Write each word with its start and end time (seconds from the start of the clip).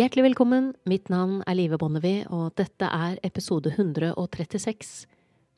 Hjertelig 0.00 0.22
velkommen, 0.30 0.70
mitt 0.88 1.10
navn 1.12 1.42
er 1.44 1.58
Live 1.58 1.76
Bonnevie, 1.76 2.22
og 2.32 2.54
dette 2.56 2.86
er 2.88 3.18
episode 3.26 3.68
136 3.74 5.02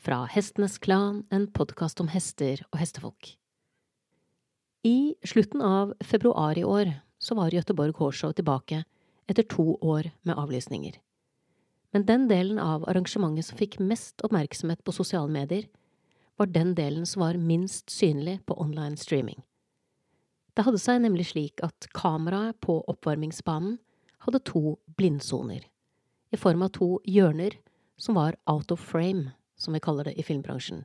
fra 0.02 0.16
Hestenes 0.32 0.80
Klan, 0.82 1.20
en 1.30 1.44
podkast 1.54 2.00
om 2.02 2.08
hester 2.10 2.64
og 2.72 2.80
hestefolk. 2.80 3.28
I 4.82 5.14
slutten 5.22 5.62
av 5.62 5.92
februar 6.02 6.58
i 6.58 6.64
år 6.66 6.90
så 7.22 7.36
var 7.38 7.54
Göteborg 7.54 7.94
Hårshow 8.00 8.32
tilbake 8.34 8.80
etter 9.30 9.46
to 9.46 9.76
år 9.78 10.10
med 10.26 10.34
avlysninger. 10.34 10.98
Men 11.94 12.08
den 12.10 12.26
delen 12.26 12.58
av 12.58 12.88
arrangementet 12.90 13.46
som 13.46 13.62
fikk 13.62 13.78
mest 13.78 14.26
oppmerksomhet 14.26 14.82
på 14.82 14.96
sosiale 14.96 15.30
medier, 15.30 15.70
var 16.34 16.50
den 16.50 16.74
delen 16.74 17.06
som 17.06 17.22
var 17.28 17.38
minst 17.38 17.94
synlig 17.94 18.40
på 18.50 18.58
online 18.58 18.98
streaming. 18.98 19.38
Det 20.58 20.66
hadde 20.66 20.82
seg 20.82 20.98
nemlig 21.06 21.30
slik 21.30 21.62
at 21.62 21.92
kameraet 21.94 22.58
på 22.58 22.80
oppvarmingsbanen 22.90 23.78
hadde 24.24 24.42
to 24.46 24.76
blindsoner, 24.96 25.66
i 26.30 26.38
form 26.38 26.62
av 26.62 26.72
to 26.76 26.96
hjørner 27.04 27.58
som 28.00 28.16
var 28.18 28.36
out 28.50 28.72
of 28.72 28.80
frame, 28.80 29.32
som 29.56 29.74
vi 29.74 29.80
kaller 29.82 30.08
det 30.08 30.16
i 30.18 30.24
filmbransjen. 30.26 30.84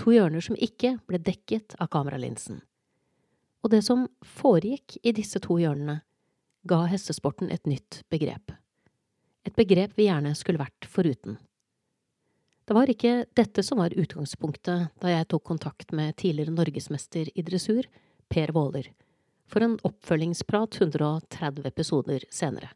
To 0.00 0.14
hjørner 0.14 0.42
som 0.42 0.56
ikke 0.58 0.96
ble 1.06 1.20
dekket 1.22 1.76
av 1.78 1.90
kameralinsen. 1.92 2.62
Og 3.62 3.70
det 3.70 3.82
som 3.86 4.08
foregikk 4.26 4.96
i 5.02 5.12
disse 5.14 5.38
to 5.42 5.58
hjørnene, 5.60 6.00
ga 6.66 6.84
hestesporten 6.90 7.50
et 7.50 7.66
nytt 7.66 8.02
begrep. 8.10 8.54
Et 9.46 9.54
begrep 9.58 9.96
vi 9.98 10.06
gjerne 10.06 10.34
skulle 10.38 10.62
vært 10.62 10.86
foruten. 10.86 11.38
Det 12.62 12.74
var 12.78 12.90
ikke 12.90 13.24
dette 13.34 13.64
som 13.66 13.80
var 13.82 13.94
utgangspunktet 13.98 14.92
da 15.02 15.10
jeg 15.10 15.28
tok 15.30 15.42
kontakt 15.50 15.90
med 15.94 16.14
tidligere 16.16 16.54
norgesmester 16.54 17.30
i 17.34 17.42
dressur, 17.42 17.88
Per 18.30 18.52
Våler, 18.54 18.86
for 19.52 19.64
en 19.64 19.76
oppfølgingsprat 19.84 20.80
130 20.80 21.66
episoder 21.68 22.24
senere. 22.30 22.70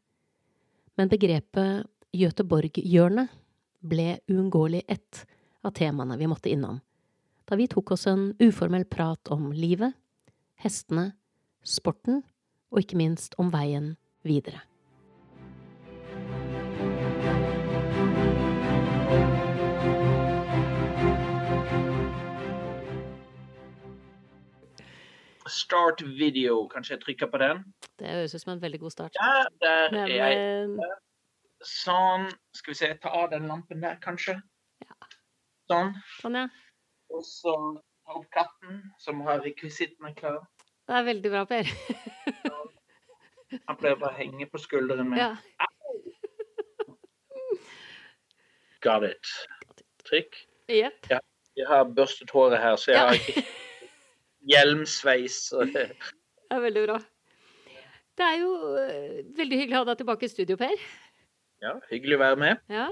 Men 0.96 1.08
begrepet 1.08 1.88
Göteborg-hjørnet 2.16 3.32
ble 3.86 4.19
uunngåelig 4.28 4.82
ett 4.88 5.24
av 5.64 5.72
temaene 5.77 6.19
vi 6.20 6.28
måtte 6.28 6.52
innom, 6.52 6.80
da 7.48 7.56
vi 7.56 7.69
tok 7.70 7.94
oss 7.97 8.06
en 8.10 8.30
uformell 8.42 8.84
prat 8.84 9.28
om 9.32 9.50
livet, 9.54 9.94
hestene, 10.60 11.12
sporten 11.64 12.22
og 12.72 12.82
ikke 12.82 12.98
minst 12.98 13.36
om 13.41 13.52
veien 13.54 13.94
videre. 14.27 14.60
Start 25.47 26.00
video. 26.02 26.66
Kanskje 26.72 26.97
jeg 26.97 27.02
trykker 27.05 27.30
på 27.30 27.39
den? 27.39 27.61
Det 28.00 28.08
høres 28.11 28.34
ut 28.34 28.42
som 28.42 28.52
en 28.56 28.62
veldig 28.62 28.80
god 28.83 28.91
start. 28.94 29.19
Ja, 29.20 29.44
der 29.62 29.91
Men, 29.92 30.11
er 30.11 30.14
jeg. 30.16 30.88
Sånn. 31.66 32.27
Skal 32.55 32.72
vi 32.75 32.78
se, 32.80 32.88
ta 33.03 33.08
av 33.14 33.30
den 33.33 33.47
lampen 33.50 33.80
der, 33.83 33.97
kanskje. 34.03 34.41
Sånn. 35.70 35.94
sånn, 36.20 36.36
ja. 36.38 36.47
Og 37.14 37.22
så 37.27 37.55
ta 38.06 38.19
opp 38.19 38.27
katten, 38.34 38.83
som 39.03 39.20
har 39.27 39.41
rekvisittene 39.42 40.12
klar. 40.19 40.42
Det 40.86 40.94
er 40.94 41.06
veldig 41.08 41.30
bra, 41.33 41.44
Per. 41.50 41.70
Han 43.66 43.78
pleier 43.78 43.97
bare 43.98 44.12
å 44.12 44.16
henge 44.19 44.47
på 44.50 44.58
skulderen 44.62 45.08
min. 45.10 45.19
Ja. 45.19 45.36
Got 48.83 49.03
it. 49.06 49.33
Trykk. 50.06 50.34
Jepp. 50.70 51.06
Jeg 51.56 51.66
har 51.70 51.86
børstet 51.97 52.31
håret 52.34 52.60
her, 52.62 52.77
så 52.77 52.91
jeg 52.92 52.98
Ja. 53.00 53.06
har 53.06 53.14
ikke 53.14 53.44
hjelmsveis. 54.50 55.39
det- 55.75 55.91
er 56.50 56.62
veldig 56.62 56.84
bra. 56.86 57.00
Det 58.16 58.25
er 58.25 58.39
jo 58.41 58.53
eh, 58.80 59.19
veldig 59.36 59.58
hyggelig 59.61 59.77
å 59.77 59.83
ha 59.83 59.88
deg 59.91 59.98
tilbake 60.00 60.25
i 60.25 60.33
studio, 60.33 60.56
Per. 60.61 60.76
Ja, 61.65 61.75
hyggelig 61.91 62.16
å 62.16 62.22
være 62.22 62.38
med. 62.41 62.62
Ja. 62.72 62.87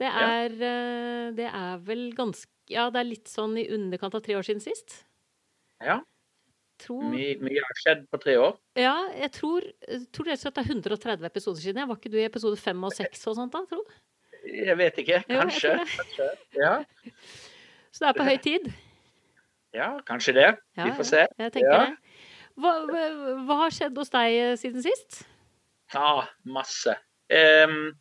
Det 0.00 0.08
er, 0.10 0.54
eh, 0.56 1.26
det 1.36 1.46
er 1.50 1.78
vel 1.86 2.08
ganske 2.16 2.50
Ja, 2.72 2.86
det 2.90 3.02
er 3.02 3.04
litt 3.10 3.28
sånn 3.28 3.58
i 3.60 3.66
underkant 3.76 4.14
av 4.16 4.22
tre 4.24 4.34
år 4.38 4.46
siden 4.46 4.62
sist. 4.64 5.02
Ja, 5.84 5.98
Tror, 6.80 7.04
mye, 7.12 7.36
mye 7.44 7.60
har 7.62 7.76
skjedd 7.78 8.00
på 8.10 8.18
tre 8.22 8.32
år. 8.40 8.56
ja, 8.80 8.94
jeg 9.14 9.30
tror, 9.36 9.66
tror 10.10 10.26
det 10.26 10.38
er 10.42 10.64
130 10.64 11.28
episoder 11.28 11.60
siden. 11.62 11.86
Var 11.86 11.96
ikke 12.00 12.10
du 12.10 12.16
i 12.18 12.24
episode 12.26 12.56
fem 12.58 12.80
og 12.82 12.90
seks 12.96 13.20
og 13.30 13.36
sånt 13.38 13.52
da, 13.54 13.60
tro? 13.68 13.84
Jeg 14.48 14.74
vet 14.80 14.96
ikke. 15.04 15.20
Jo, 15.28 15.36
jeg 15.36 15.40
Kanskje. 15.44 15.70
tror 15.70 15.84
det. 15.84 15.92
kanskje. 16.00 16.26
Ja. 16.58 16.72
Så 17.94 18.02
det 18.02 18.08
er 18.10 18.18
på 18.18 18.26
høy 18.26 18.36
tid. 18.42 18.66
Ja, 19.74 19.90
kanskje 20.08 20.36
det. 20.36 20.48
Ja, 20.78 20.86
Vi 20.88 20.96
får 20.98 21.10
se. 21.10 21.26
Jeg 21.38 21.52
tenker 21.52 21.72
Ja. 21.72 21.84
det. 21.84 22.22
Hva, 22.54 22.72
hva, 22.86 23.54
har 23.64 23.74
skjedd 23.74 23.96
hos 23.98 24.12
deg 24.14 24.36
eh, 24.38 24.54
siden 24.58 24.82
sist? 24.84 25.24
Ja, 25.92 26.24
masse. 26.46 26.94
Um, 27.32 27.94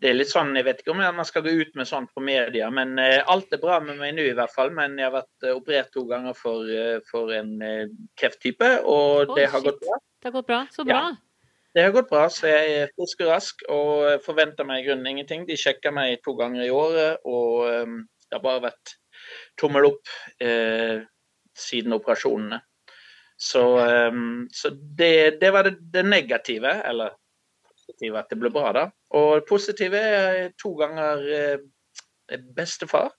det 0.00 0.10
er 0.10 0.16
litt 0.16 0.30
sånn, 0.30 0.54
Jeg 0.56 0.66
vet 0.66 0.80
ikke 0.82 0.92
om 0.94 1.02
man 1.02 1.26
skal 1.28 1.44
gå 1.44 1.52
ut 1.60 1.76
med 1.76 1.88
sånt 1.88 2.10
på 2.14 2.22
media, 2.24 2.70
men 2.70 2.98
uh, 2.98 3.20
alt 3.30 3.52
er 3.52 3.60
bra 3.62 3.80
med 3.80 3.98
meg 4.00 4.14
nå 4.16 4.24
i 4.30 4.34
hvert 4.36 4.52
fall. 4.52 4.72
Men 4.74 4.96
jeg 4.98 5.08
har 5.08 5.14
vært 5.20 5.46
eh, 5.46 5.54
operert 5.56 5.92
to 5.92 6.06
ganger 6.08 6.36
for, 6.36 6.64
uh, 6.64 6.98
for 7.10 7.32
en 7.36 7.54
uh, 7.62 7.84
krefttype, 8.20 8.80
og 8.84 9.30
oh, 9.30 9.36
det 9.36 9.48
har 9.52 9.60
shit. 9.60 9.70
gått 9.70 9.84
bra. 9.84 10.00
Det 10.20 10.30
har 10.30 10.36
gått 10.38 10.50
bra? 10.50 10.64
Så 10.72 10.88
Ja. 10.88 10.98
bra. 10.98 11.14
Det 11.74 11.82
har 11.82 11.90
gått 11.90 12.10
bra, 12.10 12.28
så 12.30 12.46
jeg 12.46 12.74
er 12.78 12.90
frisk 12.94 13.22
og 13.24 13.30
rask 13.32 13.62
og 13.66 14.20
forventer 14.22 14.64
meg 14.64 14.84
i 14.84 14.84
grunnen 14.86 15.08
ingenting. 15.10 15.42
De 15.48 15.56
sjekker 15.58 15.90
meg 15.90 16.20
to 16.22 16.36
ganger 16.38 16.62
i 16.62 16.70
året, 16.70 17.18
og 17.26 17.64
um, 17.66 17.96
det 18.30 18.38
har 18.38 18.44
bare 18.44 18.68
vært 18.68 18.92
tommel 19.60 19.90
opp 19.92 20.14
eh, 20.42 21.02
siden 21.58 21.94
operasjonene. 21.96 22.60
Så, 23.36 23.62
ehm, 23.82 24.48
så 24.52 24.70
det, 24.70 25.40
det 25.40 25.50
var 25.50 25.66
det, 25.66 25.76
det 25.92 26.04
negative, 26.06 26.70
eller 26.86 27.16
positive 27.66 28.20
at 28.20 28.30
det 28.30 28.38
ble 28.40 28.50
bra, 28.54 28.70
da. 28.76 28.84
Og 29.18 29.40
det 29.40 29.48
positive 29.48 30.00
er 30.00 30.40
to 30.60 30.74
ganger 30.78 31.24
eh, 31.34 32.40
bestefar. 32.56 33.12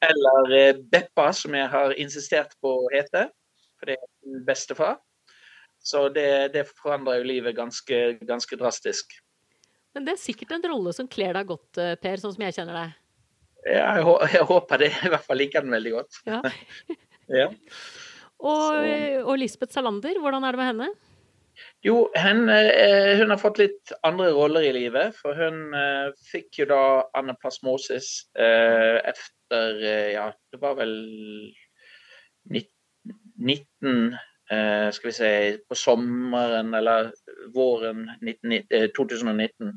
Eller 0.00 0.56
eh, 0.56 0.80
Beppa, 0.92 1.30
som 1.36 1.54
jeg 1.54 1.70
har 1.72 1.96
insistert 2.00 2.54
på 2.62 2.76
å 2.84 2.90
hete. 2.94 3.28
For 3.80 3.90
det 3.90 3.98
er 3.98 4.44
bestefar. 4.46 5.00
Så 5.80 6.08
det, 6.12 6.52
det 6.54 6.66
forandrer 6.68 7.20
jo 7.20 7.28
livet 7.30 7.56
ganske, 7.56 8.00
ganske 8.28 8.56
drastisk. 8.60 9.14
Men 9.96 10.04
det 10.06 10.14
er 10.14 10.22
sikkert 10.22 10.52
en 10.54 10.66
rolle 10.70 10.92
som 10.94 11.08
kler 11.10 11.34
deg 11.34 11.48
godt, 11.48 11.80
Per, 12.02 12.20
sånn 12.20 12.34
som 12.36 12.44
jeg 12.44 12.54
kjenner 12.58 12.76
deg. 12.76 12.99
Ja, 13.66 13.96
jeg, 13.98 14.06
jeg 14.34 14.46
håper 14.48 14.80
det. 14.80 14.90
I 15.06 15.12
hvert 15.12 15.26
fall 15.26 15.40
liker 15.40 15.66
den 15.66 15.76
veldig 15.76 15.94
godt. 15.98 16.22
Ja. 16.28 16.42
Ja. 17.30 17.44
Og, 18.42 18.72
og 19.22 19.36
Lisbeth 19.38 19.70
Salander, 19.76 20.16
hvordan 20.18 20.42
er 20.42 20.56
det 20.56 20.58
med 20.58 20.66
henne? 20.66 20.86
Jo, 21.86 22.08
hun, 22.16 22.40
eh, 22.50 23.12
hun 23.20 23.30
har 23.30 23.38
fått 23.38 23.60
litt 23.60 23.92
andre 24.02 24.32
roller 24.34 24.64
i 24.66 24.72
livet. 24.74 25.14
For 25.14 25.38
hun 25.38 25.74
eh, 25.76 26.08
fikk 26.32 26.58
jo 26.62 26.66
da 26.72 26.80
anaplasmosis 27.20 28.08
eh, 28.34 28.98
etter 29.12 29.78
eh, 29.78 30.08
Ja, 30.16 30.26
det 30.50 30.58
var 30.62 30.74
vel 30.80 30.96
nitt- 32.50 32.74
19 33.38 34.16
eh, 34.50 34.90
Skal 34.92 35.08
vi 35.08 35.14
si 35.16 35.30
på 35.70 35.78
sommeren 35.78 36.74
eller 36.76 37.12
våren 37.54 38.08
19, 38.20 38.58
eh, 38.66 38.88
2019. 38.96 39.76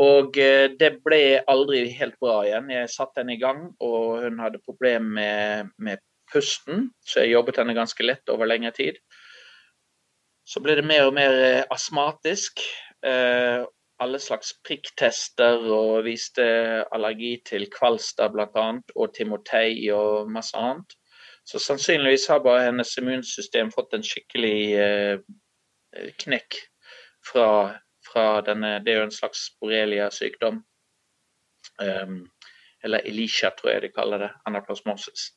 Og 0.00 0.38
eh, 0.42 0.72
det 0.74 0.96
ble 1.06 1.20
aldri 1.50 1.84
helt 1.94 2.16
bra 2.22 2.40
igjen. 2.46 2.72
Jeg 2.72 2.90
satte 2.90 3.22
henne 3.22 3.36
i 3.36 3.42
gang, 3.42 3.68
og 3.84 4.24
hun 4.24 4.40
hadde 4.42 4.62
problemer 4.64 5.06
med, 5.20 5.70
med 5.78 6.02
pusten, 6.32 6.88
så 7.06 7.22
jeg 7.22 7.36
jobbet 7.36 7.60
henne 7.60 7.76
ganske 7.76 8.06
lett 8.06 8.32
over 8.32 8.48
lengre 8.50 8.74
tid. 8.74 8.98
Så 10.44 10.60
ble 10.60 10.74
det 10.76 10.84
mer 10.86 11.06
og 11.08 11.14
mer 11.16 11.38
eh, 11.38 11.62
astmatisk. 11.72 12.60
Eh, 13.06 13.62
alle 14.02 14.18
slags 14.18 14.50
prikktester 14.66 15.62
og 15.70 16.02
viste 16.08 16.44
allergi 16.92 17.36
til 17.46 17.68
kvalster 17.72 18.32
bl.a. 18.34 18.66
og 18.98 19.14
timotei 19.14 19.86
og 19.94 20.30
masse 20.34 20.58
annet. 20.58 20.96
Så 21.46 21.60
sannsynligvis 21.60 22.26
har 22.32 22.42
bare 22.44 22.66
hennes 22.66 22.90
immunsystem 22.98 23.70
fått 23.72 23.94
en 23.94 24.04
skikkelig 24.04 24.58
eh, 24.80 25.18
knekk 26.24 26.58
fra, 27.24 27.48
fra 28.14 28.40
denne 28.46 28.78
Det 28.84 28.92
er 28.92 29.02
jo 29.02 29.08
en 29.08 29.14
slags 29.14 29.48
borrelia-sykdom. 29.60 30.62
Um, 31.82 32.20
eller 32.84 33.02
Elisha, 33.08 33.50
tror 33.50 33.74
jeg 33.74 33.82
de 33.82 33.90
kaller 33.94 34.22
det. 34.22 34.30
Anaplasmosis. 34.46 35.32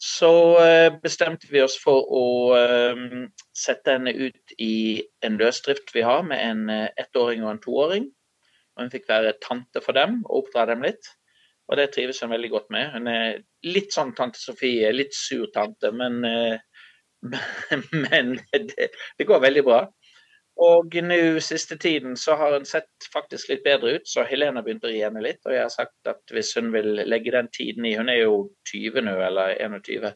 Så 0.00 0.32
uh, 0.56 0.88
bestemte 1.02 1.50
vi 1.50 1.60
oss 1.60 1.76
for 1.76 2.06
å 2.08 2.24
um, 2.56 3.26
sette 3.52 3.98
henne 3.98 4.14
ut 4.16 4.54
i 4.56 5.02
en 5.26 5.36
løsdrift 5.40 5.92
vi 5.92 6.04
har 6.06 6.24
med 6.24 6.40
en 6.40 6.62
uh, 6.72 6.86
ettåring 7.00 7.44
og 7.44 7.52
en 7.52 7.64
toåring. 7.66 8.06
Og 8.76 8.86
hun 8.86 8.92
fikk 8.94 9.10
være 9.10 9.36
tante 9.44 9.82
for 9.84 9.98
dem 9.98 10.22
og 10.24 10.44
oppdra 10.44 10.70
dem 10.72 10.86
litt. 10.86 11.12
Og 11.68 11.76
det 11.78 11.90
trives 11.94 12.22
hun 12.24 12.32
veldig 12.32 12.50
godt 12.54 12.72
med. 12.72 12.94
Hun 12.94 13.10
er 13.12 13.42
litt 13.68 13.92
sånn 13.94 14.14
tante 14.16 14.40
Sofie, 14.40 14.88
litt 14.94 15.12
sur 15.14 15.44
tante, 15.54 15.92
men, 15.92 16.24
uh, 16.24 16.56
men 18.06 18.38
det, 18.56 18.88
det 18.88 19.28
går 19.28 19.44
veldig 19.44 19.66
bra. 19.68 19.84
Og 20.60 20.92
nå 21.06 21.40
siste 21.40 21.78
tiden 21.80 22.18
så 22.20 22.34
har 22.36 22.52
hun 22.52 22.66
sett 22.68 23.06
faktisk 23.14 23.48
litt 23.48 23.62
bedre 23.64 23.94
ut, 23.96 24.08
så 24.08 24.26
Helene 24.28 24.60
har 24.60 24.66
begynt 24.66 24.84
å 24.84 24.90
ri 24.90 25.00
henne 25.00 25.22
litt. 25.24 25.40
Og 25.46 25.54
jeg 25.54 25.62
har 25.64 25.72
sagt 25.72 26.10
at 26.10 26.34
hvis 26.34 26.52
hun 26.58 26.68
vil 26.74 27.00
legge 27.08 27.32
den 27.32 27.48
tiden 27.54 27.86
i 27.88 27.94
Hun 27.96 28.12
er 28.12 28.20
jo 28.26 28.50
20 28.68 29.06
nå, 29.06 29.16
eller 29.24 29.56
21. 29.56 30.12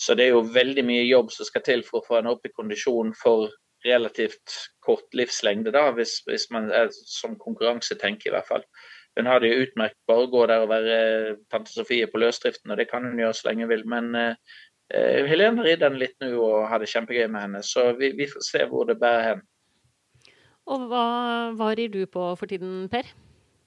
Så 0.00 0.16
det 0.16 0.26
er 0.26 0.34
jo 0.36 0.46
veldig 0.54 0.84
mye 0.84 1.04
jobb 1.04 1.32
som 1.32 1.48
skal 1.48 1.64
til 1.64 1.84
for 1.84 2.00
å 2.00 2.06
få 2.06 2.18
henne 2.18 2.32
opp 2.32 2.48
i 2.48 2.52
kondisjon 2.56 3.12
for 3.20 3.50
relativt 3.84 4.54
kort 4.84 5.14
livslengde, 5.14 5.72
da, 5.72 5.90
hvis, 5.96 6.18
hvis 6.26 6.48
man 6.50 6.70
er 6.74 6.88
som 6.90 7.36
konkurransetenker, 7.38 8.30
i 8.30 8.34
hvert 8.34 8.48
fall. 8.48 8.64
Hun 9.16 9.28
har 9.30 9.40
det 9.40 9.50
jo 9.52 9.64
utmerket 9.64 10.08
bare 10.08 10.24
å 10.26 10.30
gå 10.32 10.46
der 10.50 10.64
og 10.64 10.72
være 10.72 10.96
tante 11.52 11.72
Sofie 11.72 12.08
på 12.10 12.20
løsdriften, 12.20 12.72
og 12.72 12.80
det 12.80 12.88
kan 12.90 13.04
hun 13.06 13.20
gjøre 13.20 13.36
så 13.36 13.48
lenge 13.48 13.64
hun 13.64 13.72
vil. 13.72 13.84
Men 13.88 14.10
uh, 14.16 14.56
Helene 15.28 15.64
rir 15.64 15.80
den 15.80 15.96
litt 16.00 16.16
nå 16.20 16.32
og 16.36 16.66
har 16.70 16.82
det 16.82 16.90
kjempegøy 16.92 17.28
med 17.30 17.46
henne, 17.46 17.62
så 17.64 17.90
vi, 17.96 18.12
vi 18.18 18.28
får 18.28 18.44
se 18.44 18.64
hvor 18.72 18.88
det 18.90 18.98
bærer 19.00 19.30
hen. 19.30 19.44
Og 20.66 20.88
hva, 20.90 21.06
hva 21.54 21.70
rir 21.78 21.92
du 21.94 22.02
på 22.10 22.26
for 22.38 22.50
tiden, 22.50 22.88
Per? 22.90 23.06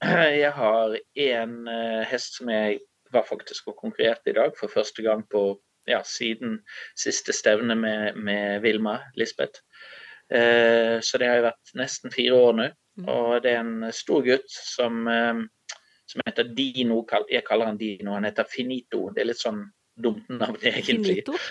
Jeg 0.43 0.51
har 0.55 0.95
en 1.23 1.55
uh, 1.67 2.03
hest 2.07 2.39
som 2.39 2.51
jeg 2.51 2.79
var 3.11 3.25
faktisk 3.27 3.71
og 3.71 3.79
konkurrerte 3.79 4.31
i 4.31 4.35
dag 4.37 4.53
for 4.59 4.71
første 4.71 5.03
gang 5.03 5.23
på 5.31 5.59
ja, 5.89 6.01
siden 6.05 6.59
siste 6.99 7.33
stevne 7.33 7.75
med, 7.75 8.15
med 8.15 8.61
Vilma 8.63 8.99
Lisbeth. 9.17 9.63
Uh, 10.29 10.99
så 11.01 11.19
det 11.19 11.27
har 11.27 11.39
jo 11.39 11.47
vært 11.47 11.73
nesten 11.79 12.13
fire 12.13 12.37
år 12.37 12.59
nå. 12.59 12.67
Mm. 12.99 13.07
Og 13.11 13.31
det 13.43 13.55
er 13.55 13.63
en 13.63 13.89
stor 13.95 14.23
gutt 14.27 14.51
som, 14.51 15.07
uh, 15.07 15.79
som 16.07 16.23
heter 16.27 16.51
Dino. 16.55 17.01
Jeg 17.31 17.47
kaller 17.47 17.71
han 17.71 17.79
Dino, 17.79 18.13
han 18.15 18.27
heter 18.27 18.47
Finito. 18.47 19.07
Det 19.15 19.23
er 19.23 19.31
litt 19.31 19.41
sånn 19.41 19.63
dumt 19.99 20.27
navn, 20.31 20.59
egentlig. 20.61 21.23
Finito? 21.23 21.39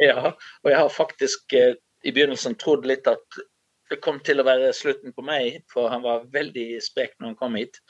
Ja, 0.00 0.30
og 0.32 0.68
jeg 0.70 0.78
har 0.80 0.88
faktisk 0.88 1.52
i 1.52 2.08
begynnelsen 2.08 2.54
trodd 2.56 2.86
litt 2.88 3.04
at 3.10 3.36
det 3.90 4.00
kom 4.04 4.18
til 4.24 4.40
å 4.40 4.46
være 4.46 4.72
slutten 4.76 5.14
på 5.16 5.24
meg, 5.24 5.62
for 5.72 5.88
han 5.92 6.02
var 6.04 6.26
veldig 6.32 6.66
sprek 6.84 7.14
når 7.16 7.30
han 7.30 7.38
kom 7.40 7.56
hit. 7.58 7.80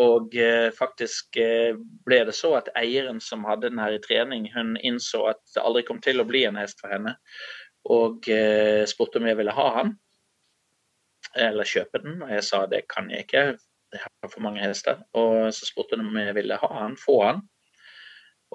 Og 0.00 0.34
eh, 0.38 0.68
faktisk 0.74 1.36
eh, 1.40 1.76
ble 2.06 2.22
det 2.28 2.34
så 2.36 2.54
at 2.58 2.70
eieren 2.78 3.20
som 3.24 3.46
hadde 3.48 3.68
den 3.68 3.82
her 3.82 3.96
i 3.96 4.02
trening, 4.04 4.48
hun 4.54 4.76
innså 4.80 5.26
at 5.32 5.42
det 5.54 5.64
aldri 5.64 5.84
kom 5.88 6.00
til 6.04 6.22
å 6.22 6.28
bli 6.28 6.46
en 6.48 6.58
hest 6.60 6.80
for 6.82 6.92
henne, 6.94 7.16
og 7.88 8.28
eh, 8.32 8.84
spurte 8.88 9.20
om 9.20 9.28
jeg 9.28 9.38
ville 9.38 9.54
ha 9.54 9.68
han, 9.76 9.94
eller 11.36 11.68
kjøpe 11.68 12.02
den. 12.04 12.22
Og 12.24 12.32
jeg 12.32 12.46
sa 12.48 12.64
det 12.70 12.86
kan 12.90 13.12
jeg 13.12 13.28
ikke, 13.28 13.44
jeg 13.94 14.04
har 14.04 14.32
for 14.32 14.44
mange 14.44 14.64
hester. 14.64 15.04
Og 15.16 15.52
så 15.54 15.68
spurte 15.68 15.96
hun 15.96 16.08
om 16.08 16.20
jeg 16.20 16.36
ville 16.36 16.58
ha 16.60 16.72
han, 16.80 16.96
få 17.00 17.20
han. 17.24 17.44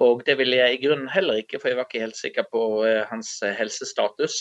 Og 0.02 0.24
det 0.26 0.34
ville 0.40 0.58
jeg 0.58 0.74
i 0.74 0.82
grunnen 0.82 1.10
heller 1.10 1.38
ikke, 1.38 1.60
for 1.62 1.70
jeg 1.70 1.78
var 1.78 1.86
ikke 1.86 2.02
helt 2.02 2.18
sikker 2.18 2.46
på 2.50 2.62
eh, 2.86 3.04
hans 3.10 3.36
helsestatus. 3.58 4.40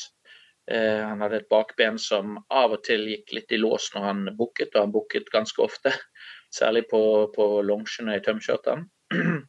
Eh, 0.72 1.02
han 1.04 1.22
hadde 1.22 1.42
et 1.42 1.50
bakben 1.52 1.98
som 2.00 2.38
av 2.50 2.78
og 2.78 2.84
til 2.88 3.04
gikk 3.10 3.34
litt 3.36 3.52
i 3.52 3.60
lås 3.60 3.90
når 3.96 4.08
han 4.08 4.24
bukket, 4.38 4.72
og 4.76 4.86
han 4.86 4.96
bukket 4.96 5.32
ganske 5.34 5.64
ofte. 5.64 5.92
Særlig 6.60 6.86
på, 6.92 7.02
på 7.36 7.48
longene 7.66 8.18
i 8.18 8.24
tømskjørtene. 8.24 8.88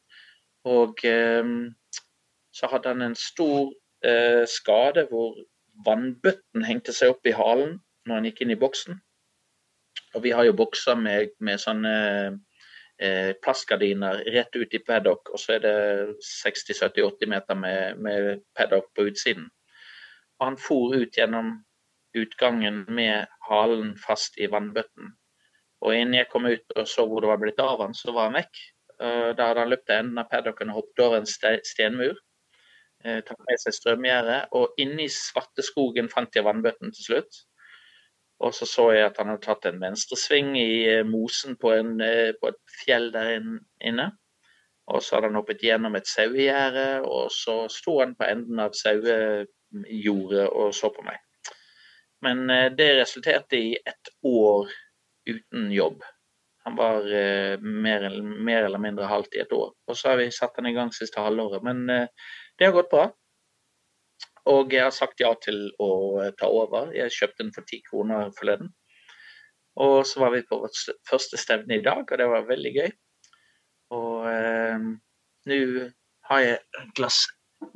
Og 0.64 1.02
eh, 1.05 1.49
så 2.56 2.70
hadde 2.72 2.94
han 2.94 3.02
en 3.05 3.16
stor 3.19 3.75
eh, 4.06 4.44
skade 4.49 5.05
hvor 5.11 5.37
vannbøtten 5.84 6.64
hengte 6.64 6.94
seg 6.96 7.12
opp 7.12 7.26
i 7.28 7.34
halen 7.37 7.76
når 8.08 8.16
han 8.16 8.28
gikk 8.31 8.40
inn 8.44 8.55
i 8.55 8.61
boksen. 8.61 8.96
Og 10.14 10.25
vi 10.25 10.32
har 10.32 10.46
jo 10.46 10.56
bokser 10.56 10.96
med, 10.96 11.34
med 11.44 11.61
sånne 11.61 11.94
eh, 13.02 13.32
plastgardiner 13.43 14.22
rett 14.37 14.56
ut 14.56 14.75
i 14.75 14.82
paddock, 14.87 15.32
og 15.34 15.43
så 15.43 15.56
er 15.56 15.64
det 15.64 15.76
60-70-80 16.31 17.32
meter 17.34 17.58
med, 17.58 18.00
med 18.00 18.44
paddock 18.56 18.93
på 18.94 19.08
utsiden. 19.11 19.50
Og 20.40 20.46
han 20.48 20.58
for 20.60 20.94
ut 20.96 21.16
gjennom 21.19 21.56
utgangen 22.14 22.84
med 22.88 23.31
halen 23.48 23.94
fast 23.98 24.38
i 24.38 24.50
vannbøtten. 24.50 25.14
Og 25.84 25.94
innen 25.94 26.19
jeg 26.20 26.31
kom 26.32 26.46
ut 26.46 26.76
og 26.76 26.86
så 26.88 27.04
hvor 27.08 27.25
det 27.25 27.31
var 27.32 27.40
blitt 27.42 27.60
av 27.62 27.82
han, 27.82 27.94
så 27.94 28.14
var 28.14 28.31
han 28.31 28.38
vekk. 28.38 28.60
Da 28.98 29.48
hadde 29.48 29.64
han 29.64 29.72
løpt 29.72 29.88
til 29.90 29.98
enden 29.98 30.20
av 30.22 30.31
paddocken 30.31 30.70
og 30.70 30.78
hoppet 30.78 31.02
over 31.04 31.19
en 31.19 31.60
stenmur. 31.66 32.14
Eh, 33.04 33.20
tatt 33.20 33.40
med 33.44 33.60
seg 33.60 33.76
strømgjerdet. 33.76 34.54
Og 34.56 34.78
inne 34.81 35.04
i 35.04 35.12
svarteskogen 35.12 36.08
fant 36.12 36.37
jeg 36.37 36.46
vannbøtten 36.46 36.94
til 36.94 37.08
slutt. 37.10 37.40
Og 38.44 38.54
så 38.56 38.66
så 38.66 38.88
jeg 38.96 39.06
at 39.06 39.19
han 39.20 39.30
hadde 39.30 39.44
tatt 39.44 39.69
en 39.69 39.80
venstresving 39.82 40.54
i 40.58 40.70
eh, 40.90 41.06
mosen 41.06 41.58
på, 41.60 41.75
en, 41.76 41.98
eh, 42.00 42.32
på 42.40 42.50
et 42.50 42.60
fjell 42.80 43.10
der 43.14 43.37
inne. 43.37 44.08
Og 44.88 45.04
så 45.04 45.16
hadde 45.16 45.30
han 45.30 45.38
hoppet 45.38 45.64
gjennom 45.64 45.94
et 45.96 46.08
sauegjerde, 46.08 46.88
og 47.08 47.30
så 47.32 47.62
sto 47.72 48.00
han 48.02 48.12
på 48.19 48.26
enden 48.28 48.58
av 48.60 48.75
saue 48.76 49.46
gjorde 49.88 50.49
og 50.50 50.75
så 50.76 50.91
på 50.94 51.05
meg. 51.06 51.21
Men 52.25 52.49
eh, 52.50 52.71
det 52.73 52.91
resulterte 53.00 53.59
i 53.61 53.76
ett 53.76 54.12
år 54.23 54.71
uten 55.31 55.73
jobb. 55.73 56.05
Han 56.65 56.76
var 56.76 57.12
eh, 57.12 57.61
mer, 57.61 58.23
mer, 58.23 58.62
eller 58.62 58.79
mindre 58.79 59.09
halvt 59.11 59.37
i 59.37 59.43
et 59.43 59.53
år. 59.53 59.75
Og 59.88 59.99
så 59.99 60.12
har 60.12 60.23
vi 60.23 60.31
satt 60.32 60.56
han 60.56 60.71
i 60.71 60.73
gang 60.76 60.93
siste 60.97 61.21
halvåret. 61.21 61.65
Men 61.67 61.85
eh, 61.93 62.31
det 62.59 62.69
har 62.69 62.76
gått 62.76 62.93
bra. 62.93 63.11
Og 64.49 64.73
jeg 64.73 64.85
har 64.85 64.93
sagt 64.93 65.21
ja 65.21 65.32
til 65.41 65.67
å 65.81 65.91
ta 66.41 66.49
over. 66.49 66.93
Jeg 66.97 67.12
kjøpte 67.12 67.43
den 67.43 67.53
for 67.53 67.69
ti 67.69 67.81
kroner 67.85 68.32
forleden. 68.38 68.73
Og 69.81 70.05
så 70.06 70.21
var 70.23 70.32
vi 70.32 70.44
på 70.47 70.61
vårt 70.62 70.79
første 71.09 71.41
stevne 71.41 71.81
i 71.81 71.85
dag, 71.85 72.05
og 72.05 72.21
det 72.21 72.26
var 72.31 72.49
veldig 72.49 72.73
gøy. 72.76 72.91
Og 73.97 74.29
eh, 74.31 74.85
nå 75.50 75.61
har 76.31 76.44
jeg 76.44 76.59
et 76.61 76.93
glass 76.97 77.25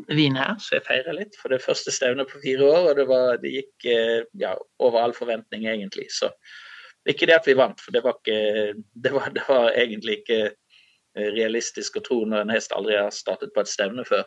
vin 0.08 0.36
her, 0.36 0.56
så 0.62 0.76
jeg 0.76 0.86
feirer 0.86 1.16
litt. 1.16 1.36
For 1.40 1.52
det 1.52 1.62
første 1.64 1.92
stevnet 1.94 2.30
på 2.30 2.40
fire 2.42 2.66
år, 2.68 2.90
og 2.90 2.96
det, 2.98 3.06
var, 3.10 3.36
det 3.42 3.52
gikk 3.54 3.88
eh, 3.90 4.22
ja, 4.40 4.54
over 4.82 5.02
all 5.02 5.14
forventning, 5.16 5.66
egentlig. 5.70 6.08
Så 6.14 6.30
ikke 7.08 7.28
det 7.30 7.38
at 7.38 7.48
vi 7.48 7.56
vant, 7.58 7.80
for 7.80 7.94
det 7.94 8.02
var, 8.04 8.18
ikke, 8.18 8.74
det 9.04 9.12
var, 9.14 9.30
det 9.34 9.44
var 9.48 9.70
egentlig 9.72 10.20
ikke 10.20 10.40
eh, 10.48 11.30
realistisk 11.36 11.98
å 11.98 12.04
tro 12.04 12.22
når 12.24 12.44
en 12.44 12.54
hest 12.56 12.74
aldri 12.76 12.98
har 12.98 13.14
startet 13.14 13.54
på 13.54 13.64
et 13.64 13.72
stevne 13.72 14.06
før. 14.08 14.26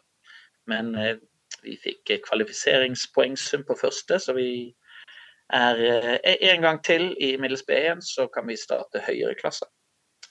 Men 0.71 0.93
eh, 0.95 1.17
vi 1.65 1.75
fikk 1.81 2.15
kvalifiseringspoengsum 2.25 3.67
på 3.67 3.77
første, 3.77 4.17
så 4.21 4.33
vi 4.37 4.49
er 5.51 5.81
en 6.23 6.61
gang 6.63 6.77
til 6.79 7.09
i 7.19 7.33
middels 7.35 7.65
B1, 7.67 7.99
så 8.07 8.29
kan 8.31 8.45
vi 8.47 8.55
starte 8.55 9.01
høyere 9.03 9.35
klasser. 9.35 9.67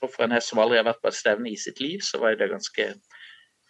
Og 0.01 0.09
for 0.09 0.25
en 0.25 0.33
hest 0.33 0.49
som 0.49 0.61
aldri 0.63 0.79
har 0.79 0.87
vært 0.87 1.01
på 1.03 1.11
et 1.11 1.17
stevne 1.19 1.51
i 1.51 1.59
sitt 1.61 1.79
liv, 1.79 2.01
så 2.01 2.17
var 2.21 2.33
det 2.39 2.49
ganske 2.49 2.87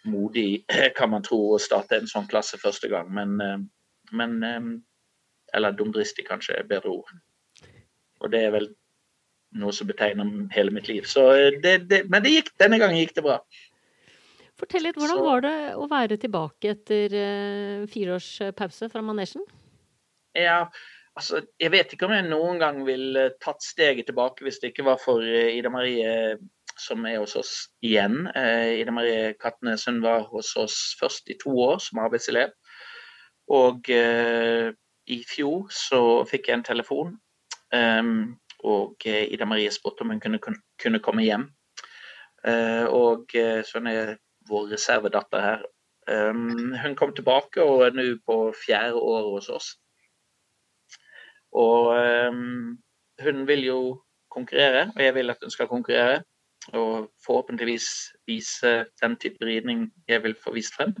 modig, 0.04 0.64
kan 0.98 1.10
man 1.10 1.24
tro, 1.26 1.40
å 1.54 1.60
starte 1.60 1.98
en 1.98 2.10
sånn 2.10 2.28
klasse 2.30 2.60
første 2.60 2.90
gang. 2.92 3.10
Men, 3.14 3.36
eh, 3.40 3.60
men 4.12 4.40
eh, 4.46 4.72
Eller 5.52 5.74
dumdristig, 5.76 6.24
kanskje, 6.24 6.54
er 6.56 6.68
bedre 6.68 6.88
ord. 6.88 7.10
Og 8.24 8.30
det 8.32 8.38
er 8.40 8.54
vel 8.54 8.70
noe 9.60 9.72
som 9.76 9.84
betegner 9.84 10.30
hele 10.54 10.72
mitt 10.72 10.88
liv. 10.88 11.04
Så 11.04 11.26
eh, 11.34 11.58
det, 11.60 11.74
det, 11.90 12.06
men 12.08 12.24
det 12.24 12.32
gikk, 12.32 12.54
denne 12.62 12.78
gangen 12.80 12.96
gikk 12.96 13.12
det 13.18 13.26
bra. 13.26 13.36
Fortell 14.56 14.86
litt, 14.86 14.96
Hvordan 14.96 15.20
Så, 15.20 15.26
var 15.26 15.44
det 15.44 15.56
å 15.76 15.88
være 15.90 16.16
tilbake 16.22 16.72
etter 16.72 17.14
fire 17.90 18.16
års 18.16 18.30
pause 18.56 18.88
fra 18.92 19.02
manesjen? 19.04 19.44
Ja, 20.38 20.68
altså, 21.18 21.42
Jeg 21.60 21.72
vet 21.74 21.92
ikke 21.92 22.06
om 22.06 22.14
jeg 22.14 22.28
noen 22.28 22.60
gang 22.62 22.82
ville 22.86 23.30
tatt 23.42 23.64
steget 23.64 24.06
tilbake 24.08 24.46
hvis 24.46 24.60
det 24.62 24.70
ikke 24.70 24.86
var 24.86 25.00
for 25.02 25.24
Ida 25.24 25.72
Marie 25.72 26.36
som 26.82 27.06
er 27.06 27.20
hos 27.22 27.36
oss 27.38 27.52
igjen. 27.84 28.26
Eh, 28.36 28.80
Ida 28.80 28.92
Marie 28.94 29.32
Katnes 29.40 29.86
var 30.02 30.26
hos 30.32 30.54
oss 30.56 30.76
først 31.00 31.30
i 31.30 31.38
to 31.40 31.54
år 31.64 31.78
som 31.82 32.02
arbeidselev. 32.02 32.52
Og 33.52 33.90
eh, 33.90 34.72
i 35.06 35.18
fjor 35.28 35.66
så 35.74 36.02
fikk 36.30 36.48
jeg 36.48 36.60
en 36.60 36.64
telefon, 36.66 37.16
um, 37.74 38.36
og 38.62 39.02
eh, 39.10 39.26
Ida 39.34 39.48
Marie 39.50 39.70
spurte 39.74 40.04
om 40.04 40.12
hun 40.14 40.22
kunne, 40.22 40.38
kunne 40.82 41.02
komme 41.02 41.26
hjem. 41.26 41.48
Og 42.42 43.30
så 43.30 43.78
hun 43.78 43.86
er 43.86 44.16
vår 44.50 44.72
reservedatter 44.72 45.42
her. 45.44 45.60
Hun 46.82 46.96
kom 46.98 47.12
tilbake 47.14 47.62
og 47.62 47.84
er 47.86 47.94
nå 47.94 48.06
på 48.26 48.38
fjerde 48.58 48.98
år 48.98 49.28
hos 49.36 49.46
oss. 49.46 49.68
Og 51.54 51.92
hun 53.22 53.46
vil 53.46 53.62
jo 53.68 53.78
konkurrere, 54.34 54.88
og 54.90 54.98
jeg 55.04 55.14
vil 55.14 55.30
at 55.30 55.46
hun 55.46 55.54
skal 55.54 55.70
konkurrere 55.70 56.24
og 56.72 57.10
forhåpentligvis 57.26 57.88
vise 58.26 58.84
den 59.02 59.16
type 59.16 59.44
ridning 59.44 59.88
jeg 60.08 60.22
vil 60.22 60.36
få 60.38 60.54
vist 60.54 60.76
frem. 60.76 60.94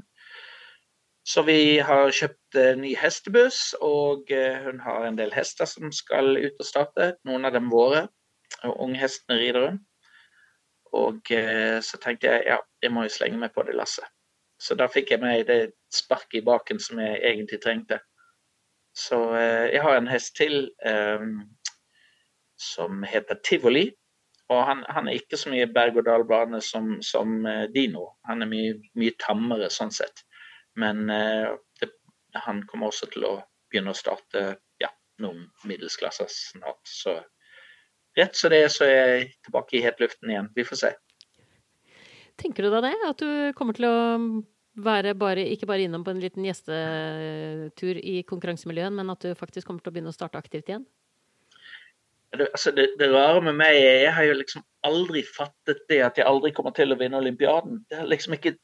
Så 1.24 1.44
vi 1.46 1.78
har 1.78 2.10
kjøpt 2.10 2.56
en 2.58 2.80
ny 2.82 2.96
hestebuss, 2.98 3.76
og 3.78 4.30
eh, 4.34 4.58
hun 4.64 4.80
har 4.82 5.06
en 5.06 5.18
del 5.18 5.30
hester 5.34 5.68
som 5.70 5.92
skal 5.94 6.34
ut 6.34 6.58
og 6.58 6.66
starte. 6.66 7.12
Noen 7.28 7.46
av 7.46 7.54
dem 7.54 7.70
våre. 7.70 8.08
og 8.64 8.80
Unghestene 8.88 9.38
rider 9.38 9.68
hun. 9.68 9.78
Og 10.92 11.30
eh, 11.30 11.78
så 11.80 12.00
tenkte 12.02 12.26
jeg 12.26 12.48
ja, 12.50 12.58
jeg 12.82 12.92
må 12.92 13.06
jo 13.06 13.14
slenge 13.14 13.38
meg 13.38 13.54
på 13.54 13.62
det 13.62 13.76
lasset. 13.78 14.04
Så 14.62 14.74
da 14.78 14.88
fikk 14.90 15.14
jeg 15.14 15.22
meg 15.22 15.46
det 15.46 15.72
sparket 15.94 16.40
i 16.40 16.46
baken 16.46 16.82
som 16.82 16.98
jeg 17.02 17.22
egentlig 17.22 17.62
trengte. 17.62 18.00
Så 18.94 19.18
eh, 19.38 19.70
jeg 19.72 19.82
har 19.82 19.96
en 19.96 20.10
hest 20.10 20.34
til 20.36 20.68
um, 20.86 21.40
som 22.60 23.02
heter 23.08 23.38
Tivoli. 23.46 23.88
Og 24.52 24.62
han, 24.68 24.82
han, 24.92 25.08
er 25.08 25.18
ikke 25.18 25.38
så 25.40 25.52
mye 25.52 25.68
berg-og-dal-bane 25.72 26.60
som, 26.64 26.94
som, 27.04 27.40
eh, 27.48 27.64
Dino. 27.72 28.10
Han 28.28 28.44
er 28.44 28.50
mye, 28.50 28.74
mye 28.98 29.14
tammere 29.22 29.70
sånn 29.72 29.92
sett. 29.94 30.24
Men 30.78 31.04
uh, 31.12 31.52
det, 31.80 31.90
han 32.46 32.62
kommer 32.68 32.88
også 32.88 33.10
til 33.12 33.26
å 33.28 33.34
begynne 33.72 33.92
å 33.92 33.96
starte 33.96 34.44
ja, 34.80 34.88
noen 35.20 35.46
middelsklasser 35.68 36.30
snart. 36.32 36.80
Så 36.88 37.18
rett 38.16 38.36
så 38.36 38.48
det 38.52 38.62
er, 38.64 38.72
så 38.72 38.88
er 38.88 38.96
jeg 38.96 39.26
tilbake 39.46 39.78
i 39.78 39.84
hetluften 39.84 40.32
igjen. 40.32 40.48
Vi 40.56 40.64
får 40.68 40.80
se. 40.84 40.94
Tenker 42.40 42.64
du 42.64 42.72
da 42.72 42.80
det? 42.84 42.94
At 43.08 43.20
du 43.20 43.52
kommer 43.56 43.76
til 43.76 43.88
å 43.88 43.96
være 44.80 45.12
bare, 45.18 45.44
ikke 45.52 45.68
bare 45.68 45.84
innom 45.84 46.04
på 46.04 46.14
en 46.14 46.22
liten 46.22 46.46
gjestetur 46.48 48.00
i 48.00 48.22
konkurransemiljøet, 48.28 48.96
men 48.96 49.12
at 49.12 49.24
du 49.24 49.36
faktisk 49.36 49.68
kommer 49.68 49.84
til 49.84 49.92
å 49.92 49.96
begynne 49.96 50.12
å 50.12 50.16
starte 50.16 50.40
aktivt 50.40 50.70
igjen? 50.72 50.86
Det, 52.32 52.48
altså 52.48 52.70
det, 52.72 52.86
det, 52.98 53.10
rare 53.12 53.40
med 53.44 53.58
meg 53.60 53.76
er 53.76 53.98
jeg 54.06 54.12
har 54.16 54.26
jo 54.28 54.36
liksom 54.38 54.62
aldri 54.88 55.20
fattet 55.26 55.82
det 55.90 55.98
at 56.00 56.18
jeg 56.18 56.28
aldri 56.28 56.52
kommer 56.56 56.72
til 56.76 56.94
å 56.94 56.96
vinne 57.00 57.20
olympiaden. 57.20 57.82
Det 57.90 57.98
har 58.00 58.08
liksom 58.08 58.38
ikke 58.38 58.54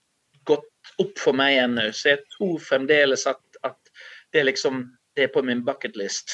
gått 0.49 0.93
opp 1.03 1.21
for 1.21 1.37
meg 1.37 1.59
ennå. 1.61 1.89
Så 1.93 2.15
jeg 2.15 2.23
tror 2.37 2.57
fremdeles 2.65 3.27
at, 3.29 3.43
at, 3.69 3.79
det 4.33 4.45
liksom 4.45 4.87
det 5.17 5.27
er 5.27 5.35
på 5.35 5.43
min 5.45 5.61
bucketlist. 5.65 6.33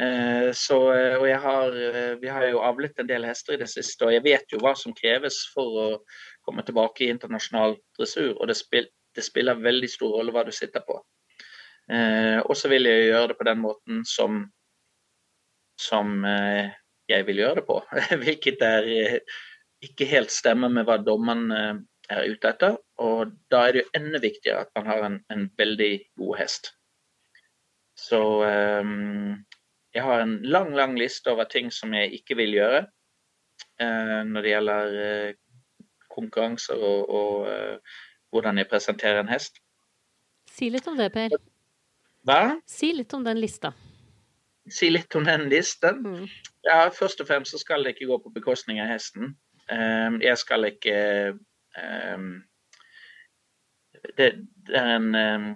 Eh, 0.00 0.48
så, 0.56 0.78
eh, 0.92 1.16
og 1.20 1.26
jeg 1.28 1.40
har, 1.40 1.76
eh, 1.88 2.14
vi 2.20 2.30
har 2.32 2.46
jo 2.48 2.62
avlet 2.64 3.00
en 3.00 3.08
del 3.08 3.26
hester 3.28 3.54
i 3.54 3.60
det 3.60 3.68
siste, 3.68 4.06
og 4.06 4.14
jeg 4.14 4.24
vet 4.24 4.52
jo 4.52 4.60
hva 4.62 4.72
som 4.76 4.96
kreves 4.96 5.42
for 5.52 5.76
å 5.82 5.88
komme 6.44 6.64
tilbake 6.64 7.04
i 7.04 7.10
internasjonal 7.12 7.76
dressur. 7.98 8.32
Og 8.38 8.48
det, 8.48 8.56
spil, 8.60 8.88
det 9.16 9.24
spiller 9.24 9.60
veldig 9.60 9.90
stor 9.92 10.16
rolle 10.18 10.34
hva 10.34 10.44
du 10.48 10.52
sitter 10.56 10.84
på. 10.88 10.98
Eh, 11.92 12.40
og 12.40 12.56
så 12.56 12.70
vil 12.72 12.88
jeg 12.88 13.10
gjøre 13.10 13.32
det 13.32 13.38
på 13.38 13.48
den 13.48 13.62
måten 13.62 14.02
som 14.08 14.44
som 15.82 16.24
eh, 16.28 16.70
jeg 17.10 17.26
vil 17.28 17.42
gjøre 17.42 17.60
det 17.60 17.66
på. 17.68 17.78
Hvilket 18.24 18.62
er 18.66 18.88
eh, 18.90 19.16
ikke 19.82 20.08
helt 20.10 20.32
stemmer 20.34 20.72
med 20.72 20.86
hva 20.88 20.98
dommeren 21.02 21.50
eh, 21.56 21.74
er 22.12 22.30
ute 22.30 22.52
etter. 22.52 22.78
Og 23.02 23.34
da 23.52 23.66
er 23.66 23.74
det 23.74 23.84
jo 23.84 23.92
enda 23.98 24.22
viktigere 24.22 24.66
at 24.66 24.72
man 24.78 24.88
har 24.90 25.06
en, 25.08 25.18
en 25.32 25.48
veldig 25.58 25.92
god 26.20 26.38
hest. 26.42 26.72
Så 27.98 28.18
um, 28.42 29.36
jeg 29.94 30.02
har 30.02 30.22
en 30.22 30.38
lang, 30.42 30.72
lang 30.74 30.96
liste 30.98 31.30
over 31.30 31.46
ting 31.50 31.68
som 31.70 31.92
jeg 31.94 32.14
ikke 32.16 32.38
vil 32.40 32.56
gjøre 32.56 32.80
uh, 32.88 34.20
når 34.26 34.46
det 34.46 34.54
gjelder 34.54 34.96
uh, 34.96 35.68
konkurranser 36.10 36.80
og, 36.80 37.12
og 37.12 37.52
uh, 37.52 38.00
hvordan 38.32 38.58
jeg 38.58 38.70
presenterer 38.72 39.20
en 39.20 39.30
hest. 39.30 39.60
Si 40.50 40.72
litt 40.72 40.88
om 40.88 40.96
det, 40.98 41.12
Per. 41.14 41.36
Hva? 42.26 42.40
Si 42.68 42.90
litt 42.96 43.12
om 43.14 43.22
den 43.28 43.38
lista 43.42 43.74
si 44.70 44.90
litt 44.90 45.14
om 45.18 45.24
den 45.26 45.48
listen. 45.50 46.02
Mm. 46.06 46.28
Ja, 46.66 46.88
Først 46.94 47.20
og 47.20 47.26
fremst 47.26 47.50
så 47.50 47.58
skal 47.58 47.84
det 47.84 47.96
ikke 47.96 48.10
gå 48.12 48.18
på 48.22 48.34
bekostning 48.34 48.80
av 48.82 48.90
hesten. 48.92 49.34
Um, 49.72 50.20
jeg 50.22 50.38
skal 50.38 50.66
ikke 50.68 50.96
um, 51.78 52.42
det, 54.18 54.32
det, 54.66 54.76
er 54.76 54.96
en 54.96 55.14
um, 55.14 55.48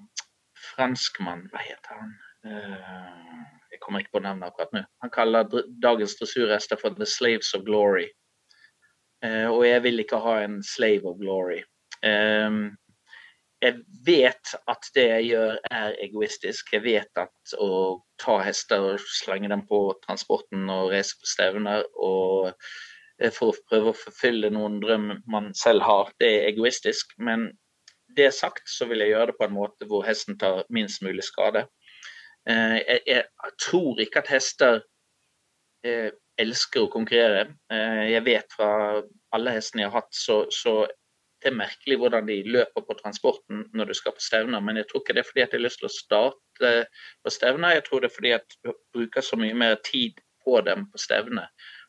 franskmann, 0.73 1.47
hva 1.53 1.63
heter 1.63 2.01
han? 2.01 2.15
Uh, 2.47 3.43
jeg 3.73 3.83
kommer 3.83 4.01
ikke 4.01 4.17
på 4.17 4.23
navnet 4.25 4.47
akkurat 4.47 4.75
nå. 4.75 4.85
Han 5.03 5.13
kaller 5.13 5.51
dagens 5.83 6.17
dressurhester 6.19 6.79
for 6.81 6.95
'the 6.95 7.07
slaves 7.07 7.55
of 7.55 7.67
glory'. 7.67 8.11
Uh, 9.25 9.51
og 9.51 9.67
jeg 9.69 9.83
vil 9.83 10.01
ikke 10.01 10.23
ha 10.23 10.41
en 10.45 10.63
slave 10.63 11.05
of 11.09 11.19
glory. 11.21 11.63
Um, 12.07 12.77
jeg 13.65 13.77
vet 14.05 14.53
at 14.69 14.89
det 14.95 15.05
jeg 15.09 15.29
gjør 15.31 15.55
er 15.73 15.95
egoistisk. 16.05 16.73
Jeg 16.75 16.85
vet 16.85 17.21
at 17.21 17.55
å 17.63 18.03
ta 18.21 18.37
hester 18.45 18.93
og 18.93 19.07
slenge 19.19 19.49
dem 19.53 19.65
på 19.69 19.81
transporten 20.05 20.69
og 20.73 20.91
reise 20.93 21.17
på 21.21 21.31
stevner 21.31 21.87
og 21.95 22.51
eh, 22.51 23.33
for 23.33 23.53
å 23.53 23.69
prøve 23.71 23.93
å 23.93 24.01
forfylle 24.01 24.53
noen 24.53 24.77
drøm 24.83 25.09
man 25.33 25.55
selv 25.57 25.87
har, 25.89 26.13
det 26.21 26.33
er 26.35 26.51
egoistisk. 26.51 27.17
Men 27.17 27.49
det 28.17 28.35
sagt, 28.37 28.69
så 28.69 28.89
vil 28.91 29.05
jeg 29.05 29.15
gjøre 29.15 29.33
det 29.33 29.39
på 29.41 29.49
en 29.49 29.57
måte 29.57 29.89
hvor 29.89 30.05
hesten 30.07 30.37
tar 30.41 30.65
minst 30.73 31.03
mulig 31.05 31.25
skade. 31.25 31.65
Eh, 32.49 32.77
jeg, 33.09 33.25
tror 33.65 34.05
ikke 34.05 34.21
at 34.21 34.33
hester 34.37 34.83
eh, 35.85 36.13
elsker 36.37 36.85
å 36.85 36.93
konkurrere. 36.93 37.49
Jeg 37.73 38.21
vet 38.27 38.53
fra 38.53 39.01
alle 39.33 39.53
hestene 39.55 39.87
jeg 39.87 39.89
har 39.89 40.03
hatt, 40.03 40.13
så, 40.13 40.43
så 40.53 40.83
det 41.43 41.51
er 41.51 41.57
merkelig 41.59 41.99
hvordan 42.01 42.29
de 42.29 42.37
løper 42.49 42.85
på 42.87 42.97
transporten 43.01 43.65
når 43.77 43.91
du 43.91 43.95
skal 43.99 44.15
på 44.17 44.25
stevner, 44.25 44.63
men 44.65 44.81
jeg 44.81 44.89
tror 44.89 45.03
ikke 45.03 45.17
det 45.17 45.23
er 45.23 45.29
fordi 45.31 45.43
at 45.45 45.53
jeg 45.53 45.61
har 45.61 45.67
lyst 45.67 45.83
til 45.83 45.89
å 45.89 45.95
starte 45.95 46.71
på 47.25 47.33
stevner. 47.33 47.77
Jeg 47.77 47.85
tror 47.87 48.03
det 48.03 48.11
er 48.11 48.15
fordi 48.15 48.33
at 48.39 48.57
du 48.65 48.73
bruker 48.97 49.27
så 49.27 49.39
mye 49.41 49.59
mer 49.65 49.77
tid 49.87 50.23
på 50.45 50.61
dem 50.67 50.87
på 50.93 51.03
stevne. 51.03 51.45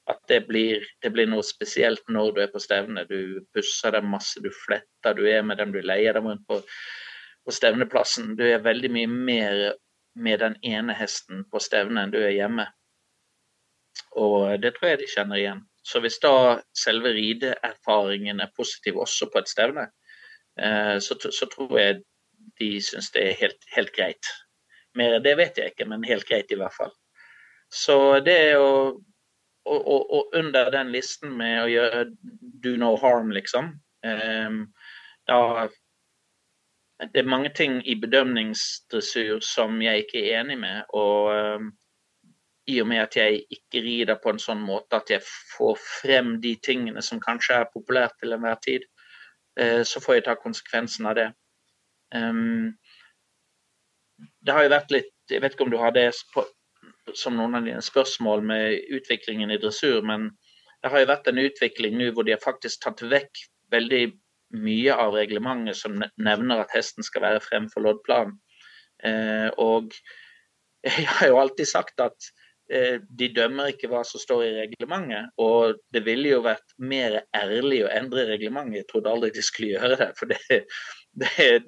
At 0.08 0.20
det 0.32 0.42
blir, 0.48 0.84
det 1.04 1.12
blir 1.16 1.28
noe 1.32 1.44
spesielt 1.44 2.04
når 2.12 2.36
du 2.36 2.42
er 2.44 2.52
på 2.52 2.62
stevne. 2.64 3.04
Du 3.10 3.44
pusser 3.56 3.96
dem 3.96 4.08
masse, 4.12 4.40
du 4.44 4.52
fletter, 4.66 5.16
du 5.16 5.26
er 5.28 5.44
med 5.44 5.60
dem, 5.60 5.74
du 5.76 5.82
leier 5.84 6.16
dem 6.16 6.30
rundt 6.30 6.46
på, 6.48 6.62
på 7.44 7.56
stevneplassen. 7.56 8.36
Du 8.40 8.46
er 8.48 8.64
veldig 8.64 8.92
mye 8.96 9.12
mer 9.12 9.64
med 10.18 10.40
den 10.44 10.56
ene 10.66 10.96
hesten 10.98 11.44
på 11.52 11.62
stevne 11.64 12.04
enn 12.04 12.14
du 12.16 12.20
er 12.22 12.36
hjemme. 12.36 12.68
Og 14.18 14.56
det 14.64 14.76
tror 14.78 14.94
jeg 14.94 15.04
de 15.04 15.12
kjenner 15.12 15.42
igjen. 15.42 15.67
Så 15.88 16.02
hvis 16.04 16.20
da 16.20 16.60
selve 16.76 17.14
rideerfaringen 17.16 18.42
er 18.44 18.54
positiv 18.56 19.00
også 19.00 19.30
på 19.32 19.40
et 19.40 19.52
stevne, 19.52 19.88
eh, 20.60 20.98
så, 21.00 21.16
så 21.16 21.48
tror 21.54 21.78
jeg 21.80 22.02
de 22.60 22.72
syns 22.84 23.12
det 23.16 23.24
er 23.24 23.40
helt, 23.40 23.68
helt, 23.76 23.94
greit. 23.96 24.32
Mer 24.98 25.16
enn 25.16 25.24
det 25.24 25.38
vet 25.40 25.60
jeg 25.60 25.72
ikke, 25.72 25.88
men 25.88 26.08
helt 26.08 26.28
greit 26.28 26.52
i 26.52 26.60
hvert 26.60 26.76
fall. 26.76 26.92
Så 27.72 28.20
det 28.26 28.36
er 28.50 28.60
å 28.60 28.72
og, 29.68 29.88
og, 29.88 30.14
og, 30.16 30.30
under 30.34 30.70
den 30.72 30.94
listen 30.94 31.34
med 31.36 31.58
å 31.60 31.68
gjøre 31.68 32.06
do 32.64 32.78
no 32.80 32.94
harm, 33.02 33.34
liksom 33.36 33.74
um, 34.08 34.62
da, 35.28 35.68
Det 37.04 37.22
er 37.22 37.28
mange 37.28 37.52
ting 37.56 37.82
i 37.84 37.98
bedømningsdressur 38.00 39.44
som 39.44 39.82
jeg 39.84 40.06
ikke 40.06 40.24
er 40.24 40.40
enig 40.42 40.56
med. 40.62 40.88
Og 40.96 41.60
um, 41.60 41.68
i 42.68 42.82
og 42.82 42.88
med 42.90 43.02
at 43.02 43.16
jeg 43.16 43.44
ikke 43.54 43.82
rider 43.84 44.20
på 44.24 44.34
en 44.34 44.42
sånn 44.42 44.60
måte 44.64 45.00
at 45.00 45.12
jeg 45.12 45.24
får 45.24 45.78
frem 45.80 46.36
de 46.44 46.54
tingene 46.64 47.04
som 47.06 47.22
kanskje 47.24 47.62
er 47.62 47.72
populært 47.74 48.18
til 48.20 48.36
enhver 48.36 48.60
tid, 48.64 48.86
eh, 49.60 49.84
så 49.88 50.02
får 50.04 50.18
jeg 50.18 50.26
ta 50.28 50.36
konsekvensen 50.40 51.08
av 51.08 51.16
det. 51.20 51.28
Ehm, 52.16 52.76
det 54.18 54.54
har 54.56 54.66
jo 54.66 54.74
vært 54.74 54.94
litt 54.96 55.14
Jeg 55.28 55.42
vet 55.44 55.58
ikke 55.58 55.66
om 55.66 55.72
du 55.74 55.82
har 55.82 55.92
det 55.92 56.06
som 57.20 57.36
noen 57.36 57.58
av 57.58 57.66
dine 57.66 57.82
spørsmål 57.84 58.46
med 58.48 58.94
utviklingen 58.96 59.52
i 59.52 59.58
dressur, 59.60 60.00
men 60.00 60.30
det 60.80 60.92
har 60.94 61.02
jo 61.02 61.10
vært 61.10 61.28
en 61.28 61.42
utvikling 61.42 61.98
nå 62.00 62.14
hvor 62.16 62.24
de 62.24 62.32
har 62.32 62.40
faktisk 62.40 62.86
tatt 62.86 63.04
vekk 63.04 63.42
veldig 63.76 64.06
mye 64.56 64.96
av 64.96 65.18
reglementet 65.18 65.76
som 65.76 66.00
nevner 66.00 66.62
at 66.64 66.72
hesten 66.72 67.04
skal 67.04 67.26
være 67.26 67.44
fremfor 67.44 67.84
loddplan. 67.84 68.32
Eh, 69.04 69.50
og 69.60 69.92
jeg 70.88 71.08
har 71.12 71.34
jo 71.34 71.42
alltid 71.42 71.68
sagt 71.68 72.00
at 72.00 72.32
de 72.68 73.28
dømmer 73.32 73.72
ikke 73.72 73.88
hva 73.92 74.02
som 74.08 74.20
står 74.20 74.44
i 74.44 74.54
reglementet. 74.58 75.32
Og 75.40 75.78
det 75.96 76.04
ville 76.06 76.34
jo 76.34 76.44
vært 76.46 76.76
mer 76.78 77.22
ærlig 77.38 77.84
å 77.86 77.92
endre 77.96 78.28
reglementet. 78.28 78.82
Jeg 78.82 78.90
trodde 78.92 79.14
aldri 79.14 79.32
de 79.36 79.44
skulle 79.46 79.76
gjøre 79.76 80.00
det. 80.02 80.10
For 80.20 80.32
det, 80.32 80.62
det, 81.22 81.60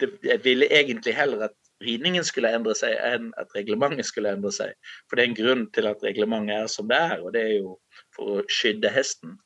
det, 0.00 0.12
jeg 0.24 0.44
ville 0.46 0.70
egentlig 0.72 1.16
heller 1.18 1.48
at 1.50 1.56
ridningen 1.84 2.24
skulle 2.26 2.50
endre 2.54 2.74
seg, 2.78 2.96
enn 3.06 3.28
at 3.38 3.52
reglementet 3.56 4.08
skulle 4.08 4.32
endre 4.34 4.52
seg. 4.54 4.72
For 5.06 5.18
det 5.18 5.24
er 5.24 5.30
en 5.30 5.38
grunn 5.38 5.66
til 5.74 5.90
at 5.90 6.02
reglementet 6.04 6.56
er 6.56 6.72
som 6.72 6.88
det 6.90 6.98
er, 7.10 7.20
og 7.22 7.34
det 7.36 7.44
er 7.44 7.54
jo 7.58 7.76
for 8.16 8.38
å 8.38 8.46
skydde 8.50 8.90
hesten. 8.94 9.36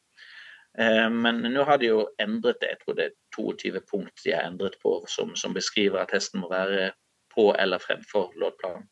Eh, 0.79 1.09
men 1.13 1.43
nå 1.45 1.67
har 1.69 1.83
de 1.83 1.91
jo 1.91 2.07
endret 2.23 2.63
det. 2.63 2.73
Jeg 2.75 2.83
tror 2.85 2.99
det 2.99 3.09
er 3.11 3.17
22 3.37 3.85
punkt 3.91 4.25
de 4.25 4.35
har 4.37 4.49
endret 4.49 4.79
på 4.85 4.97
som, 5.11 5.37
som 5.37 5.57
beskriver 5.57 6.01
at 6.03 6.15
hesten 6.17 6.41
må 6.45 6.51
være 6.53 6.93
på 7.35 7.51
eller 7.59 7.83
fremfor 7.83 8.33
loddplanen. 8.41 8.89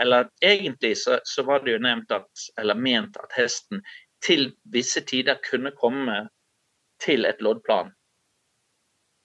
Eller 0.00 0.28
egentlig 0.44 0.96
så, 0.98 1.18
så, 1.24 1.42
var 1.42 1.64
det 1.64 1.76
jo 1.76 1.82
nevnt 1.82 2.12
at, 2.14 2.46
eller 2.60 2.78
ment 2.78 3.16
at 3.20 3.36
hesten 3.36 3.82
til 4.24 4.52
visse 4.72 5.02
tider 5.08 5.40
kunne 5.50 5.74
komme 5.76 6.26
til 7.02 7.26
et 7.26 7.42
loddplan 7.42 7.90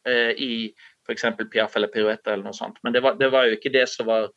eh, 0.08 0.34
i 0.34 0.74
f.eks. 1.08 1.26
piaff 1.52 1.76
eller 1.76 1.92
piruetter 1.94 2.34
eller 2.34 2.50
noe 2.50 2.58
sånt. 2.58 2.80
Men 2.84 2.94
det 2.94 3.04
var, 3.06 3.18
det 3.20 3.30
var, 3.32 3.48
jo 3.48 3.58
ikke 3.58 3.74
det 3.74 3.86
som 3.92 4.10
var 4.10 4.30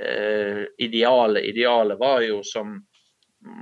eh, 0.00 0.64
idealet. 0.78 1.46
Idealet 1.52 2.00
var 2.00 2.20
jo, 2.26 2.42
som 2.42 2.80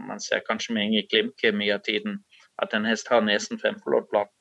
man 0.08 0.20
ser 0.20 0.42
kanskje 0.46 0.74
med 0.74 0.88
Inge 0.88 1.04
Klimke 1.10 1.52
mye 1.52 1.76
av 1.76 1.84
tiden, 1.86 2.22
at 2.62 2.74
en 2.74 2.88
hest 2.88 3.12
har 3.12 3.22
nesen 3.22 3.60
fremfor 3.60 3.94
loddplan. 3.94 4.32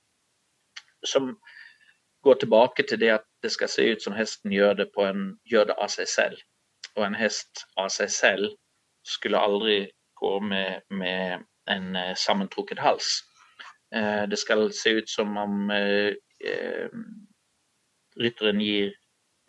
Som 1.06 1.36
går 2.26 2.42
tilbake 2.42 2.88
til 2.88 3.00
det 3.04 3.12
at 3.20 3.28
det 3.44 3.52
skal 3.54 3.70
se 3.70 3.86
ut 3.92 4.02
som 4.02 4.16
hesten 4.18 4.54
gjør 4.56 4.80
det, 4.80 4.90
en, 5.04 5.36
gjør 5.46 5.70
det 5.70 5.76
av 5.78 5.92
seg 5.94 6.10
selv 6.10 6.40
og 6.96 7.06
en 7.06 7.18
hest 7.18 7.66
av 7.80 7.90
seg 7.94 8.12
selv 8.12 8.52
skulle 9.06 9.40
aldri 9.40 9.80
gå 10.20 10.40
med, 10.40 10.82
med 10.90 11.44
en 11.72 11.96
uh, 11.96 12.14
sammentrukket 12.18 12.80
hals. 12.80 13.20
Uh, 13.96 14.24
det 14.30 14.40
skal 14.40 14.72
se 14.74 14.96
ut 15.00 15.10
som 15.10 15.38
om 15.38 15.72
uh, 15.72 16.12
rytteren 18.20 18.62
gir 18.64 18.94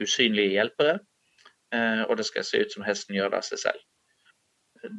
usynlige 0.02 0.56
hjelpere, 0.58 0.98
og 2.06 2.12
det 2.18 2.24
skal 2.28 2.44
se 2.44 2.58
ut 2.62 2.72
som 2.72 2.84
hesten 2.84 3.16
gjør 3.16 3.30
det 3.32 3.38
av 3.40 3.44
seg 3.46 3.60
selv. 3.62 4.90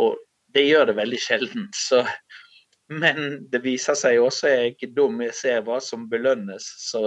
Og 0.00 0.16
det 0.54 0.64
gjør 0.64 0.88
det 0.88 0.96
veldig 0.96 1.18
sjelden. 1.20 1.66
Så, 1.86 2.00
men 2.90 3.48
det 3.52 3.60
viser 3.64 3.98
seg 3.98 4.22
også, 4.22 4.48
jeg 4.50 4.60
er 4.60 4.70
ikke 4.72 4.92
dum, 4.96 5.20
jeg 5.24 5.34
ser 5.36 5.64
hva 5.66 5.80
som 5.82 6.06
belønnes. 6.10 6.68
Så 6.86 7.02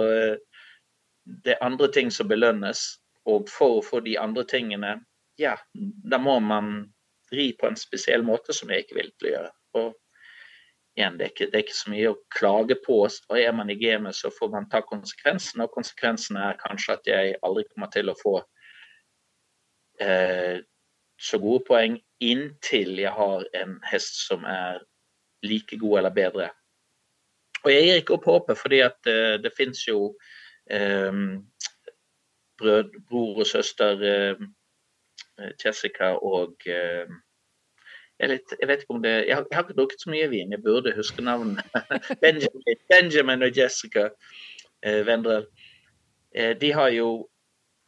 det 1.44 1.54
er 1.54 1.64
andre 1.64 1.90
ting 1.92 2.12
som 2.14 2.28
belønnes. 2.30 2.84
Og 3.28 3.48
for 3.52 3.78
å 3.78 3.84
få 3.84 4.00
de 4.04 4.16
andre 4.20 4.44
tingene, 4.48 4.98
ja, 5.38 5.54
da 5.74 6.18
må 6.22 6.38
man 6.40 6.88
ri 7.32 7.52
på 7.60 7.68
en 7.68 7.76
spesiell 7.76 8.24
måte 8.24 8.54
som 8.56 8.70
jeg 8.72 8.86
ikke 8.86 8.98
vil 8.98 9.10
til 9.12 9.28
å 9.28 9.32
gjøre. 9.34 9.50
Og 9.80 9.88
igjen, 10.98 11.18
det 11.18 11.26
er, 11.26 11.32
ikke, 11.34 11.48
det 11.52 11.58
er, 11.58 11.64
ikke, 11.66 11.78
så 11.78 11.92
mye 11.92 12.12
å 12.12 12.20
klage 12.34 12.78
på. 12.86 13.00
Og 13.06 13.38
er 13.38 13.52
man 13.54 13.70
i 13.70 13.78
gamet, 13.78 14.16
så 14.16 14.32
får 14.34 14.52
man 14.54 14.68
ta 14.72 14.80
konsekvensene. 14.86 15.66
Og 15.66 15.76
konsekvensene 15.76 16.46
er 16.50 16.60
kanskje 16.62 16.96
at 16.96 17.10
jeg 17.10 17.36
aldri 17.46 17.66
kommer 17.68 17.92
til 17.94 18.10
å 18.10 18.16
få 18.18 18.34
eh, 20.02 20.64
så 21.18 21.40
gode 21.42 21.66
poeng 21.68 21.98
inntil 22.22 22.98
jeg 22.98 23.14
har 23.14 23.46
en 23.60 23.76
hest 23.90 24.22
som 24.26 24.46
er 24.48 24.80
like 25.46 25.78
god 25.78 26.00
eller 26.00 26.14
bedre. 26.14 26.50
Og 27.64 27.72
jeg 27.72 27.86
gir 27.86 28.00
ikke 28.00 28.16
opp 28.16 28.28
håpet, 28.30 28.58
fordi 28.58 28.82
at 28.86 29.10
eh, 29.10 29.36
det 29.42 29.54
finnes 29.54 29.84
jo 29.86 30.12
brød, 30.70 31.38
bror 32.58 33.40
og 33.40 33.46
søster 33.46 34.04
eh, 34.04 34.44
Jessica 35.64 36.12
og 36.16 36.66
eh, 36.66 37.08
jeg, 38.18 38.30
litt, 38.32 38.54
jeg, 38.58 38.68
vet 38.68 38.82
ikke 38.82 38.96
om 38.96 39.02
det 39.04 39.14
jeg 39.14 39.36
har, 39.36 39.46
jeg 39.46 39.56
har, 39.56 39.66
ikke 39.66 39.78
drukket 39.78 40.02
så 40.02 40.10
mye 40.10 40.28
vin, 40.32 40.52
jeg 40.54 40.62
burde 40.64 40.94
huske 40.96 41.22
navnene. 41.22 41.62
Benjamin, 42.24 42.84
Benjamin, 42.90 43.46
og 43.46 43.58
Jessica 43.58 44.08
eh, 44.82 45.04
Vendrell. 45.06 45.46
Eh, 46.34 46.54
de 46.58 46.72
har 46.74 46.90
jo 46.96 47.28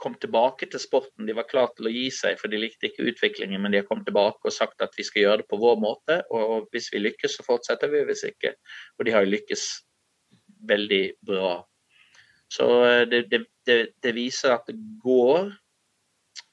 kommet 0.00 0.23
tilbake 0.23 0.69
til 0.71 0.81
sporten. 0.81 1.27
De 1.29 1.37
var 1.37 1.49
klare 1.50 1.75
til 1.77 1.91
å 1.91 1.93
gi 1.93 2.07
seg, 2.15 2.39
for 2.41 2.53
de 2.53 2.61
likte 2.62 2.89
ikke 2.89 3.11
utviklingen, 3.11 3.61
men 3.61 3.75
de 3.75 3.83
har 3.83 3.89
kommet 3.89 4.07
tilbake 4.09 4.49
og 4.49 4.55
sagt 4.55 4.81
at 4.85 4.95
vi 4.97 5.05
skal 5.07 5.27
gjøre 5.27 5.43
det 5.43 5.50
på 5.50 5.61
vår 5.61 5.77
måte. 5.83 6.21
Og 6.33 6.71
hvis 6.73 6.89
vi 6.95 7.03
lykkes, 7.03 7.37
så 7.37 7.47
fortsetter 7.47 7.93
vi, 7.93 8.05
hvis 8.09 8.25
ikke. 8.31 8.55
Og 8.99 9.07
de 9.07 9.15
har 9.17 9.27
jo 9.27 9.35
lykkes 9.35 9.67
veldig 10.71 11.03
bra. 11.27 11.53
Så 12.50 12.66
eh, 12.87 13.02
det, 13.09 13.25
det, 13.30 13.78
det, 14.02 14.14
viser 14.14 14.57
at 14.57 14.66
det 14.69 14.78
går 15.02 15.52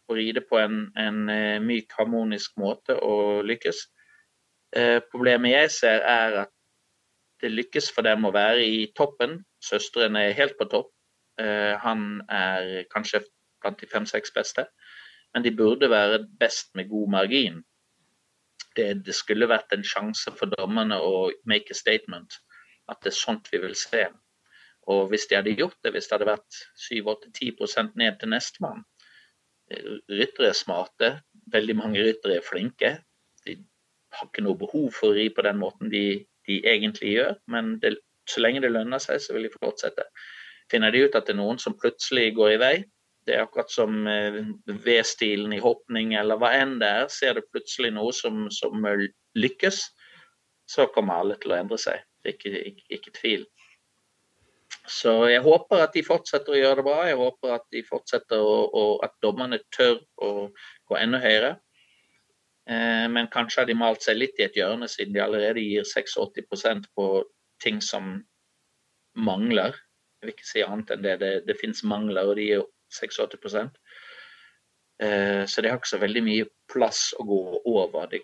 å 0.07 0.15
ride 0.15 0.43
på 0.45 0.59
en, 0.61 0.87
en 0.99 1.23
eh, 1.33 1.57
myk, 1.63 1.91
harmonisk 1.97 2.57
måte 2.61 2.95
og 3.03 3.47
lykkes. 3.49 3.81
Eh, 4.77 4.99
problemet 5.11 5.55
jeg 5.55 5.73
ser, 5.79 6.05
er 6.05 6.43
at 6.45 6.53
det 7.41 7.53
lykkes 7.53 7.89
for 7.93 8.07
dem 8.07 8.25
å 8.25 8.33
være 8.35 8.65
i 8.65 8.85
toppen. 8.97 9.41
Søsteren 9.63 10.17
er 10.19 10.37
helt 10.37 10.57
på 10.59 10.69
topp. 10.71 10.91
Eh, 11.41 11.73
han 11.81 12.21
er 12.33 12.87
kanskje 12.93 13.23
blant 13.61 13.81
de 13.81 13.89
fem-seks 13.89 14.33
beste. 14.33 14.67
Men 15.33 15.43
de 15.45 15.53
burde 15.53 15.89
være 15.91 16.23
best 16.39 16.73
med 16.75 16.89
god 16.89 17.11
margin. 17.13 17.61
Det, 18.77 19.03
det, 19.05 19.15
skulle 19.17 19.49
vært 19.49 19.73
en 19.73 19.85
sjanse 19.85 20.31
for 20.37 20.49
dommerne 20.57 20.97
å 21.01 21.27
make 21.49 21.73
a 21.73 21.77
statement. 21.77 22.39
At 22.89 23.01
det 23.03 23.11
er 23.11 23.19
sånt 23.19 23.49
vi 23.51 23.61
vil 23.61 23.75
se. 23.77 24.05
Og 24.93 25.09
hvis 25.11 25.27
de 25.29 25.35
hadde 25.35 25.55
gjort 25.57 25.77
det, 25.83 25.91
hvis 25.95 26.07
det 26.07 26.15
hadde 26.15 26.29
vært 26.29 26.59
7-8-10 26.87 27.91
ned 27.99 28.19
til 28.19 28.31
nestemann, 28.31 28.85
ryttere 29.67 30.51
er 30.51 30.55
smarte. 30.55 31.11
Veldig 31.51 31.75
mange 31.75 32.03
ryttere 32.03 32.39
er 32.39 32.45
flinke. 32.45 32.93
De 33.45 33.57
har 34.15 34.29
ikke 34.29 34.45
noe 34.45 34.59
behov 34.59 34.91
for 34.95 35.11
å 35.11 35.17
ri 35.17 35.27
på 35.33 35.43
den 35.43 35.59
måten 35.59 35.91
de, 35.91 36.23
de 36.47 36.59
egentlig 36.63 37.17
gjør, 37.17 37.35
men 37.51 37.75
det, 37.83 37.97
så 38.29 38.43
lenge 38.43 38.63
det 38.63 38.71
lønner 38.71 39.01
seg, 39.03 39.19
så 39.21 39.35
vil 39.35 39.47
de 39.47 39.55
fortsette. 39.57 40.07
Finner 40.71 40.91
de 40.91 41.05
ut 41.05 41.15
at 41.15 41.27
det 41.27 41.35
er 41.35 41.41
noen 41.41 41.59
som 41.59 41.75
plutselig 41.79 42.31
går 42.35 42.55
i 42.55 42.61
vei, 42.63 42.75
det 43.27 43.35
er 43.35 43.43
akkurat 43.43 43.71
som 43.71 44.07
eh, 44.07 44.39
V-stilen 44.85 45.51
i 45.55 45.59
hoppning 45.59 46.13
eller 46.15 46.39
hva 46.39 46.53
enn 46.55 46.77
det 46.79 46.87
er, 47.01 47.09
ser 47.11 47.35
du 47.35 47.43
plutselig 47.43 47.91
noe 47.95 48.13
som, 48.15 48.45
som 48.55 48.87
lykkes, 49.35 49.81
så 50.67 50.87
kommer 50.95 51.19
alle 51.19 51.35
til 51.41 51.51
å 51.51 51.57
endre 51.59 51.79
seg. 51.81 52.03
Ikke, 52.27 52.51
ikke, 52.71 52.85
ikke 52.95 53.13
tvil. 53.19 53.43
Så 54.87 55.11
jeg 55.27 55.43
håper 55.43 55.83
at 55.83 55.95
de 55.95 56.03
fortsetter 56.05 56.55
å 56.55 56.59
gjøre 56.59 56.79
det 56.79 56.85
bra. 56.87 56.99
Jeg 57.07 57.19
håper 57.19 57.55
at 57.57 57.65
de 57.75 57.83
fortsetter 57.87 58.39
å, 58.39 58.57
å, 58.71 58.83
at 59.03 59.15
dommerne 59.23 59.59
tør 59.75 59.99
å 60.23 60.29
gå 60.87 60.99
enda 60.99 61.19
høyere. 61.23 61.57
Eh, 62.69 63.05
men 63.11 63.27
kanskje 63.31 63.61
har 63.61 63.67
de 63.69 63.75
malt 63.79 64.03
seg 64.03 64.19
litt 64.19 64.39
i 64.39 64.45
et 64.47 64.55
hjørne, 64.59 64.87
siden 64.91 65.15
de 65.15 65.23
allerede 65.23 65.63
gir 65.63 65.87
86% 65.87 66.89
på 66.95 67.09
ting 67.63 67.81
som 67.83 68.15
mangler. 69.15 69.75
Jeg 70.17 70.27
vil 70.27 70.33
ikke 70.35 70.49
si 70.49 70.63
annet 70.65 70.95
enn 70.95 71.05
det. 71.05 71.17
Det, 71.21 71.33
det 71.47 71.59
finnes 71.59 71.83
mangler, 71.87 72.27
og 72.27 72.39
de 72.39 72.47
gir 72.49 72.65
86 72.95 73.69
eh, 75.03 75.43
Så 75.47 75.61
de 75.61 75.71
har 75.71 75.79
ikke 75.79 75.93
så 75.93 76.01
veldig 76.01 76.23
mye 76.25 76.49
plass 76.71 77.09
å 77.19 77.27
gå 77.27 77.41
over. 77.75 78.07
De 78.11 78.23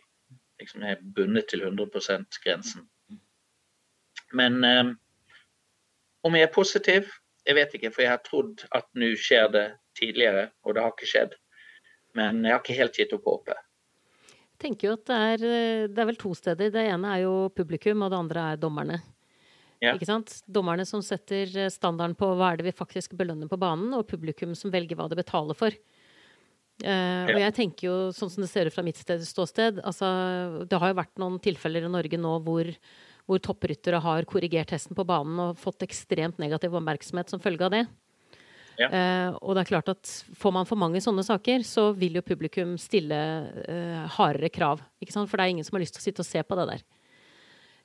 liksom 0.64 0.84
er 0.88 1.04
bundet 1.16 1.52
til 1.52 1.64
100 1.68 1.92
%-grensen. 1.92 2.88
Men 4.34 4.64
eh, 4.68 4.94
om 6.24 6.36
jeg 6.38 6.48
er 6.48 6.54
positiv? 6.54 7.12
Jeg 7.44 7.58
vet 7.60 7.76
ikke, 7.76 7.92
for 7.92 8.06
jeg 8.06 8.14
har 8.14 8.24
trodd 8.24 8.64
at 8.72 8.88
nå 8.96 9.14
skjer 9.20 9.50
det 9.52 9.68
tidligere, 10.00 10.48
og 10.64 10.76
det 10.76 10.84
har 10.86 10.94
ikke 10.96 11.10
skjedd. 11.10 11.38
Men 12.18 12.44
jeg 12.46 12.56
har 12.56 12.62
ikke 12.62 12.78
helt 12.78 13.00
gitt 13.00 13.16
opp 13.18 13.28
håpet. 13.28 13.70
Jeg 14.54 14.70
tenker 14.70 14.88
jo 14.88 14.94
at 14.96 15.08
det 15.10 15.18
er, 15.34 15.42
det 15.92 16.00
er 16.00 16.08
vel 16.08 16.20
to 16.22 16.32
steder. 16.38 16.72
Det 16.72 16.86
ene 16.88 17.10
er 17.18 17.26
jo 17.26 17.34
publikum, 17.56 18.06
og 18.06 18.14
det 18.14 18.22
andre 18.22 18.46
er 18.54 18.62
dommerne. 18.62 19.02
Ja. 19.84 19.92
Ikke 19.98 20.08
sant? 20.08 20.38
Dommerne 20.48 20.86
som 20.88 21.04
setter 21.04 21.50
standarden 21.74 22.16
på 22.16 22.30
hva 22.38 22.54
er 22.54 22.62
det 22.62 22.70
vi 22.70 22.76
faktisk 22.76 23.18
belønner 23.20 23.50
på 23.52 23.60
banen, 23.60 23.92
og 23.98 24.08
publikum 24.08 24.54
som 24.56 24.72
velger 24.72 24.96
hva 25.00 25.10
det 25.12 25.20
betaler 25.20 25.58
for. 25.58 25.76
Uh. 26.84 27.30
Og 27.30 27.38
jeg 27.38 27.54
tenker 27.54 27.86
jo, 27.90 27.96
sånn 28.16 28.32
som 28.34 28.42
det 28.46 28.50
ser 28.50 28.68
ut 28.68 28.74
fra 28.74 28.82
mitt 28.82 28.98
ståsted 28.98 29.78
altså, 29.86 30.08
Det 30.66 30.80
har 30.82 30.90
jo 30.90 30.98
vært 30.98 31.20
noen 31.22 31.36
tilfeller 31.38 31.86
i 31.86 31.92
Norge 31.94 32.18
nå 32.18 32.32
hvor 32.42 32.72
hvor 33.30 33.42
toppryttere 33.44 34.02
har 34.04 34.28
korrigert 34.30 34.74
hesten 34.76 34.98
på 34.98 35.06
banen 35.08 35.40
og 35.40 35.60
fått 35.60 35.86
ekstremt 35.86 36.42
negativ 36.42 36.76
oppmerksomhet 36.76 37.32
som 37.32 37.42
følge 37.44 37.68
av 37.68 37.76
det. 37.76 37.84
Ja. 38.80 38.88
Uh, 38.90 39.36
og 39.38 39.54
det 39.54 39.64
er 39.64 39.70
klart 39.70 39.90
at 39.92 40.10
Får 40.40 40.54
man 40.56 40.66
for 40.66 40.80
mange 40.82 40.98
sånne 41.04 41.22
saker, 41.22 41.62
så 41.68 41.92
vil 41.94 42.18
jo 42.18 42.26
publikum 42.26 42.74
stille 42.82 43.20
uh, 43.70 44.04
hardere 44.16 44.50
krav. 44.50 44.82
For 45.06 45.38
det 45.38 45.46
er 45.46 45.54
ingen 45.54 45.68
som 45.68 45.78
har 45.78 45.86
lyst 45.86 45.98
til 46.00 46.02
å 46.02 46.08
sitte 46.08 46.26
og 46.26 46.30
se 46.30 46.42
på 46.42 46.58
det 46.58 46.68
der. 46.72 46.86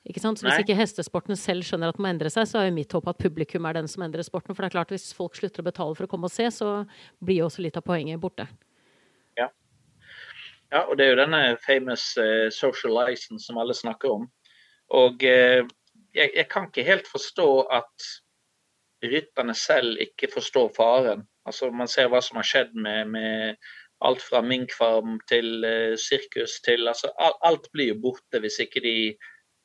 Ikke 0.07 0.21
sant? 0.23 0.39
Så 0.39 0.47
Hvis 0.47 0.63
ikke 0.63 0.77
hestesporten 0.79 1.37
selv 1.37 1.65
skjønner 1.67 1.91
at 1.91 1.97
den 1.97 2.05
må 2.05 2.09
endre 2.09 2.31
seg, 2.31 2.47
så 2.47 2.61
er 2.61 2.69
jo 2.69 2.77
mitt 2.77 2.93
håp 2.95 3.09
at 3.11 3.19
publikum 3.19 3.67
er 3.67 3.75
den 3.77 3.89
som 3.91 4.03
endrer 4.05 4.25
sporten. 4.25 4.55
For 4.55 4.63
det 4.63 4.71
er 4.71 4.77
klart 4.77 4.93
hvis 4.95 5.11
folk 5.13 5.35
slutter 5.37 5.61
å 5.61 5.67
betale 5.67 5.97
for 5.97 6.07
å 6.07 6.11
komme 6.11 6.29
og 6.29 6.33
se, 6.33 6.47
så 6.55 6.69
blir 7.19 7.41
jo 7.41 7.49
også 7.49 7.65
litt 7.65 7.77
av 7.77 7.85
poenget 7.85 8.21
borte. 8.23 8.47
Ja. 9.37 9.49
ja 10.71 10.85
og 10.87 10.95
det 10.97 11.05
er 11.05 11.13
jo 11.13 11.19
denne 11.19 11.43
famous 11.65 12.13
uh, 12.17 12.47
social 12.55 12.95
license 12.95 13.45
som 13.45 13.59
alle 13.61 13.75
snakker 13.75 14.15
om. 14.15 14.29
Og 14.89 15.23
eh, 15.23 15.65
jeg, 16.15 16.31
jeg, 16.35 16.47
kan 16.49 16.67
ikke 16.67 16.87
helt 16.87 17.07
forstå 17.07 17.49
at 17.61 18.09
rytterne 19.03 19.55
selv 19.55 19.97
ikke 20.01 20.29
forstår 20.33 20.71
faren. 20.75 21.23
Altså 21.45 21.71
Man 21.71 21.87
ser 21.87 22.09
hva 22.11 22.21
som 22.21 22.39
har 22.39 22.47
skjedd 22.47 22.73
med, 22.75 23.05
med 23.13 23.55
alt 24.05 24.23
fra 24.23 24.41
minkfarm 24.45 25.17
til 25.29 25.65
uh, 25.65 25.95
sirkus 25.99 26.59
til 26.63 26.87
altså 26.87 27.11
Alt 27.19 27.67
blir 27.73 27.93
jo 27.93 27.99
borte 28.03 28.39
hvis 28.39 28.59
ikke 28.63 28.83
de 28.83 28.95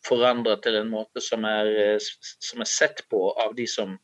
forandrer 0.06 0.58
til 0.62 0.76
en 0.78 0.90
måte 0.90 1.22
som 1.22 1.46
er, 1.48 1.70
uh, 1.94 2.34
som 2.42 2.62
er 2.62 2.70
sett 2.70 3.04
på 3.10 3.28
av 3.44 3.54
de 3.58 3.66
som 3.70 3.96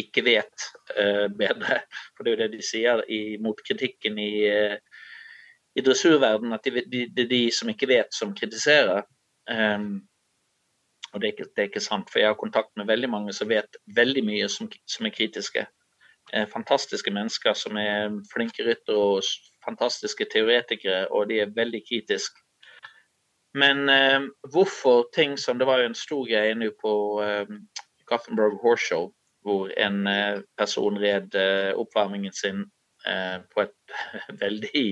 ikke 0.00 0.24
vet 0.24 0.68
uh, 0.96 1.28
bedre. 1.28 1.82
For 2.16 2.24
det 2.24 2.32
er 2.32 2.36
jo 2.36 2.42
det 2.44 2.52
de 2.56 2.68
sier 2.68 3.04
i, 3.08 3.22
mot 3.40 3.58
kritikken 3.64 4.18
i, 4.20 4.32
i 5.76 5.84
dressurverdenen, 5.84 6.56
at 6.56 6.64
det 6.64 6.86
de, 6.92 7.04
de, 7.12 7.26
de, 7.28 7.42
som 7.52 7.68
ikke 7.68 7.90
vet, 7.90 8.08
som 8.16 8.32
kritiserer. 8.36 9.04
Um, 9.50 10.00
og 11.12 11.20
det 11.20 11.28
er, 11.28 11.32
ikke, 11.32 11.50
det 11.56 11.62
er, 11.62 11.70
ikke, 11.70 11.84
sant, 11.84 12.10
for 12.10 12.22
jeg 12.22 12.30
har 12.32 12.40
kontakt 12.40 12.72
med 12.76 12.88
veldig 12.88 13.10
mange 13.10 13.32
som 13.36 13.48
vet 13.48 13.78
veldig 13.96 14.24
mye 14.24 14.48
som, 14.48 14.70
som 14.88 15.06
er 15.06 15.14
kritiske. 15.14 15.66
Eh, 16.32 16.46
fantastiske 16.48 17.12
mennesker 17.12 17.56
som 17.58 17.76
er 17.76 18.14
flinke 18.32 18.64
ryttere 18.64 18.96
og 18.96 19.22
fantastiske 19.64 20.26
teoretikere, 20.32 21.08
og 21.10 21.28
de 21.28 21.42
er 21.42 21.52
veldig 21.56 21.82
kritiske. 21.88 22.40
Men 23.54 23.88
eh, 23.92 24.20
hvorfor 24.52 25.10
ting 25.14 25.36
som 25.38 25.58
Det 25.58 25.66
var 25.66 25.82
jo 25.82 25.90
en 25.90 25.98
stor 25.98 26.24
greie 26.24 26.54
nå 26.56 26.70
på 26.80 26.94
eh, 27.20 27.50
Gothenburg 28.08 28.56
Horse 28.62 28.86
Show, 28.86 29.10
hvor 29.42 29.72
en 29.76 30.06
eh, 30.06 30.40
person 30.58 30.98
red 30.98 31.34
eh, 31.34 31.72
oppvarmingen 31.76 32.32
sin 32.32 32.64
eh, 33.06 33.38
på 33.54 33.66
et 33.66 33.76
veldig 34.44 34.86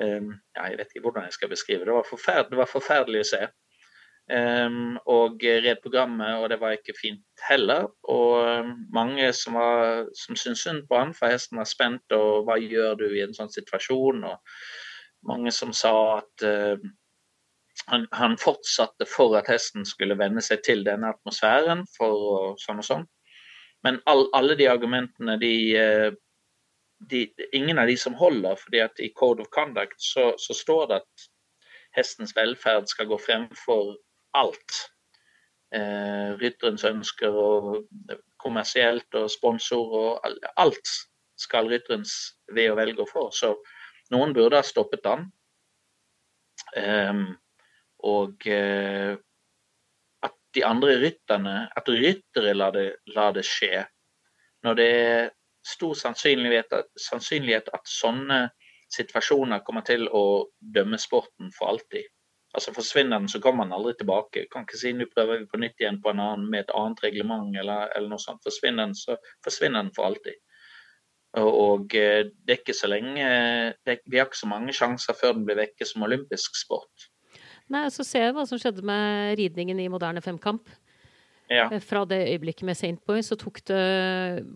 ja, 0.00 0.62
Jeg 0.64 0.78
vet 0.78 0.92
ikke 0.94 1.02
hvordan 1.04 1.26
jeg 1.26 1.32
skal 1.32 1.48
beskrive 1.52 1.84
det. 1.84 1.92
Var, 1.92 2.44
det 2.48 2.56
var 2.56 2.68
forferdelig 2.70 3.20
å 3.20 3.26
se. 3.28 3.40
Um, 4.30 4.94
og 5.10 5.42
red 5.42 5.80
programmet, 5.82 6.36
og 6.38 6.52
det 6.52 6.60
var 6.60 6.76
ikke 6.76 6.94
fint 6.94 7.42
heller. 7.48 7.88
Og 8.06 8.36
um, 8.62 8.76
mange 8.94 9.32
som, 9.34 9.56
var, 9.58 10.04
som 10.14 10.36
syntes 10.38 10.62
synd 10.62 10.84
på 10.86 10.98
han, 11.00 11.14
for 11.16 11.32
hesten 11.32 11.58
var 11.58 11.66
spent, 11.66 12.14
og 12.14 12.46
hva 12.46 12.60
gjør 12.62 12.94
du 13.00 13.08
i 13.08 13.24
en 13.24 13.34
sånn 13.34 13.50
situasjon? 13.50 14.22
Og 14.28 14.60
mange 15.26 15.50
som 15.54 15.72
sa 15.74 15.92
at 16.20 16.44
uh, 16.46 16.78
han, 17.90 18.06
han, 18.14 18.36
fortsatte 18.38 19.08
for 19.08 19.34
at 19.38 19.50
hesten 19.50 19.88
skulle 19.88 20.18
venne 20.20 20.42
seg 20.44 20.62
til 20.62 20.84
denne 20.86 21.10
atmosfæren, 21.10 21.82
for 21.96 22.54
sånn 22.62 22.84
og 22.84 22.86
sånn. 22.86 23.08
Men 23.82 23.98
all, 24.10 24.28
alle 24.36 24.54
de 24.60 24.68
argumentene, 24.70 25.40
de, 25.42 25.54
uh, 25.74 26.14
de, 27.10 27.24
Ingen 27.56 27.82
av 27.82 27.90
de 27.90 27.98
som 27.98 28.14
holder, 28.14 28.62
fordi 28.62 28.84
at 28.84 29.02
i 29.02 29.10
Code 29.16 29.42
of 29.42 29.50
Conduct 29.50 29.98
så, 29.98 30.30
så 30.38 30.54
står 30.54 30.86
det 30.92 31.00
at 31.02 31.26
hestens 31.98 32.36
velferd 32.36 32.86
skal 32.86 33.10
gå 33.10 33.18
fremfor 33.18 33.96
alt. 34.38 34.80
Eh, 35.74 36.34
rytterens 36.40 36.84
ønsker 36.84 37.36
og 37.36 37.84
kommersielt 38.40 39.14
og 39.14 39.30
sponsor 39.30 39.92
og 40.00 40.32
alt 40.58 40.94
skal 41.38 41.70
rytterens 41.70 42.14
ved 42.50 42.72
og 42.72 42.80
velge 42.80 43.04
å 43.04 43.10
få. 43.10 43.28
Så 43.30 43.54
noen 44.10 44.34
burde 44.36 44.58
ha 44.58 44.66
stoppet 44.66 45.06
han. 45.06 45.28
Eh, 46.76 47.24
og 48.10 48.46
eh, 48.50 49.14
at 50.26 50.36
de 50.54 50.64
andre 50.66 50.96
rytterne, 51.04 51.56
at 51.76 51.88
ryttere 51.88 52.54
lar 52.56 52.74
det, 52.76 52.88
la 53.14 53.30
det 53.36 53.46
skje. 53.46 53.84
Når 54.64 54.76
det 54.76 54.88
er 55.00 55.30
stor 55.66 55.94
sannsynlighet, 55.96 56.72
sannsynlighet 56.98 57.68
at 57.76 57.88
sånne 57.88 58.46
situasjoner 58.90 59.62
kommer 59.64 59.84
til 59.86 60.08
å 60.08 60.24
dømme 60.60 60.98
sporten 60.98 61.52
for 61.54 61.72
alltid. 61.74 62.08
Altså 62.50 62.72
Forsvinner 62.74 63.20
den, 63.20 63.28
så 63.30 63.38
kommer 63.42 63.64
den 63.66 63.76
aldri 63.76 63.94
tilbake. 63.98 64.46
Kan 64.50 64.66
ikke 64.66 64.78
si 64.80 64.90
nå 64.96 65.06
prøver 65.12 65.42
vi 65.42 65.50
på 65.50 65.60
nytt 65.62 65.82
igjen 65.82 66.00
på 66.02 66.10
en 66.10 66.22
annen, 66.24 66.48
med 66.50 66.64
et 66.64 66.72
annet 66.74 67.02
reglement 67.04 67.54
eller, 67.56 67.92
eller 67.94 68.10
noe 68.10 68.22
sånt. 68.22 68.42
Forsvinner 68.46 68.88
den, 68.88 68.96
så 68.98 69.16
forsvinner 69.46 69.84
den 69.84 69.92
for 69.94 70.10
alltid. 70.10 70.40
Og, 71.38 71.50
og 71.54 71.94
eh, 71.94 72.24
det 72.26 72.56
er 72.56 72.58
ikke 72.58 72.74
så 72.74 72.90
lenge 72.90 73.22
det, 73.86 74.00
Vi 74.10 74.18
har 74.18 74.26
ikke 74.26 74.40
så 74.40 74.50
mange 74.50 74.74
sjanser 74.74 75.14
før 75.14 75.36
den 75.36 75.46
blir 75.46 75.60
vekke 75.60 75.86
som 75.86 76.02
olympisk 76.02 76.58
sport. 76.58 77.10
Nei, 77.70 77.84
så 77.94 78.02
ser 78.02 78.26
jeg 78.26 78.34
hva 78.34 78.42
som 78.50 78.58
skjedde 78.58 78.82
med 78.82 79.36
ridningen 79.38 79.78
i 79.78 79.90
moderne 79.92 80.22
femkamp. 80.24 80.72
Ja. 81.50 81.68
Eh, 81.70 81.78
fra 81.82 82.02
det 82.08 82.24
øyeblikket 82.32 82.66
med 82.66 82.78
Saint 82.78 83.02
Boy 83.06 83.22
så 83.26 83.38
tok 83.38 83.62
det 83.70 83.84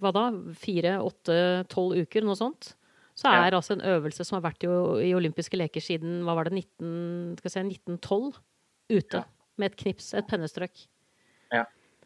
hva 0.03 0.11
da, 0.15 0.29
fire, 0.59 0.99
åtte, 1.03 1.37
tolv 1.71 2.03
uker, 2.03 2.27
noe 2.27 2.39
sånt. 2.39 2.75
Så 3.15 3.31
er 3.31 3.53
ja. 3.53 3.57
altså 3.57 3.77
en 3.77 3.85
øvelse 3.87 4.25
som 4.27 4.37
har 4.41 4.49
vært 4.49 4.65
i, 4.67 4.71
i 5.09 5.15
olympiske 5.15 5.59
leker 5.59 5.83
siden 5.83 6.25
hva 6.27 6.35
var 6.35 6.49
det, 6.49 6.65
19, 6.65 7.39
si, 7.45 7.63
1912, 7.63 8.41
ute. 8.91 9.23
Ja. 9.23 9.25
Med 9.61 9.71
et 9.71 9.79
knips, 9.79 10.11
et 10.19 10.27
pennestrøk. 10.27 10.87
Ja. 11.55 11.63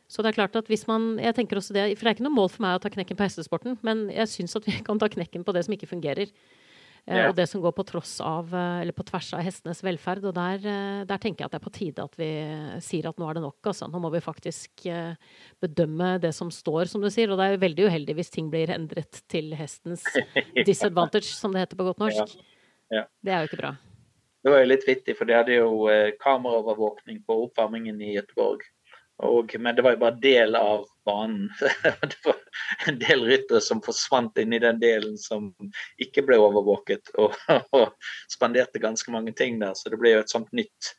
Så 0.09 0.25
det 0.25 0.33
er 0.33 0.39
klart 0.41 0.57
at 0.57 0.69
hvis 0.69 0.87
man 0.89 1.19
jeg 1.21 1.35
tenker 1.37 1.61
også 1.61 1.75
det, 1.77 1.85
For 1.97 2.05
det 2.05 2.11
er 2.11 2.17
ikke 2.17 2.27
noe 2.27 2.37
mål 2.37 2.51
for 2.53 2.65
meg 2.65 2.77
å 2.77 2.83
ta 2.85 2.93
knekken 2.93 3.17
på 3.17 3.25
hestesporten, 3.25 3.77
men 3.85 4.09
jeg 4.13 4.29
syns 4.33 4.57
at 4.57 4.69
vi 4.69 4.77
kan 4.85 5.01
ta 5.01 5.09
knekken 5.13 5.45
på 5.45 5.55
det 5.57 5.65
som 5.65 5.77
ikke 5.77 5.89
fungerer. 5.89 6.33
Yeah. 7.09 7.31
Og 7.31 7.37
det 7.39 7.47
som 7.49 7.63
går 7.65 7.73
på, 7.73 7.85
av, 8.21 8.51
eh, 8.53 8.81
eller 8.83 8.93
på 8.93 9.05
tvers 9.09 9.31
av 9.33 9.41
hestenes 9.41 9.81
velferd. 9.85 10.27
Og 10.29 10.35
der, 10.37 10.59
eh, 10.61 11.05
der, 11.09 11.21
tenker 11.23 11.43
jeg 11.43 11.49
at 11.49 11.55
det 11.55 11.61
er 11.61 11.65
på 11.65 11.73
tide 11.73 12.05
at 12.05 12.19
vi 12.21 12.29
sier 12.85 13.09
at 13.09 13.17
nå 13.17 13.29
er 13.31 13.39
det 13.39 13.45
nok. 13.47 13.57
Altså. 13.65 13.89
Nå 13.89 14.01
må 14.03 14.11
vi 14.13 14.21
faktisk 14.21 14.85
eh, 14.93 15.15
bedømme 15.63 16.19
det 16.21 16.35
som 16.37 16.51
står, 16.53 16.85
som 16.93 17.01
du 17.01 17.09
sier. 17.09 17.33
Og 17.33 17.41
det 17.41 17.47
er 17.49 17.63
veldig 17.65 17.89
uheldig 17.89 18.19
hvis 18.19 18.35
ting 18.35 18.51
blir 18.53 18.75
endret 18.75 19.23
til 19.33 19.55
hestens 19.57 20.05
disadvantage, 20.69 21.33
som 21.33 21.55
det 21.55 21.65
heter 21.65 21.81
på 21.81 21.89
godt 21.89 22.05
norsk. 22.05 22.37
Ja. 22.37 22.45
Ja. 22.99 23.05
Det 23.25 23.33
er 23.33 23.41
jo 23.41 23.51
ikke 23.51 23.63
bra. 23.63 23.73
Det 24.45 24.53
var 24.53 24.61
jo 24.61 24.69
litt 24.69 24.85
vittig, 24.87 25.17
for 25.17 25.29
de 25.29 25.35
hadde 25.35 25.57
jo 25.57 25.89
kameraovervåkning 26.23 27.25
på 27.27 27.41
oppvarmingen 27.49 27.99
i 28.05 28.15
Göteborg. 28.15 28.63
Og, 29.25 29.57
men 29.59 29.75
det 29.75 29.83
var 29.83 29.97
jo 29.97 30.03
bare 30.05 30.21
del 30.23 30.55
av 30.55 30.85
banen. 31.09 31.49
det 32.13 32.19
var 32.25 32.39
en 32.91 33.01
del 33.01 33.25
ryttere 33.25 33.61
som 33.65 33.81
forsvant 33.85 34.39
inn 34.39 34.53
i 34.53 34.61
den 34.63 34.81
delen 34.83 35.17
som 35.21 35.51
ikke 36.05 36.27
ble 36.29 36.39
overvåket, 36.45 37.13
og, 37.19 37.37
og, 37.77 37.95
spanderte 38.31 38.83
ganske 38.83 39.13
mange 39.15 39.33
ting 39.37 39.59
der. 39.63 39.77
Så 39.79 39.93
det 39.93 40.01
ble 40.01 40.17
jo 40.17 40.25
et 40.25 40.35
sånt 40.35 40.53
nytt 40.57 40.93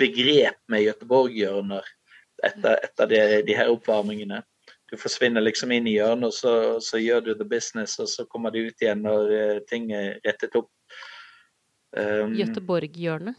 begrep 0.00 0.58
med 0.68 0.84
Göteborg-hjørner 0.84 1.86
etter, 2.44 2.76
etter 2.84 3.08
de, 3.10 3.22
de, 3.46 3.56
her 3.56 3.70
oppvarmingene. 3.72 4.42
Du 4.90 4.98
forsvinner 5.00 5.44
liksom 5.44 5.72
inn 5.72 5.88
i 5.88 5.96
hjørnet, 5.96 6.28
og 6.28 6.36
så, 6.36 6.54
så, 6.84 7.00
gjør 7.00 7.24
du 7.24 7.32
the 7.34 7.48
business, 7.48 7.96
og 8.02 8.10
så 8.10 8.26
kommer 8.30 8.52
du 8.52 8.66
ut 8.66 8.84
igjen 8.84 9.04
når 9.06 9.32
uh, 9.32 9.62
ting 9.70 9.90
er 9.96 10.18
rettet 10.26 10.56
opp. 10.60 10.70
Um, 11.94 12.34
Göteborg-hjørnet? 12.36 13.38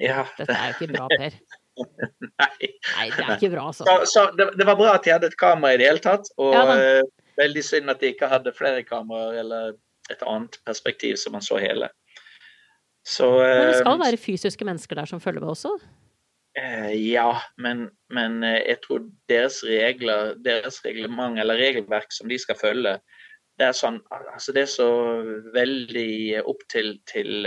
Ja. 0.00 0.26
Dette 0.38 0.54
er 0.54 0.72
jo 0.72 0.78
ikke 0.78 0.92
bra, 0.94 1.08
Per. 1.12 1.38
Nei. 2.40 2.70
Nei, 2.70 3.06
det 3.10 3.24
er 3.24 3.34
ikke 3.36 3.52
bra, 3.52 3.66
altså. 3.70 3.86
Så, 3.86 3.96
så 4.12 4.24
det, 4.38 4.48
det, 4.58 4.66
var 4.68 4.78
bra 4.78 4.94
at 4.96 5.04
de 5.06 5.12
hadde 5.14 5.30
et 5.32 5.38
kamera 5.40 5.76
i 5.76 5.80
det 5.80 5.88
hele 5.90 6.02
tatt. 6.04 6.30
Og 6.40 6.54
ja, 6.56 6.64
uh, 7.02 7.34
veldig 7.40 7.64
synd 7.64 7.92
at 7.92 8.02
de 8.02 8.12
ikke 8.14 8.30
hadde 8.30 8.54
flere 8.56 8.84
kameraer 8.86 9.42
eller 9.42 9.76
et 10.12 10.22
annet 10.22 10.58
perspektiv 10.66 11.18
som 11.20 11.36
man 11.36 11.44
så 11.44 11.60
hele. 11.60 11.90
Så, 13.06 13.28
men 13.38 13.68
det 13.70 13.82
skal 13.82 14.00
være 14.02 14.18
fysiske 14.18 14.66
mennesker 14.66 14.98
der 14.98 15.06
som 15.06 15.22
følger 15.22 15.44
med 15.44 15.52
også? 15.52 15.76
Uh, 16.56 16.92
ja, 16.96 17.28
men, 17.62 17.90
men 18.10 18.40
jeg 18.42 18.80
tror 18.86 19.04
deres 19.30 19.60
regler, 19.66 20.34
deres 20.42 20.80
reglement 20.86 21.38
eller 21.38 21.60
regelverk 21.60 22.10
som 22.14 22.30
de 22.32 22.40
skal 22.40 22.58
følge, 22.58 22.96
det 23.56 23.70
er 23.70 23.76
sånn 23.76 24.02
Altså 24.12 24.52
det 24.52 24.66
er 24.66 24.68
så 24.68 24.88
veldig 25.54 26.42
opp 26.44 26.60
til, 26.72 26.98
til 27.08 27.46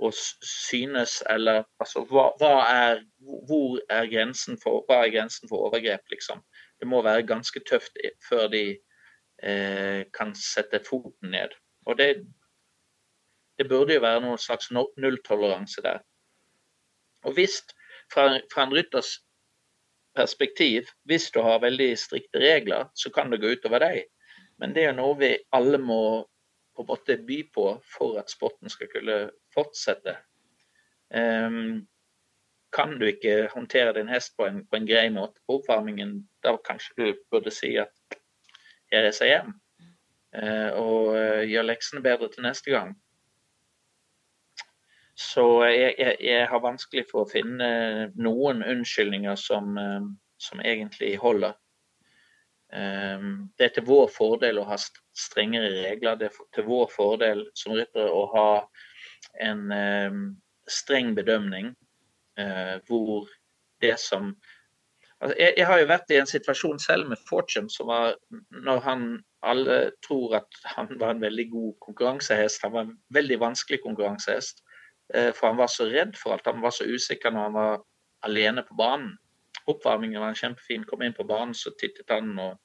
å 0.00 0.10
synes, 0.14 1.20
eller 1.30 1.64
altså 1.82 2.04
hva, 2.08 2.30
hva 2.40 2.52
er, 2.68 3.02
Hvor 3.48 3.80
er 3.92 4.08
grensen 4.10 4.58
for, 4.60 4.84
hva 4.88 5.04
er 5.04 5.14
grensen 5.14 5.50
for 5.50 5.68
overgrep, 5.68 6.04
liksom? 6.12 6.42
Det 6.80 6.88
må 6.88 7.02
være 7.04 7.26
ganske 7.28 7.60
tøft 7.68 7.98
før 8.28 8.48
de 8.52 8.64
eh, 9.42 10.06
kan 10.16 10.32
sette 10.36 10.80
foten 10.86 11.34
ned. 11.34 11.52
Og 11.86 11.98
det, 12.00 12.08
det 13.60 13.68
burde 13.68 13.96
jo 13.96 14.04
være 14.04 14.22
noen 14.24 14.40
slags 14.40 14.70
nulltoleranse 14.72 15.84
der. 15.84 16.00
Og 17.28 17.36
hvis, 17.36 17.60
fra, 18.12 18.38
fra 18.52 18.64
en 18.64 18.72
rytters 18.72 19.18
perspektiv, 20.16 20.88
hvis 21.04 21.28
du 21.34 21.42
har 21.44 21.60
veldig 21.62 21.92
strikte 21.98 22.40
regler, 22.40 22.88
så 22.96 23.12
kan 23.12 23.30
det 23.30 23.42
gå 23.42 23.52
utover 23.56 23.84
deg. 23.84 24.06
Men 24.60 24.74
det 24.74 24.84
er 24.84 24.92
jo 24.92 24.98
noe 25.00 25.18
vi 25.20 25.34
alle 25.56 25.80
må 25.80 26.00
på 26.84 26.94
en 26.94 26.98
måte 26.98 27.16
by 27.26 27.38
på 27.54 27.66
for 27.96 28.18
at 28.20 28.30
sporten 28.32 28.70
skal 28.72 28.90
kunne 28.92 29.18
fortsette. 29.54 30.16
Um, 31.10 31.86
kan 32.72 32.98
du 33.00 33.06
ikke 33.06 33.48
håndtere 33.54 33.92
din 33.96 34.08
hest 34.08 34.36
på 34.38 34.46
en, 34.46 34.62
på 34.66 34.78
en 34.78 34.86
grei 34.86 35.08
måte 35.10 35.42
på 35.46 35.58
oppvarmingen, 35.58 36.20
da 36.44 36.54
kanskje 36.64 36.94
du 36.96 37.22
burde 37.30 37.50
si 37.50 37.74
at 37.82 38.18
jeg 38.92 39.04
reiser 39.06 39.30
hjem. 39.30 39.54
Uh, 40.30 40.70
og 40.78 41.14
uh, 41.16 41.42
gjør 41.50 41.66
leksene 41.66 42.02
bedre 42.04 42.30
til 42.30 42.46
neste 42.46 42.70
gang. 42.70 42.94
Så 45.18 45.44
jeg, 45.66 45.94
jeg, 45.98 46.16
jeg, 46.24 46.46
har 46.48 46.62
vanskelig 46.64 47.04
for 47.10 47.26
å 47.26 47.28
finne 47.28 47.66
noen 48.16 48.62
unnskyldninger 48.64 49.36
som, 49.36 49.76
som 50.40 50.62
egentlig 50.64 51.18
holder. 51.20 51.58
Det 52.70 53.64
er 53.66 53.72
til 53.74 53.82
vår 53.88 54.06
fordel 54.14 54.60
å 54.60 54.66
ha 54.68 54.76
strengere 54.78 55.72
regler. 55.74 56.18
Det 56.20 56.28
er 56.28 56.36
til 56.54 56.66
vår 56.68 56.86
fordel 56.92 57.40
som 57.58 57.74
ryttere 57.74 58.06
å 58.14 58.20
ha 58.30 58.50
en 59.42 59.64
streng 60.70 61.14
bedømning 61.16 61.72
eh, 62.38 62.76
hvor 62.88 63.28
det 63.82 63.96
som 64.00 64.32
altså 65.20 65.36
jeg, 65.38 65.54
jeg, 65.56 65.66
har 65.66 65.80
jo 65.80 65.88
vært 65.90 66.12
i 66.12 66.20
en 66.20 66.30
situasjon 66.30 66.80
selv 66.82 67.10
med 67.10 67.20
Fortune 67.28 67.72
som 67.72 67.90
var 67.90 68.14
når 68.64 68.82
han 68.86 69.06
alle 69.46 69.78
tror 70.04 70.36
at 70.40 70.60
han 70.76 70.90
var 71.00 71.14
en 71.14 71.22
veldig 71.24 71.46
god 71.52 71.72
konkurransehest. 71.86 72.62
Han 72.64 72.74
var 72.74 72.86
en 72.86 72.96
veldig 73.14 73.38
vanskelig 73.40 73.80
konkurransehest. 73.86 74.60
Eh, 75.14 75.30
for 75.32 75.48
han 75.48 75.60
var 75.60 75.70
så 75.72 75.88
redd 75.88 76.16
for 76.20 76.36
alt. 76.36 76.48
Han 76.48 76.60
var 76.64 76.74
så 76.76 76.84
usikker 76.84 77.32
når 77.32 77.48
han 77.48 77.56
var 77.56 77.80
alene 78.28 78.64
på 78.68 78.76
banen. 78.76 79.14
Oppvarmingen 79.74 80.22
var 80.22 80.38
kjempefin. 80.38 80.86
Kom 80.88 81.02
inn 81.06 81.16
på 81.16 81.26
banen, 81.28 81.54
så 81.56 81.72
tittet 81.78 82.10
han 82.12 82.32
og 82.38 82.58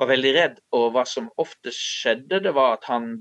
var 0.00 0.10
veldig 0.10 0.32
redd. 0.36 0.58
Og 0.76 0.90
hva 0.94 1.04
som 1.08 1.30
ofte 1.40 1.72
skjedde, 1.74 2.42
det 2.46 2.54
var 2.56 2.78
at 2.78 2.88
han 2.90 3.12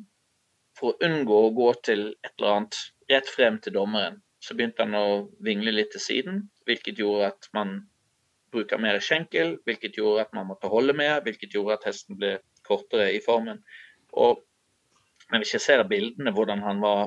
for 0.79 0.93
å 0.93 1.07
unngå 1.09 1.37
å 1.45 1.53
gå 1.55 1.69
til 1.83 2.05
et 2.23 2.33
eller 2.37 2.55
annet 2.55 2.81
rett 3.11 3.29
frem 3.29 3.57
til 3.63 3.75
dommeren, 3.75 4.19
så 4.39 4.55
begynte 4.55 4.85
han 4.85 4.95
å 4.95 5.07
vingle 5.43 5.73
litt 5.75 5.91
til 5.91 6.03
siden, 6.03 6.43
hvilket 6.69 7.01
gjorde 7.01 7.33
at 7.33 7.49
man 7.57 7.81
bruker 8.53 8.81
mer 8.81 8.99
skjenkel, 9.03 9.57
hvilket 9.67 9.97
gjorde 9.99 10.23
at 10.25 10.37
man 10.37 10.47
måtte 10.49 10.71
holde 10.71 10.95
mer, 10.97 11.19
hvilket 11.25 11.53
gjorde 11.53 11.77
at 11.77 11.89
hesten 11.89 12.17
ble 12.21 12.37
kortere 12.65 13.09
i 13.13 13.19
formen. 13.25 13.59
Og 14.17 14.41
hvis 15.35 15.55
jeg 15.57 15.65
ser 15.65 15.83
bildene 15.89 16.33
hvordan 16.33 16.63
han 16.65 16.79
var 16.81 17.03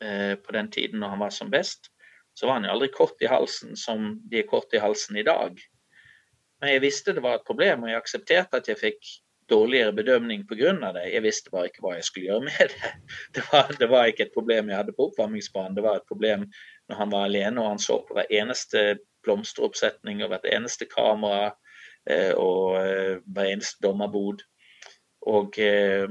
eh, 0.00 0.38
på 0.40 0.54
den 0.56 0.70
tiden 0.72 1.02
når 1.02 1.16
han 1.16 1.24
var 1.26 1.34
som 1.34 1.50
best, 1.52 1.90
så 2.34 2.46
var 2.46 2.58
han 2.58 2.66
jo 2.68 2.74
aldri 2.74 2.90
kort 2.94 3.22
i 3.22 3.30
halsen 3.30 3.76
som 3.78 4.14
de 4.30 4.42
er 4.42 4.48
kort 4.50 4.74
i 4.74 4.82
halsen 4.82 5.16
i 5.20 5.26
dag. 5.26 5.58
Men 6.60 6.72
jeg 6.72 6.82
visste 6.82 7.14
det 7.14 7.22
var 7.22 7.38
et 7.38 7.46
problem, 7.46 7.84
og 7.84 7.92
jeg 7.92 8.00
aksepterte 8.00 8.60
at 8.60 8.70
jeg 8.70 8.80
fikk 8.80 9.12
dårligere 9.50 9.92
bedømning 9.92 10.46
pga. 10.48 10.92
det. 10.92 11.12
Jeg 11.12 11.22
visste 11.22 11.50
bare 11.50 11.68
ikke 11.68 11.82
hva 11.84 11.94
jeg 11.98 12.04
skulle 12.04 12.30
gjøre 12.30 12.46
med 12.46 12.72
det. 12.72 12.92
Det 13.34 13.42
var, 13.52 13.76
det 13.78 13.90
var, 13.90 14.06
ikke 14.06 14.24
et 14.24 14.34
problem 14.34 14.68
jeg 14.68 14.76
hadde 14.76 14.94
på 14.96 15.08
oppvarmingsbanen, 15.10 15.76
det 15.76 15.82
var 15.82 15.96
et 15.96 16.08
problem 16.08 16.46
når 16.88 16.96
han 16.96 17.12
var 17.12 17.24
alene 17.24 17.60
og 17.60 17.68
han 17.68 17.78
så 17.78 17.98
på 18.06 18.14
hver 18.14 18.30
eneste 18.30 18.98
blomsteroppsetning 19.24 20.22
og 20.22 20.28
hvert 20.32 20.46
eneste 20.48 20.86
kamera 20.86 21.54
eh, 22.08 22.32
og 22.36 22.76
eh, 22.80 23.20
hver 23.24 23.50
eneste 23.52 23.80
dommerbod. 23.82 24.44
Og 25.26 25.58
eh, 25.58 26.08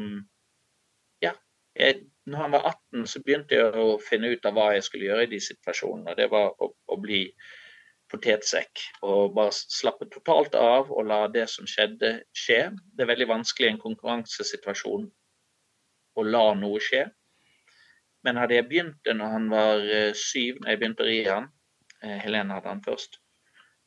ja, 1.21 1.33
jeg, 1.75 2.01
når 2.25 2.39
han 2.39 2.53
var 2.55 2.67
18, 2.69 3.07
så 3.07 3.19
begynte 3.23 3.57
jeg 3.57 3.73
å 3.79 3.97
finne 3.99 4.31
ut 4.31 4.45
av 4.47 4.55
hva 4.55 4.69
jeg 4.75 4.85
skulle 4.87 5.09
gjøre 5.09 5.25
i 5.25 5.31
de 5.33 5.39
situasjonene. 5.43 6.15
Det 6.15 6.29
var 6.31 6.53
å, 6.63 6.69
å 6.71 6.97
bli 7.01 7.25
potetsekk 8.13 8.83
og 9.07 9.33
bare 9.35 9.55
slappe 9.55 10.07
totalt 10.13 10.55
av 10.55 10.91
og 10.93 11.07
la 11.09 11.25
det 11.33 11.47
som 11.51 11.67
skjedde, 11.67 12.13
skje. 12.37 12.61
Det 12.93 13.03
er 13.03 13.11
veldig 13.11 13.29
vanskelig 13.31 13.69
i 13.69 13.73
en 13.73 13.81
konkurransesituasjon 13.81 15.09
å 16.13 16.25
la 16.27 16.45
noe 16.59 16.79
skje. 16.83 17.07
Men 18.23 18.39
hadde 18.39 18.55
jeg 18.55 18.69
begynt 18.69 19.01
det 19.03 19.17
når 19.19 19.33
han 19.33 19.49
var 19.51 19.83
eh, 19.83 20.13
syv, 20.15 20.61
når 20.61 20.71
jeg 20.71 20.79
begynte 20.79 21.03
å 21.03 21.09
ri 21.09 21.19
han, 21.27 21.49
eh, 22.03 22.19
Helene 22.23 22.55
hadde 22.55 22.71
han 22.71 22.83
først, 22.85 23.19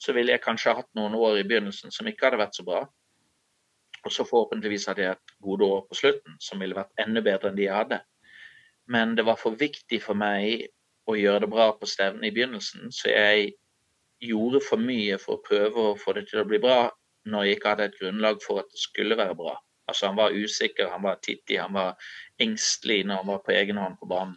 så 0.02 0.12
ville 0.12 0.34
jeg 0.34 0.44
kanskje 0.44 0.74
hatt 0.76 0.90
noen 0.98 1.16
år 1.16 1.40
i 1.40 1.46
begynnelsen 1.48 1.94
som 1.94 2.08
ikke 2.10 2.28
hadde 2.28 2.42
vært 2.42 2.58
så 2.58 2.66
bra. 2.66 2.82
Og 4.04 4.12
så 4.12 4.26
forhåpentligvis 4.28 4.90
hadde 4.90 5.06
jeg 5.06 5.16
et 5.16 5.32
gode 5.42 5.64
år 5.64 5.86
på 5.88 5.96
slutten 6.02 6.36
som 6.42 6.60
ville 6.60 6.76
vært 6.76 6.92
enda 7.00 7.22
bedre 7.24 7.50
enn 7.50 7.56
de 7.56 7.64
jeg 7.64 7.78
hadde. 7.78 8.02
Men 8.92 9.14
det 9.18 9.26
var 9.26 9.38
for 9.40 9.58
viktig 9.58 10.00
for 10.02 10.18
meg 10.18 10.68
å 11.10 11.16
gjøre 11.18 11.44
det 11.44 11.52
bra 11.52 11.70
på 11.78 11.88
stevnet 11.90 12.28
i 12.28 12.34
begynnelsen, 12.34 12.90
så 12.94 13.10
jeg 13.10 13.52
gjorde 14.22 14.62
for 14.64 14.80
mye 14.80 15.18
for 15.22 15.36
å 15.36 15.44
prøve 15.46 15.90
å 15.90 15.98
få 15.98 16.16
det 16.16 16.26
til 16.30 16.42
å 16.42 16.48
bli 16.48 16.60
bra, 16.62 16.86
når 17.26 17.46
jeg 17.46 17.58
ikke 17.58 17.72
hadde 17.72 17.88
et 17.90 18.00
grunnlag 18.00 18.40
for 18.44 18.62
at 18.62 18.70
det 18.72 18.80
skulle 18.80 19.18
være 19.18 19.36
bra. 19.38 19.56
Altså 19.86 20.06
Han 20.10 20.18
var 20.18 20.34
usikker, 20.34 20.90
han 20.90 21.02
var 21.02 21.20
tittig, 21.22 21.60
han 21.60 21.74
var 21.74 21.94
engstelig 22.42 23.04
når 23.06 23.22
han 23.22 23.30
var 23.34 23.44
på 23.46 23.54
egen 23.54 23.78
hånd 23.82 23.98
på 24.00 24.10
banen. 24.10 24.36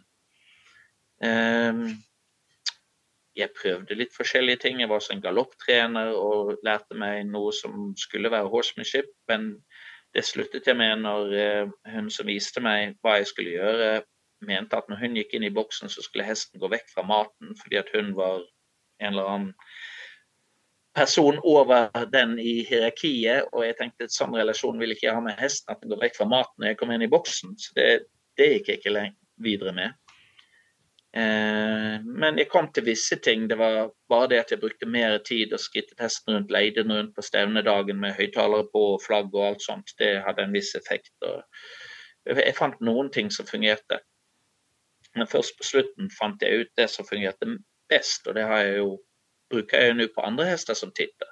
Um, 1.20 1.82
jeg 3.36 3.52
prøvde 3.56 3.96
litt 3.96 4.14
forskjellige 4.14 4.62
ting. 4.64 4.80
Jeg 4.80 4.88
var 4.90 5.00
også 5.00 5.14
en 5.14 5.24
galopptrener 5.24 6.14
og 6.16 6.54
lærte 6.66 6.96
meg 6.98 7.26
noe 7.28 7.52
som 7.56 7.90
skulle 7.98 8.30
være 8.32 8.50
horsemanship, 8.52 9.10
men 9.30 9.52
det 10.14 10.24
sluttet 10.26 10.66
jeg 10.66 10.78
med 10.78 11.02
når 11.02 11.34
uh, 11.34 11.74
hun 11.94 12.10
som 12.14 12.30
viste 12.30 12.62
meg 12.62 12.96
hva 13.02 13.18
jeg 13.20 13.30
skulle 13.30 13.56
gjøre, 13.58 13.90
mente 14.46 14.78
at 14.78 14.88
når 14.90 15.02
hun 15.02 15.16
gikk 15.18 15.34
inn 15.36 15.46
i 15.46 15.54
boksen, 15.54 15.90
så 15.92 16.04
skulle 16.04 16.28
hesten 16.28 16.60
gå 16.60 16.70
vekk 16.72 16.92
fra 16.94 17.06
maten 17.06 17.56
fordi 17.60 17.80
at 17.80 17.90
hun 17.94 18.14
var 18.18 18.40
en 19.00 19.12
eller 19.12 19.32
annen 19.32 19.54
person 20.96 21.38
over 21.46 21.88
den 22.12 22.38
i 22.38 22.60
hierarkiet. 22.68 23.48
Og 23.52 23.64
jeg 23.66 23.78
tenkte 23.78 24.08
at 24.08 24.14
sånn 24.14 24.36
relasjon 24.36 24.80
vil 24.80 24.94
ikke 24.94 25.08
jeg 25.08 25.16
ha 25.16 25.24
med 25.24 25.38
hesten, 25.40 25.72
at 25.72 25.82
den 25.82 25.92
går 25.92 26.04
vekk 26.06 26.18
fra 26.18 26.28
maten 26.30 26.56
når 26.58 26.72
jeg 26.72 26.80
kommer 26.80 26.98
inn 26.98 27.06
i 27.06 27.12
boksen. 27.12 27.56
Så 27.60 27.76
det, 27.78 27.88
det 28.40 28.52
gikk 28.54 28.72
jeg 28.72 28.82
ikke 28.82 29.06
videre 29.40 29.74
med. 29.76 29.98
Eh, 31.10 31.96
men 32.06 32.38
jeg 32.38 32.50
kom 32.52 32.68
til 32.70 32.86
visse 32.86 33.18
ting. 33.22 33.48
Det 33.50 33.58
var 33.58 33.90
bare 34.10 34.28
det 34.30 34.42
at 34.44 34.52
jeg 34.54 34.62
brukte 34.62 34.86
mer 34.86 35.18
tid 35.26 35.54
og 35.56 35.62
skrittet 35.62 35.98
hesten 36.02 36.36
rundt, 36.36 36.52
leide 36.54 36.84
den 36.84 36.94
rundt 36.94 37.16
på 37.16 37.24
stevnedagen 37.26 37.98
med 38.02 38.14
høyttalere 38.18 38.68
på 38.70 38.84
og 38.94 39.02
flagg 39.06 39.34
og 39.34 39.48
alt 39.48 39.66
sånt. 39.66 39.94
Det 39.98 40.20
hadde 40.26 40.46
en 40.46 40.54
viss 40.54 40.74
effekt. 40.78 41.12
jeg 42.26 42.54
fant 42.58 42.80
noen 42.80 43.10
ting 43.10 43.30
som 43.30 43.46
fungerte. 43.46 44.00
Men 45.18 45.26
først 45.26 45.56
på 45.58 45.66
slutten 45.66 46.10
fant 46.14 46.42
jeg 46.42 46.64
ut 46.64 46.72
det 46.78 46.86
som 46.90 47.06
fungerte 47.06 47.56
best, 47.90 48.26
og 48.26 48.36
det 48.38 48.46
jeg 48.46 48.76
jo 48.78 48.90
bruker 49.50 49.82
jeg 49.84 49.96
nå 49.98 50.06
på 50.14 50.24
andre 50.26 50.46
hester 50.52 50.78
som 50.78 50.92
titter. 50.94 51.28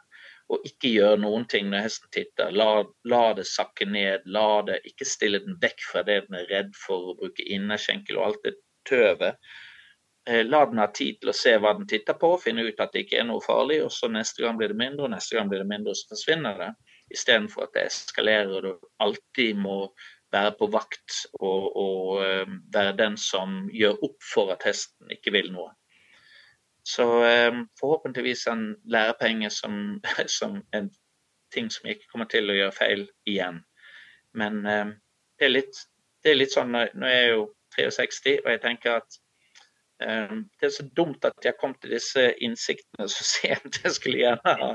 Og 0.49 0.65
ikke 0.67 0.91
gjøre 0.95 1.21
noen 1.21 1.45
ting 1.51 1.69
når 1.71 1.85
hesten 1.85 2.11
titter. 2.15 2.51
La, 2.57 2.83
la, 3.05 3.23
det 3.37 3.45
sakke 3.47 3.87
ned. 3.87 4.25
la 4.27 4.63
det, 4.67 4.81
Ikke 4.89 5.07
stille 5.07 5.43
den 5.45 5.59
vekk 5.63 5.85
fra 5.91 6.03
det 6.03 6.23
den 6.27 6.39
er 6.41 6.49
redd 6.51 6.77
for 6.87 7.13
å 7.13 7.17
bruke 7.19 7.45
innerskjenkel 7.45 8.19
og 8.19 8.31
alt 8.31 8.47
det 8.47 8.55
tøvet. 8.89 9.37
Eh, 10.29 10.45
la 10.45 10.65
den 10.67 10.81
ha 10.81 10.89
tid 10.93 11.21
til 11.21 11.31
å 11.33 11.37
se 11.37 11.55
hva 11.61 11.75
den 11.77 11.87
titter 11.89 12.17
på, 12.21 12.35
finne 12.41 12.65
ut 12.65 12.81
at 12.81 12.93
det 12.93 13.05
ikke 13.05 13.21
er 13.21 13.29
noe 13.29 13.45
farlig. 13.45 13.83
og 13.85 13.93
så 13.93 14.09
Neste 14.13 14.45
gang 14.45 14.57
blir 14.59 14.73
det 14.73 14.81
mindre, 14.81 15.07
og 15.07 15.13
neste 15.13 15.37
gang 15.37 15.53
blir 15.53 15.63
det 15.63 15.71
mindre, 15.71 15.93
og 15.93 16.01
så 16.01 16.15
forsvinner 16.15 16.65
det. 16.65 16.71
Istedenfor 17.13 17.69
at 17.69 17.77
det 17.77 17.87
eskalerer 17.89 18.57
og 18.57 18.65
du 18.67 18.89
alltid 19.05 19.57
må 19.57 19.79
være 20.33 20.55
på 20.59 20.69
vakt 20.73 21.23
og, 21.41 21.77
og 21.77 22.23
uh, 22.23 22.57
være 22.75 22.97
den 22.99 23.17
som 23.21 23.67
gjør 23.73 24.01
opp 24.09 24.25
for 24.35 24.53
at 24.55 24.67
hesten 24.69 25.13
ikke 25.15 25.33
vil 25.35 25.53
noe. 25.55 25.73
Så 26.89 27.05
eh, 27.25 27.53
forhåpentligvis 27.81 28.47
en 28.47 28.77
lærepenge 28.89 29.51
som, 29.51 30.01
som, 30.39 30.63
en 30.73 30.91
ting 31.53 31.71
som 31.73 31.89
ikke 31.91 32.09
kommer 32.13 32.29
til 32.33 32.49
å 32.49 32.57
gjøre 32.57 32.77
feil 32.77 33.03
igjen. 33.29 33.61
Men 34.33 34.63
eh, 34.65 34.95
det, 35.37 35.51
er 35.51 35.53
litt, 35.53 35.81
det, 36.23 36.33
er 36.33 36.39
litt, 36.39 36.55
sånn 36.55 36.73
Nå 36.73 37.11
er 37.11 37.19
jeg 37.19 37.35
jo 37.35 37.43
63, 37.77 38.39
og 38.45 38.53
jeg 38.55 38.63
tenker 38.65 39.03
at 39.03 39.19
det 39.99 40.63
er 40.63 40.71
så 40.71 40.85
dumt 40.95 41.25
at 41.27 41.43
jeg 41.43 41.57
kom 41.59 41.73
til 41.83 41.91
disse 41.97 42.23
innsiktene 42.47 43.09
så 43.11 43.25
sent. 43.33 43.81
Jeg 43.83 43.97
skulle 43.97 44.21
gjerne 44.21 44.53
ha 44.61 44.69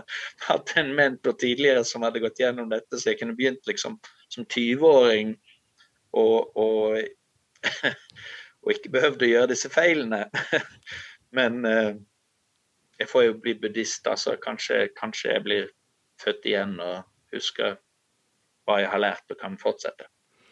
hatt 0.50 0.74
en 0.78 0.92
mentor 0.98 1.38
tidligere 1.40 1.86
som 1.88 2.04
hadde 2.04 2.20
gått 2.20 2.42
gjennom 2.44 2.68
dette, 2.70 3.00
så 3.00 3.14
jeg 3.14 3.22
kunne 3.22 3.38
begynt 3.38 3.64
liksom 3.70 3.96
som 4.34 4.44
20-åring 4.44 5.38
og, 6.14 6.58
og, 6.58 6.98
og 8.64 8.74
ikke 8.76 8.94
behøvde 8.94 9.28
å 9.28 9.32
gjøre 9.32 9.52
disse 9.54 9.72
feilene. 9.74 10.26
Men 11.38 11.64
eh, 11.68 11.94
jeg 13.02 13.10
får 13.10 13.28
jo 13.28 13.38
bli 13.44 13.56
buddhist, 13.60 14.08
altså. 14.08 14.38
Kanskje, 14.42 14.88
kanskje 15.00 15.34
jeg 15.34 15.46
blir 15.46 15.70
født 16.22 16.46
igjen 16.48 16.78
og 16.84 17.04
husker 17.34 17.80
hva 18.68 18.80
jeg 18.80 18.92
har 18.94 19.02
lært 19.02 19.34
og 19.34 19.40
kan 19.42 19.58
fortsette. 19.60 20.08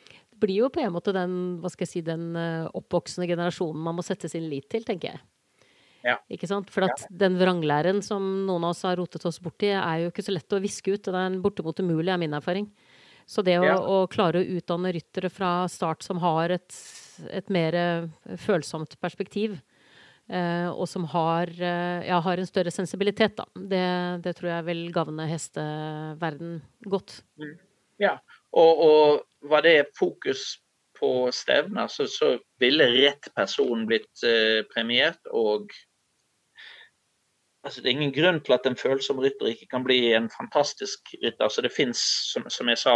Det 0.10 0.42
blir 0.42 0.64
jo 0.64 0.72
på 0.74 0.82
en 0.82 0.94
måte 0.96 1.14
den, 1.16 1.36
hva 1.62 1.70
skal 1.72 1.86
jeg 1.86 1.92
si, 1.94 2.06
den 2.06 2.32
eh, 2.40 2.66
oppvoksende 2.78 3.30
generasjonen 3.30 3.86
man 3.86 4.00
må 4.00 4.06
sette 4.06 4.30
sin 4.32 4.50
lit 4.52 4.68
til, 4.74 4.84
tenker 4.88 5.14
jeg. 5.14 5.22
Ja. 6.02 6.16
Ikke 6.34 6.50
sant? 6.50 6.72
For 6.74 6.88
at 6.88 7.06
den 7.14 7.38
vranglæren 7.38 8.02
som 8.02 8.24
noen 8.48 8.66
av 8.66 8.74
oss 8.74 8.82
har 8.88 8.98
rotet 8.98 9.26
oss 9.30 9.38
borti, 9.44 9.70
er 9.70 10.02
jo 10.02 10.10
ikke 10.10 10.26
så 10.26 10.34
lett 10.34 10.58
å 10.58 10.62
viske 10.64 10.96
ut. 10.96 11.06
Det 11.06 11.14
er 11.14 11.38
bortimot 11.44 11.82
umulig, 11.84 12.10
er 12.10 12.22
min 12.22 12.34
erfaring. 12.34 12.66
Så 13.30 13.44
det 13.46 13.58
å, 13.60 13.66
ja. 13.66 13.78
å, 13.80 14.06
klare 14.12 14.42
å 14.42 14.58
utdanne 14.58 14.92
ryttere 14.96 15.30
fra 15.32 15.68
start 15.72 16.04
som 16.04 16.22
har 16.24 16.54
et, 16.58 16.78
et 17.32 17.52
mer 17.54 17.78
følsomt 18.42 18.98
perspektiv, 19.02 19.60
Eh, 20.32 20.70
og 20.70 20.88
som 20.88 21.04
har, 21.12 21.50
eh, 21.60 22.08
ja, 22.08 22.20
har, 22.24 22.40
en 22.40 22.48
større 22.48 22.72
sensibilitet, 22.72 23.36
da. 23.36 23.46
Det, 23.56 23.88
det 24.24 24.36
tror 24.38 24.52
jeg 24.54 24.68
vil 24.70 24.84
gagne 24.96 25.28
hesteverden 25.28 26.62
godt. 26.88 27.18
Mm. 27.42 27.58
Ja, 28.00 28.14
og, 28.56 28.84
og, 28.86 29.26
var 29.52 29.66
det 29.66 29.92
fokus 29.98 30.62
på 31.00 31.32
stevner, 31.34 31.90
så, 31.90 32.06
så 32.08 32.36
ville 32.62 32.88
rett 32.94 33.28
person 33.36 33.88
blitt 33.90 34.24
eh, 34.24 34.62
premiert. 34.72 35.20
Og 35.34 35.74
altså, 37.64 37.82
det 37.82 37.90
er 37.90 37.98
ingen 37.98 38.14
grunn 38.16 38.40
til 38.44 38.56
at 38.56 38.66
en 38.66 38.78
følsom 38.78 39.20
rytter 39.20 39.52
ikke 39.52 39.68
kan 39.72 39.84
bli 39.86 40.14
en 40.14 40.30
fantastisk 40.34 41.14
rytter. 41.24 41.44
Altså, 41.44 41.62
det 41.62 41.74
fins, 41.76 42.02
som, 42.32 42.50
som, 42.50 42.70
jeg 42.70 42.82
sa, 42.82 42.96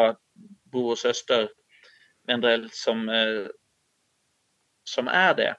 bror 0.72 0.96
og 0.96 0.98
søster 0.98 1.48
med 2.28 2.38
en 2.38 2.44
del 2.46 2.68
som, 2.74 3.06
eh, 3.10 3.48
som 4.88 5.08
er 5.08 5.34
det. 5.38 5.52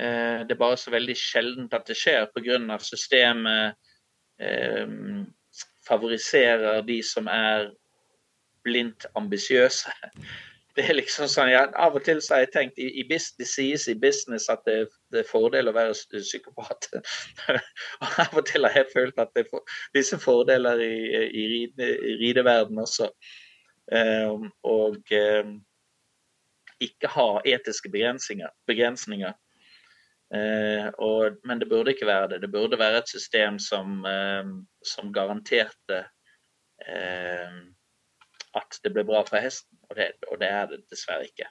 Eh, 0.00 0.40
det 0.46 0.54
er 0.54 0.60
bare 0.60 0.76
så 0.80 0.90
veldig 0.94 1.16
sjeldent 1.18 1.74
at 1.74 1.86
det 1.88 1.98
skjer 1.98 2.30
pga. 2.32 2.78
systemet 2.78 3.74
eh, 4.40 4.88
favoriserer 5.88 6.82
de 6.86 7.02
som 7.02 7.26
er 7.26 7.70
blindt 8.64 9.06
ambisiøse. 9.14 9.90
Det 10.76 10.84
er 10.88 10.96
liksom 10.96 11.28
sånn, 11.28 11.50
ja, 11.52 11.66
Av 11.84 11.96
og 11.98 12.04
til 12.06 12.20
så 12.24 12.36
har 12.36 12.46
jeg 12.46 12.52
tenkt 12.54 12.78
i, 12.80 12.88
i 13.00 13.04
Det 13.04 13.46
sies 13.48 13.84
i 13.88 13.94
business 13.98 14.48
at 14.52 14.62
det, 14.64 14.86
det 15.12 15.22
er 15.22 15.28
fordel 15.28 15.68
å 15.68 15.74
være 15.76 15.96
psykopat. 16.14 16.88
og 18.02 18.18
Av 18.24 18.38
og 18.40 18.46
til 18.48 18.64
har 18.64 18.78
jeg 18.80 18.92
følt 18.94 19.20
at 19.20 19.32
det 19.36 19.44
er 19.44 19.76
visse 19.92 20.18
fordeler 20.18 20.80
i, 20.80 20.94
i, 21.28 21.44
ride, 21.52 21.90
i 21.92 22.16
rideverden 22.22 22.80
også. 22.80 23.10
Um, 23.92 24.48
og 24.64 25.12
um, 25.12 25.56
ikke 26.80 27.10
ha 27.12 27.28
etiske 27.44 27.92
begrensninger. 27.92 28.48
begrensninger. 28.66 29.36
Uh, 30.32 30.88
og, 30.96 31.36
men 31.44 31.60
det 31.60 31.68
burde 31.68 31.92
ikke 31.92 32.08
være 32.08 32.32
det. 32.32 32.42
Det 32.46 32.52
burde 32.52 32.80
være 32.80 33.02
et 33.02 33.12
system 33.12 33.58
som, 33.60 34.06
um, 34.06 34.56
som 34.94 35.12
garanterte 35.12 36.06
at 38.56 38.78
det 38.84 38.92
ble 38.94 39.04
bra 39.06 39.22
for 39.26 39.40
hesten, 39.42 39.78
og 39.92 39.98
det, 39.98 40.12
og 40.30 40.40
det, 40.40 40.48
er 40.48 40.70
det 40.70 40.80
dessverre 40.92 41.28
ikke. 41.28 41.48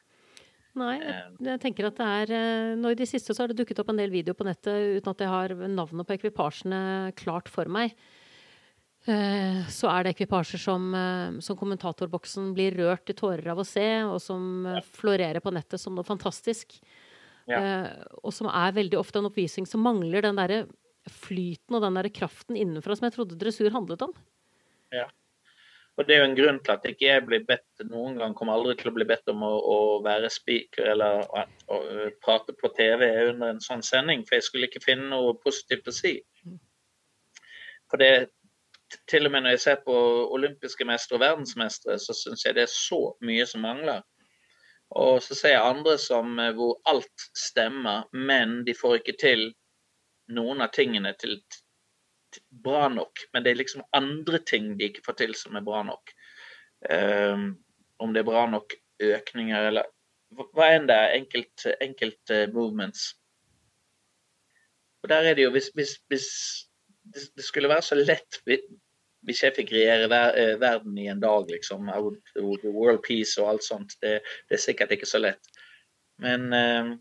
Nei, 0.79 0.95
jeg, 1.01 1.23
jeg 1.45 1.59
tenker 1.59 1.89
at 1.89 1.97
det 1.99 2.05
er 2.07 2.31
eh, 2.37 2.73
Nå 2.79 2.93
i 2.93 2.95
det 2.95 3.09
siste 3.09 3.35
så 3.35 3.43
har 3.43 3.51
det 3.51 3.57
dukket 3.59 3.81
opp 3.83 3.89
en 3.91 3.99
del 3.99 4.13
videoer 4.13 4.37
på 4.39 4.47
nettet 4.47 5.01
uten 5.01 5.11
at 5.11 5.23
jeg 5.23 5.31
har 5.31 5.53
navnet 5.67 6.07
på 6.07 6.15
ekvipasjene 6.15 6.81
klart 7.19 7.51
for 7.51 7.67
meg. 7.71 7.91
Eh, 9.09 9.61
så 9.73 9.89
er 9.89 10.05
det 10.05 10.13
ekvipasjer 10.13 10.61
som, 10.61 10.91
eh, 10.95 11.39
som, 11.43 11.57
kommentatorboksen 11.59 12.51
blir 12.55 12.77
rørt 12.77 13.09
i 13.09 13.17
tårer 13.17 13.51
av 13.51 13.63
å 13.63 13.67
se, 13.67 13.87
og 14.05 14.19
som 14.21 14.67
florerer 14.95 15.41
på 15.43 15.53
nettet 15.53 15.81
som 15.81 15.97
noe 15.97 16.07
fantastisk. 16.07 16.77
Ja. 17.49 17.57
Eh, 17.57 18.03
og 18.21 18.33
som 18.35 18.47
er 18.51 18.77
veldig 18.77 18.99
ofte 18.99 19.19
en 19.19 19.29
oppvisning 19.31 19.67
som 19.67 19.83
mangler 19.83 20.23
den 20.23 20.37
derre 20.37 20.65
flyten 21.09 21.75
og 21.75 21.81
den 21.83 21.97
der 21.97 22.11
kraften 22.13 22.59
innenfra 22.59 22.95
som 22.95 23.07
jeg 23.07 23.15
trodde 23.17 23.39
dressur 23.41 23.73
handlet 23.73 24.05
om. 24.05 24.13
Ja. 24.93 25.07
Og 26.01 26.07
det 26.09 26.15
er 26.15 26.23
jo 26.23 26.27
en 26.31 26.37
grunn 26.37 26.57
til 26.65 26.73
at 26.73 27.01
jeg 27.03 27.21
blir 27.27 27.43
bedt 27.45 27.83
noen 27.85 28.15
gang, 28.17 28.31
kommer 28.33 28.55
aldri 28.57 28.73
til 28.79 28.89
å 28.89 28.93
bli 28.95 29.05
bedt 29.05 29.29
om 29.29 29.43
å, 29.45 29.51
å 29.53 29.77
være 30.01 30.31
speaker 30.33 30.87
eller 30.95 31.21
å, 31.21 31.43
å, 31.69 31.77
prate 32.25 32.55
på 32.57 32.71
TV 32.73 33.05
under 33.27 33.51
en 33.51 33.61
sånn 33.61 33.83
sending, 33.85 34.23
for 34.25 34.39
jeg 34.39 34.47
skulle 34.47 34.69
ikke 34.69 34.81
finne 34.81 35.11
noe 35.11 35.35
positivt 35.43 35.91
å 35.91 35.93
si. 35.93 36.15
For 37.91 38.01
det 38.01 38.31
til 39.11 39.29
og 39.29 39.35
med 39.35 39.45
når 39.45 39.55
jeg 39.55 39.63
ser 39.67 39.83
på 39.85 39.93
olympiske 40.33 40.87
mestere 40.89 41.19
og 41.19 41.23
verdensmestere, 41.27 41.99
så 42.01 42.17
syns 42.17 42.47
jeg 42.47 42.57
det 42.57 42.65
er 42.65 42.73
så 42.73 43.01
mye 43.21 43.45
som 43.45 43.61
mangler. 43.67 44.01
Og 44.97 45.21
så 45.23 45.37
ser 45.37 45.53
jeg 45.53 45.63
andre 45.63 45.99
som, 46.01 46.33
eh, 46.39 46.51
hvor 46.57 46.79
alt 46.89 47.27
stemmer, 47.37 48.09
men 48.11 48.63
de 48.65 48.73
får 48.75 48.97
ikke 48.99 49.19
til 49.21 49.45
noen 50.33 50.65
av 50.65 50.73
tingene 50.75 51.13
til, 51.21 51.37
bra 52.49 52.87
nok. 52.89 53.23
Men 53.33 53.43
det 53.43 53.51
er 53.51 53.61
liksom 53.61 53.85
andre 53.97 54.39
ting 54.47 54.75
de 54.79 54.89
ikke 54.89 55.05
får 55.05 55.19
til 55.21 55.35
som 55.37 55.55
er 55.55 55.65
bra 55.65 55.83
nok. 55.87 56.13
Um, 56.91 57.55
om 58.01 58.13
det 58.13 58.23
er 58.23 58.29
bra 58.29 58.45
nok 58.49 58.73
økninger 59.01 59.67
eller 59.69 59.89
hva 60.55 60.69
enn 60.75 60.87
det 60.89 60.97
er. 60.97 61.17
Enkelte 61.19 61.75
enkelt, 61.83 62.21
uh, 62.33 62.45
movements. 62.53 63.11
Og 65.01 65.09
der 65.09 65.31
er 65.31 65.37
det 65.37 65.47
jo, 65.47 65.51
hvis, 65.51 65.71
hvis, 65.73 65.97
hvis 66.07 66.29
det 67.35 67.43
skulle 67.43 67.69
være 67.69 67.81
så 67.81 67.97
lett 67.97 68.41
hvis 69.25 69.43
jeg 69.43 69.53
fikk 69.55 69.71
regjere 69.75 70.09
ver 70.09 70.37
eh, 70.37 70.55
verden 70.61 70.97
i 70.97 71.07
en 71.11 71.21
dag, 71.21 71.45
liksom, 71.49 71.89
world 72.65 73.01
peace 73.05 73.37
og 73.41 73.51
alt 73.51 73.65
sånt, 73.65 73.93
det, 74.01 74.19
det 74.49 74.57
er 74.57 74.63
sikkert 74.63 74.93
ikke 74.95 75.09
så 75.09 75.21
lett. 75.21 75.51
Men 76.21 76.47
uh, 76.53 76.93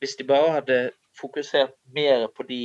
hvis 0.00 0.16
de 0.16 0.28
bare 0.28 0.52
hadde 0.58 0.78
fokusert 1.20 1.72
mer 1.96 2.26
på 2.36 2.46
de 2.48 2.62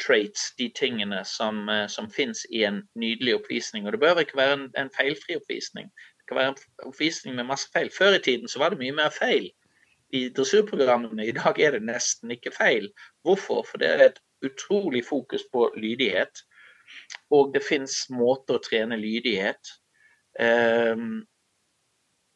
traits, 0.00 0.52
de 0.58 0.68
tingene 0.74 1.22
som, 1.24 1.66
som 1.88 2.10
fins 2.10 2.44
i 2.50 2.64
en 2.68 2.82
nydelig 2.98 3.34
oppvisning. 3.38 3.86
Og 3.86 3.94
det 3.94 4.00
bør 4.00 4.22
ikke 4.22 4.38
være 4.38 4.58
en, 4.58 4.66
en 4.78 4.90
feilfri 4.96 5.36
oppvisning. 5.36 5.90
Det 6.18 6.28
kan 6.28 6.40
være 6.40 6.54
en 6.54 6.90
oppvisning 6.90 7.36
med 7.36 7.48
masse 7.48 7.70
feil. 7.74 7.90
Før 7.90 8.18
i 8.18 8.22
tiden 8.24 8.48
så 8.48 8.62
var 8.62 8.74
det 8.74 8.80
mye 8.82 8.96
mer 8.96 9.14
feil 9.14 9.50
i 10.14 10.28
dressurprogrammene. 10.32 11.26
I 11.26 11.36
dag 11.36 11.60
er 11.60 11.76
det 11.76 11.82
nesten 11.84 12.32
ikke 12.32 12.54
feil. 12.54 12.90
Hvorfor? 13.22 13.64
For 13.70 13.80
det 13.80 13.88
er 13.88 14.04
et 14.06 14.20
utrolig 14.44 15.04
fokus 15.04 15.44
på 15.52 15.70
lydighet. 15.76 16.44
Og 17.30 17.52
det 17.54 17.64
fins 17.66 18.06
måter 18.10 18.56
å 18.56 18.64
trene 18.64 18.96
lydighet. 19.00 19.74
Um, 20.40 21.26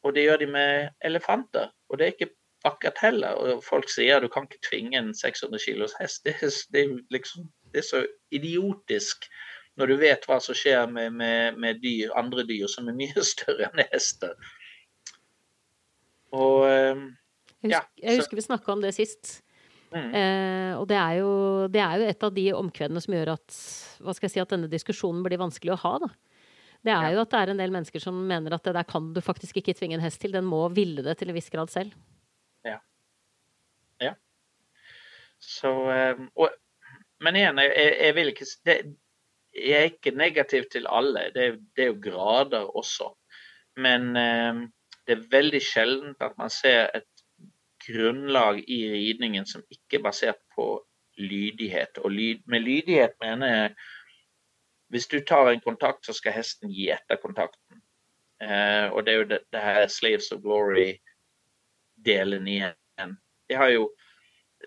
og 0.03 0.15
det 0.15 0.27
gjør 0.27 0.41
de 0.43 0.49
med 0.51 0.89
elefanter. 1.05 1.71
Og 1.89 1.99
det 1.99 2.05
er 2.05 2.15
ikke 2.15 2.33
akkurat 2.67 3.01
heller. 3.03 3.39
Og 3.39 3.63
folk 3.65 3.89
sier 3.91 4.17
at 4.17 4.25
du 4.25 4.31
kan 4.31 4.47
ikke 4.47 4.63
tvinge 4.69 4.99
en 4.99 5.13
600 5.17 5.63
kilos 5.65 5.95
hest. 5.99 6.23
Det 6.25 6.35
er, 6.39 6.53
det 6.75 6.85
liksom, 7.13 7.49
det 7.73 7.83
er 7.83 7.89
så 7.89 8.03
idiotisk 8.31 9.27
når 9.79 9.89
du 9.89 9.95
vet 10.03 10.27
hva 10.29 10.37
som 10.43 10.57
skjer 10.57 10.85
med, 10.91 11.15
med, 11.17 11.57
med 11.57 11.79
dyr, 11.81 12.11
andre 12.19 12.45
dyr 12.45 12.67
som 12.69 12.89
er 12.91 12.97
mye 12.97 13.25
større 13.33 13.71
enn 13.71 13.85
hester. 13.93 14.35
Og 16.33 16.65
ja, 16.65 16.73
jeg 17.61 17.69
husker, 17.69 18.03
jeg 18.03 18.21
husker 18.21 18.39
vi 18.39 18.45
snakka 18.49 18.73
om 18.73 18.83
det 18.83 18.93
sist. 18.97 19.39
Mm. 19.93 20.09
Eh, 20.17 20.71
og 20.79 20.87
det 20.89 20.97
er, 20.97 21.17
jo, 21.21 21.31
det 21.69 21.81
er, 21.83 21.99
jo, 22.01 22.05
et 22.09 22.23
av 22.25 22.33
de 22.33 22.45
omkvedene 22.57 23.01
som 23.03 23.13
gjør 23.13 23.35
at, 23.35 23.57
hva 24.01 24.15
skal 24.17 24.27
jeg 24.27 24.35
si, 24.35 24.41
at 24.41 24.53
denne 24.55 24.69
diskusjonen 24.71 25.21
blir 25.25 25.41
vanskelig 25.41 25.75
å 25.75 25.81
ha. 25.83 25.93
Da. 26.01 26.09
Det 26.83 26.91
er 26.91 27.05
ja. 27.07 27.11
jo 27.15 27.21
at 27.23 27.31
det 27.31 27.41
er 27.41 27.53
en 27.53 27.61
del 27.61 27.75
mennesker 27.75 28.01
som 28.03 28.17
mener 28.27 28.55
at 28.55 28.65
det 28.65 28.73
der 28.75 28.87
kan 28.89 29.11
du 29.15 29.21
faktisk 29.23 29.61
ikke 29.61 29.75
tvinge 29.77 29.99
en 29.99 30.03
hest 30.03 30.19
til. 30.23 30.33
Den 30.35 30.49
må 30.49 30.65
ville 30.73 31.05
det 31.05 31.19
til 31.19 31.29
en 31.29 31.37
viss 31.37 31.51
grad 31.53 31.71
selv. 31.73 31.93
Ja. 32.63 32.77
Ja. 34.01 34.13
Så 35.39 35.71
um, 36.15 36.29
og, 36.35 36.49
Men 37.23 37.35
igjen, 37.39 37.59
jeg, 37.63 37.97
jeg 38.01 38.15
vil 38.15 38.31
ikke 38.33 38.45
det, 38.65 38.77
Jeg 39.53 39.79
er 39.79 39.91
ikke 39.91 40.11
negativ 40.17 40.63
til 40.71 40.87
alle. 40.89 41.29
Det, 41.35 41.43
det 41.75 41.83
er 41.83 41.91
jo 41.91 42.01
grader 42.03 42.65
også. 42.77 43.13
Men 43.77 44.01
um, 44.17 44.63
det 45.07 45.17
er 45.17 45.27
veldig 45.31 45.61
sjelden 45.61 46.15
at 46.19 46.37
man 46.37 46.49
ser 46.49 46.89
et 46.95 47.09
grunnlag 47.85 48.63
i 48.67 48.79
ridningen 48.91 49.45
som 49.45 49.63
ikke 49.69 49.99
er 49.99 50.03
basert 50.03 50.39
på 50.55 50.85
lydighet. 51.17 51.97
Og 51.97 52.11
lyd, 52.11 52.41
med 52.45 52.59
lydighet 52.59 53.13
mener 53.21 53.47
jeg 53.47 53.75
hvis 54.93 55.07
du 55.07 55.19
tar 55.25 55.49
en 55.49 55.61
kontakt, 55.61 56.05
så 56.05 56.13
skal 56.13 56.35
hesten 56.35 56.69
gi 56.69 56.91
etter 56.93 57.17
kontakten. 57.17 57.81
Eh, 58.43 58.91
og 58.93 59.05
det 59.05 59.13
er 59.13 59.17
jo 59.17 59.29
det, 59.31 59.39
det 59.53 59.61
her 59.61 59.87
Slaves 59.89 60.31
of 60.31 60.43
Glory-delen 62.03 62.47
igjen. 62.47 63.17
Det 63.47 63.55
har 63.55 63.69
jo 63.69 63.91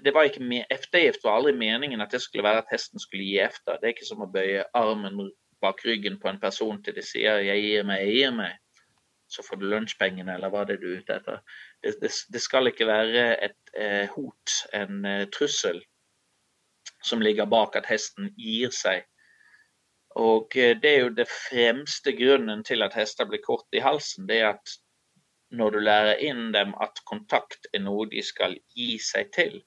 det 0.05 0.13
var 0.13 0.25
ikke 0.29 0.45
med, 0.45 0.67
Eftergift 0.71 1.25
var 1.25 1.39
aldri 1.39 1.55
meningen 1.57 2.01
at 2.01 2.13
det 2.13 2.21
skulle 2.21 2.45
være 2.45 2.59
at 2.59 2.71
hesten 2.71 3.01
skulle 3.01 3.25
gi 3.25 3.39
efter. 3.41 3.79
Det 3.81 3.89
er 3.89 3.95
ikke 3.95 4.09
som 4.09 4.21
å 4.21 4.29
bøye 4.29 4.65
armen 4.77 5.31
bak 5.65 5.81
ryggen 5.87 6.19
på 6.21 6.29
en 6.29 6.41
person 6.41 6.83
til 6.83 6.95
de 6.95 7.03
sier 7.03 7.41
'jeg 7.41 7.63
gir 7.63 7.85
meg, 7.85 8.01
jeg 8.01 8.15
gir 8.15 8.31
meg' 8.31 8.59
så 9.29 9.43
får 9.43 9.57
du 9.57 9.67
lunsjpengene, 9.67 10.35
eller 10.35 10.51
hva 10.51 10.65
det 10.65 10.75
er 10.77 10.81
du 10.83 10.87
er 10.93 10.99
ute 11.01 11.15
etter. 11.17 11.41
Det, 11.83 12.01
det, 12.01 12.11
det, 12.33 12.41
skal 12.41 12.67
ikke 12.67 12.87
være 12.87 13.43
et 13.43 13.73
eh, 13.75 14.09
hot, 14.15 14.53
en 14.73 15.05
eh, 15.05 15.27
trussel, 15.35 15.83
som 17.03 17.21
ligger 17.21 17.47
bak 17.47 17.75
at 17.77 17.87
hesten 17.87 18.31
gir 18.37 18.71
seg. 18.71 19.03
Og 20.15 20.55
eh, 20.55 20.77
det 20.79 20.93
er 20.93 21.01
jo 21.01 21.09
det 21.09 21.27
fremste 21.27 22.13
grunnen 22.13 22.63
til 22.65 22.83
at 22.83 22.95
hester 22.95 23.27
blir 23.27 23.43
kort 23.43 23.67
i 23.73 23.83
halsen. 23.83 24.29
Det 24.29 24.39
er 24.39 24.53
at 24.53 24.77
når 25.57 25.77
du 25.77 25.79
lærer 25.85 26.23
inn 26.25 26.51
dem 26.55 26.75
at 26.83 27.01
kontakt 27.09 27.69
er 27.73 27.83
noe 27.85 28.09
de 28.13 28.23
skal 28.25 28.59
gi 28.77 28.97
seg 29.03 29.33
til, 29.35 29.59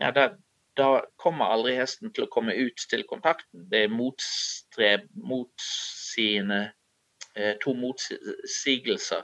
ja, 0.00 0.10
da, 0.16 0.30
da 0.76 0.90
kommer 1.20 1.52
aldri 1.52 1.76
hesten 1.76 2.12
til 2.16 2.24
å 2.24 2.32
komme 2.32 2.56
ut 2.56 2.86
til 2.90 3.04
kontakten. 3.08 3.66
Det 3.70 3.84
er 3.84 3.92
motstreb, 3.92 5.08
motsigende 5.12 6.70
Eh, 7.34 7.56
to 7.60 7.74
motsigelser. 7.74 9.22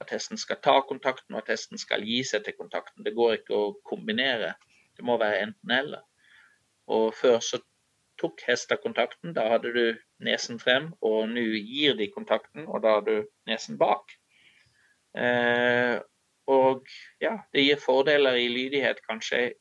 At 0.00 0.10
hesten 0.10 0.38
skal 0.38 0.60
ta 0.62 0.76
kontakten 0.88 1.34
og 1.34 1.42
at 1.42 1.50
hesten 1.56 1.78
skal 1.78 2.04
gi 2.06 2.20
seg 2.24 2.44
til 2.46 2.54
kontakten. 2.58 3.02
Det 3.04 3.16
går 3.16 3.40
ikke 3.40 3.56
å 3.56 3.72
kombinere. 3.88 4.52
Det 4.96 5.06
må 5.06 5.18
være 5.18 5.42
enten-eller. 5.48 6.04
Og 6.86 7.10
før 7.18 7.40
så 7.42 7.58
tok 8.18 8.42
hester 8.46 8.78
kontakten, 8.82 9.34
da 9.34 9.48
hadde 9.52 9.72
du 9.74 9.98
nesen 10.22 10.58
frem, 10.62 10.92
og 11.02 11.28
nå 11.30 11.42
gir 11.58 11.98
de 11.98 12.08
kontakten, 12.14 12.66
og 12.66 12.82
da 12.82 12.96
har 12.96 13.04
du 13.06 13.26
nesen 13.46 13.78
bak. 13.78 14.14
Eh, 15.16 15.96
og 16.48 16.86
ja, 17.20 17.36
det 17.52 17.64
gir 17.64 17.80
fordeler 17.80 18.38
i 18.40 18.48
lydighet, 18.48 19.00
kanskje 19.08 19.52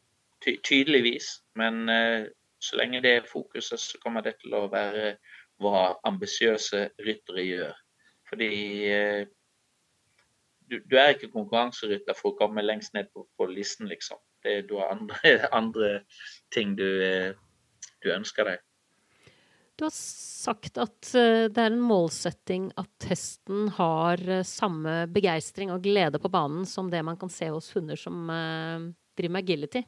ty 0.43 0.55
tydeligvis, 0.63 1.29
men 1.55 1.89
eh, 1.89 2.27
så 2.59 2.77
lenge 2.79 3.01
det 3.01 3.11
er 3.15 3.31
fokuset, 3.31 3.79
så 3.79 3.99
kommer 4.03 4.23
det 4.25 4.37
til 4.41 4.55
å 4.57 4.67
være 4.71 5.17
hva 5.61 5.97
ambisiøse 6.07 6.87
ryttere 7.05 7.43
gjør. 7.45 7.73
Fordi 8.29 8.51
eh, 8.91 9.27
du, 10.67 10.79
du, 10.79 10.97
er 10.97 11.15
ikke 11.15 11.31
konkurranserytter 11.33 12.17
for 12.17 12.33
å 12.33 12.39
komme 12.39 12.65
lengst 12.65 12.95
ned 12.95 13.11
på, 13.13 13.25
på 13.37 13.49
listen, 13.51 13.87
liksom. 13.87 14.19
Det, 14.43 14.61
du 14.69 14.77
har 14.81 14.93
andre, 14.95 15.37
andre 15.59 15.91
ting 16.53 16.75
du, 16.77 16.87
du, 18.03 18.11
ønsker 18.13 18.51
deg. 18.51 18.63
Du 19.77 19.85
har 19.85 19.93
sagt 19.93 20.79
at 20.81 21.11
eh, 21.13 21.45
det 21.53 21.61
er 21.61 21.73
en 21.73 21.83
målsetting 21.85 22.71
at 22.81 23.07
hesten 23.09 23.69
har 23.77 24.23
samme 24.47 25.03
begeistring 25.13 25.71
og 25.73 25.85
glede 25.85 26.21
på 26.21 26.31
banen 26.33 26.65
som 26.65 26.89
det 26.93 27.03
man 27.05 27.19
kan 27.21 27.29
se 27.33 27.51
hos 27.53 27.69
hunder 27.77 27.99
som 27.99 28.25
driver 29.17 29.33
med 29.35 29.45
agility. 29.45 29.83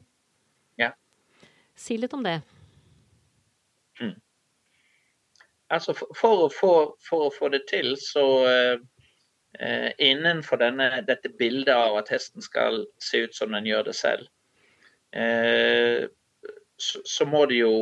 Ja. 0.78 0.92
Si 1.74 1.98
litt 1.98 2.14
om 2.14 2.22
det. 2.26 2.38
Mm 4.00 4.14
altså 5.70 5.94
for, 5.94 6.14
for, 6.16 6.44
å 6.46 6.50
få, 6.52 6.72
for, 7.04 7.26
å 7.26 7.34
få, 7.34 7.50
det 7.54 7.62
til, 7.70 7.94
så 8.00 8.24
eh, 8.50 9.90
innenfor 10.02 10.60
denne, 10.62 10.90
dette 11.06 11.32
bildet 11.38 11.74
av 11.74 12.00
at 12.00 12.10
hesten 12.12 12.44
skal 12.44 12.84
se 13.02 13.24
ut 13.26 13.36
som 13.36 13.54
den 13.54 13.68
gjør 13.70 13.90
det 13.90 13.96
selv, 13.98 14.26
eh, 15.14 16.08
så, 16.80 17.02
så, 17.04 17.26
må 17.28 17.44
det 17.50 17.60
jo 17.60 17.74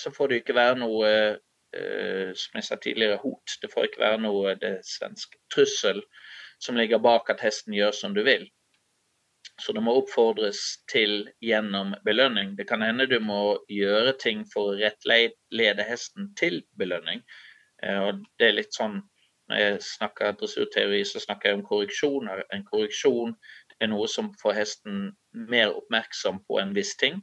Så 0.00 0.12
får 0.14 0.30
det 0.30 0.40
ikke 0.40 0.56
være 0.56 0.78
noe 0.80 1.10
eh, 1.12 2.30
som 2.38 2.58
jeg 2.58 2.66
sa 2.66 2.78
tidligere, 2.80 3.20
hot. 3.22 3.58
Det 3.62 3.70
får 3.72 3.88
ikke 3.88 4.04
være 4.04 4.22
noe 4.24 4.54
det 4.60 4.78
svenske 4.88 5.40
trussel 5.52 6.00
som 6.60 6.76
ligger 6.76 7.00
bak 7.02 7.30
at 7.32 7.44
hesten 7.44 7.76
gjør 7.76 7.92
som 7.96 8.16
du 8.16 8.22
vil. 8.24 8.48
Så 9.60 9.72
det 9.76 9.82
må 9.84 9.92
oppfordres 10.00 10.60
til 10.88 11.28
gjennom 11.44 11.92
belønning. 12.04 12.56
Det 12.56 12.66
kan 12.68 12.82
hende 12.84 13.08
du 13.08 13.18
må 13.20 13.58
gjøre 13.68 14.14
ting 14.20 14.44
for 14.52 14.72
å 14.72 14.76
rettlede 14.80 15.84
hesten 15.84 16.30
til 16.40 16.62
belønning. 16.80 17.20
Eh, 17.82 18.00
og 18.08 18.22
det 18.38 18.50
er 18.50 18.60
litt 18.60 18.76
sånn 18.76 19.02
Når 19.50 19.58
jeg 19.58 19.78
snakker 19.82 20.36
dressurteori, 20.38 21.00
så 21.02 21.18
snakker 21.18 21.48
jeg 21.48 21.56
om 21.58 21.64
korreksjoner. 21.66 22.44
En 22.54 22.60
korreksjon 22.68 23.32
er 23.82 23.88
noe 23.90 24.06
som 24.06 24.28
får 24.38 24.54
hesten 24.54 25.00
mer 25.50 25.72
oppmerksom 25.74 26.38
på 26.46 26.60
en 26.62 26.70
viss 26.76 26.92
ting. 27.00 27.16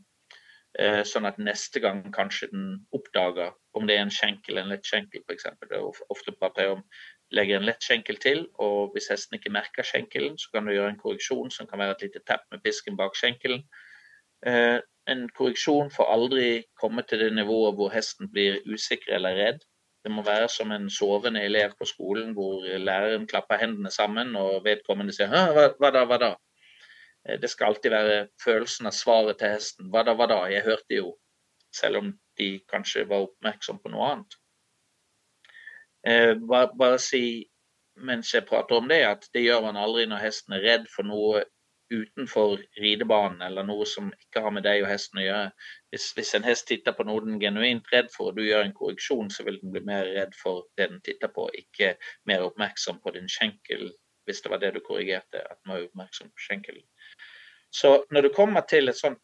Eh, 0.78 1.02
sånn 1.10 1.26
at 1.26 1.40
neste 1.42 1.82
gang 1.82 2.04
kanskje 2.14 2.52
den 2.52 2.66
oppdager 2.94 3.56
om 3.78 3.88
det 3.90 3.96
er 3.98 4.04
en 4.06 4.12
skjenkel, 4.14 4.60
en 4.62 4.70
lett 4.70 4.86
skjenkel 4.86 5.24
f.eks. 5.24 5.48
Ofte 6.14 6.34
prater 6.38 6.68
jeg 6.68 6.76
om 6.76 6.84
legger 7.34 7.58
en 7.58 7.66
lett 7.66 7.82
skjenkel 7.82 8.20
til, 8.22 8.44
og 8.62 8.94
hvis 8.94 9.10
hesten 9.10 9.40
ikke 9.40 9.52
merker 9.56 9.88
skjenkelen, 9.88 10.38
så 10.38 10.54
kan 10.54 10.70
du 10.70 10.76
gjøre 10.76 10.94
en 10.94 11.00
korreksjon 11.02 11.50
som 11.56 11.70
kan 11.70 11.82
være 11.82 11.98
et 11.98 12.06
lite 12.06 12.22
tepp 12.30 12.46
med 12.54 12.62
pisken 12.62 13.00
bak 13.00 13.18
skjenkelen. 13.18 13.66
Eh, 14.46 14.78
en 15.10 15.26
korreksjon 15.34 15.90
får 15.96 16.14
aldri 16.14 16.48
komme 16.78 17.02
til 17.10 17.26
det 17.26 17.32
nivået 17.34 17.74
hvor 17.80 17.90
hesten 17.96 18.30
blir 18.30 18.62
usikker 18.70 19.18
eller 19.18 19.40
redd. 19.40 19.66
Det 20.06 20.14
må 20.14 20.22
være 20.24 20.46
som 20.52 20.70
en 20.72 20.92
sovende 20.94 21.42
elev 21.44 21.74
på 21.80 21.90
skolen 21.90 22.36
hvor 22.38 22.62
læreren 22.62 23.26
klapper 23.28 23.58
hendene 23.64 23.90
sammen 23.92 24.36
og 24.40 24.62
vedkommende 24.68 25.16
sier 25.16 25.34
hva 25.34 25.92
da, 25.92 26.06
hva 26.06 26.22
da? 26.22 26.36
Eh, 27.28 27.40
det 27.40 27.50
skal 27.52 27.74
alltid 27.74 27.92
være 27.92 28.28
følelsen 28.44 28.90
av 28.90 28.96
svaret 28.96 29.40
til 29.42 29.56
hesten. 29.58 29.92
Hva 29.92 30.06
da, 30.08 30.16
hva 30.18 30.30
da? 30.32 30.42
Jeg 30.52 30.66
hørte 30.68 31.00
jo. 31.02 31.14
Selv 31.76 32.02
om 32.02 32.14
de 32.40 32.50
kanskje 32.72 33.08
var 33.10 33.28
oppmerksom 33.28 33.82
på 33.84 33.92
noe 33.92 34.14
annet. 34.14 34.40
Eh, 36.08 36.34
bare, 36.40 36.72
bare, 36.80 37.00
si 37.02 37.50
mens 37.98 38.34
jeg 38.34 38.46
prater 38.48 38.78
om 38.78 38.88
det, 38.88 39.04
at 39.04 39.30
det 39.34 39.44
gjør 39.44 39.66
man 39.68 39.80
aldri 39.82 40.06
når 40.08 40.22
hesten 40.22 40.56
er 40.56 40.64
redd 40.64 40.90
for 40.94 41.08
noe 41.08 41.44
utenfor 41.90 42.60
ridebanen 42.82 43.42
eller 43.42 43.64
noe 43.64 43.86
som 43.88 44.10
ikke 44.12 44.42
har 44.44 44.52
med 44.54 44.66
deg 44.68 44.84
og 44.84 44.90
hesten 44.92 45.22
å 45.22 45.26
gjøre. 45.26 45.52
Hvis, 45.92 46.08
hvis 46.18 46.34
en 46.38 46.48
hest 46.48 46.68
titter 46.70 46.96
på 46.96 47.06
noe 47.08 47.24
den 47.24 47.38
er 47.38 47.46
genuint 47.48 47.88
redd 47.94 48.12
for, 48.14 48.32
og 48.32 48.38
du 48.38 48.44
gjør 48.44 48.66
en 48.66 48.76
korreksjon, 48.76 49.32
så 49.34 49.46
vil 49.48 49.60
den 49.62 49.72
bli 49.74 49.84
mer 49.88 50.08
redd 50.18 50.36
for 50.38 50.68
det 50.78 50.90
den 50.92 51.02
titter 51.04 51.32
på, 51.34 51.48
ikke 51.64 51.96
mer 52.30 52.44
oppmerksom 52.50 53.00
på 53.04 53.16
din 53.16 53.32
skjenkel, 53.32 53.88
hvis 54.28 54.44
det 54.44 54.52
var 54.52 54.62
det 54.64 54.74
du 54.76 54.82
korrigerte, 54.84 55.40
at 55.40 55.62
den 55.64 55.74
var 55.74 55.88
oppmerksom 55.88 56.32
på 56.34 56.48
skjenkelen. 56.48 56.84
Så 57.78 57.94
når 58.12 58.28
du 58.28 58.34
kommer 58.34 58.66
til 58.70 58.90
et 58.90 58.98
sånn 58.98 59.16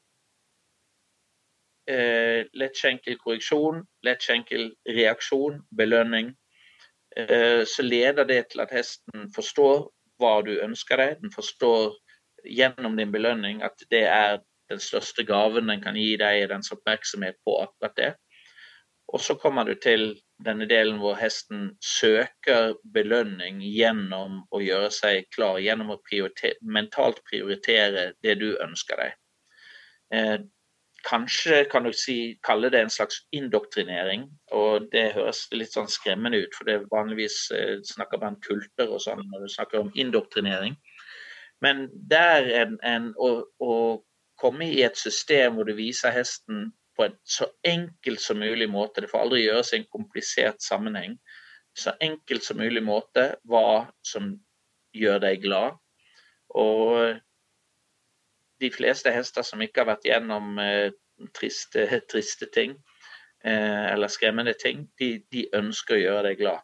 eh, 1.89 2.45
lett 2.53 2.77
skjenkel 2.77 3.17
korreksjon, 3.21 3.81
lett 4.05 4.21
skjenkel 4.21 4.69
reaksjon, 4.87 5.61
belønning, 5.73 6.33
Eh, 7.17 7.65
så 7.65 7.83
leder 7.83 8.25
det 8.25 8.41
til 8.51 8.63
at 8.63 8.73
hesten 8.73 9.27
forstår 9.35 9.85
hva 10.21 10.33
du 10.45 10.55
ønsker 10.63 10.97
deg. 10.97 11.19
Den 11.21 11.33
forstår 11.33 11.93
gjennom 12.43 12.97
din 12.97 13.13
belønning 13.13 13.61
at 13.65 13.85
det 13.93 14.05
er 14.09 14.39
den 14.71 14.81
største 14.81 15.25
gaven 15.27 15.69
den 15.69 15.83
kan 15.83 15.97
gi 15.99 16.15
deg, 16.17 16.43
er 16.43 16.53
dens 16.55 16.73
oppmerksomhet 16.73 17.37
på 17.45 17.59
akkurat 17.65 17.97
det. 17.99 18.11
Og 19.13 19.21
så 19.21 19.35
kommer 19.37 19.67
du 19.69 19.75
til 19.77 20.15
denne 20.45 20.65
delen 20.65 20.97
hvor 21.01 21.13
hesten 21.19 21.67
søker 21.85 22.73
belønning 22.95 23.61
gjennom 23.61 24.41
å 24.49 24.61
gjøre 24.63 24.89
seg 24.93 25.27
klar, 25.35 25.59
gjennom 25.61 25.93
å 25.93 25.99
prioritere, 26.01 26.57
mentalt 26.65 27.21
prioritere 27.29 28.09
det 28.25 28.39
du 28.41 28.49
ønsker 28.63 28.97
deg. 29.03 29.13
Eh, 30.17 30.37
kanskje 31.05 31.61
kan 31.69 31.85
du 31.85 31.93
si, 31.93 32.39
kalle 32.47 32.71
det 32.73 32.81
en 32.81 32.93
slags 32.93 33.21
indoktrinering, 33.35 34.25
og 34.55 34.89
det 34.95 35.11
høres 35.17 35.45
litt 35.53 35.75
sånn 35.75 35.91
skremmende 35.91 36.41
ut, 36.41 36.57
for 36.57 36.65
det 36.65 36.79
er 36.79 36.91
vanligvis 36.91 37.37
eh, 37.53 37.75
snakker 37.93 38.21
man 38.23 38.41
kulter 38.45 38.89
og 38.89 39.03
sånn 39.03 39.21
når 39.29 39.45
du 39.45 39.53
snakker 39.53 39.83
om 39.83 39.93
indoktrinering. 39.93 40.79
Men 41.61 41.85
det 42.09 42.23
er 42.37 42.53
en, 42.63 42.79
en 42.81 43.11
å, 43.21 43.35
å 43.61 43.75
komme 44.41 44.67
i 44.73 44.81
et 44.83 44.97
system 44.99 45.59
hvor 45.59 45.69
du 45.69 45.77
viser 45.77 46.15
hesten 46.15 46.71
på 46.97 47.05
en 47.07 47.15
så 47.23 47.47
enkelt 47.67 48.21
som 48.21 48.39
mulig 48.39 48.69
måte. 48.69 49.01
Det 49.01 49.09
får 49.11 49.25
aldri 49.25 49.43
gjøres 49.45 49.73
i 49.73 49.79
en 49.81 49.89
komplisert 49.91 50.61
sammenheng. 50.61 51.17
Så 51.73 51.95
enkelt 52.01 52.45
som 52.45 52.59
mulig 52.61 52.83
måte 52.85 53.33
hva 53.49 53.87
som 54.05 54.35
gjør 54.93 55.23
deg 55.23 55.41
glad. 55.45 55.79
Og 56.53 57.17
de 58.61 58.69
fleste 58.71 59.11
hester 59.11 59.45
som 59.45 59.61
ikke 59.63 59.81
har 59.81 59.89
vært 59.95 60.05
gjennom 60.07 60.59
eh, 60.61 60.91
triste, 61.35 61.87
triste, 62.11 62.49
ting 62.53 62.77
eh, 63.43 63.89
eller 63.93 64.11
skremmende 64.11 64.53
ting, 64.59 64.87
de, 64.99 65.17
de, 65.33 65.47
ønsker 65.57 65.97
å 65.97 66.03
gjøre 66.03 66.23
deg 66.29 66.43
glad. 66.43 66.61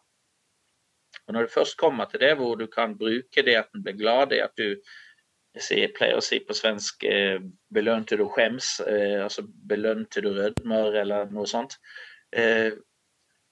Og 1.26 1.34
Når 1.34 1.46
du 1.46 1.54
først 1.54 1.78
kommer 1.78 2.06
til 2.10 2.22
det 2.22 2.36
hvor 2.38 2.56
du 2.58 2.66
kan 2.70 2.96
bruke 2.98 3.44
det 3.46 3.58
at 3.58 3.70
den 3.74 3.84
blir 3.86 3.98
glad, 3.98 4.30
det 4.30 4.44
at 4.46 4.54
du 4.58 4.78
jeg 5.54 5.94
pleier 5.96 6.18
å 6.18 6.22
si 6.22 6.38
på 6.46 6.54
svensk 6.54 7.04
eh, 7.04 7.40
'belønn 7.74 8.04
til 8.06 8.22
du 8.22 8.28
skjems', 8.30 8.80
eh, 8.86 9.18
altså 9.24 9.42
'belønn 9.42 10.06
til 10.06 10.22
du 10.22 10.30
rødmer', 10.36 11.00
eller 11.02 11.32
noe 11.34 11.46
sånt. 11.46 11.76
Eh, 12.32 12.70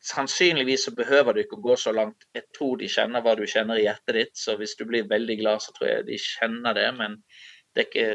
sannsynligvis 0.00 0.84
så 0.84 0.94
behøver 0.94 1.34
du 1.34 1.40
ikke 1.40 1.58
å 1.58 1.66
gå 1.66 1.76
så 1.76 1.92
langt. 1.92 2.28
Jeg 2.34 2.46
tror 2.54 2.76
de 2.78 2.88
kjenner 2.88 3.22
hva 3.22 3.34
du 3.36 3.46
kjenner 3.46 3.78
i 3.80 3.86
hjertet 3.88 4.14
ditt, 4.14 4.36
så 4.38 4.56
hvis 4.56 4.76
du 4.78 4.84
blir 4.86 5.10
veldig 5.10 5.38
glad, 5.40 5.62
så 5.64 5.74
tror 5.74 5.88
jeg 5.88 6.06
de 6.06 6.18
kjenner 6.22 6.74
det. 6.78 6.86
Men 6.94 7.18
det 7.74 7.82
er 7.82 7.90
ikke, 7.90 8.08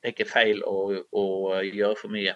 det 0.00 0.08
er 0.08 0.16
ikke 0.16 0.30
feil 0.32 0.64
å, 0.64 1.04
å, 1.12 1.26
gjøre 1.60 2.00
for 2.00 2.14
mye. 2.14 2.34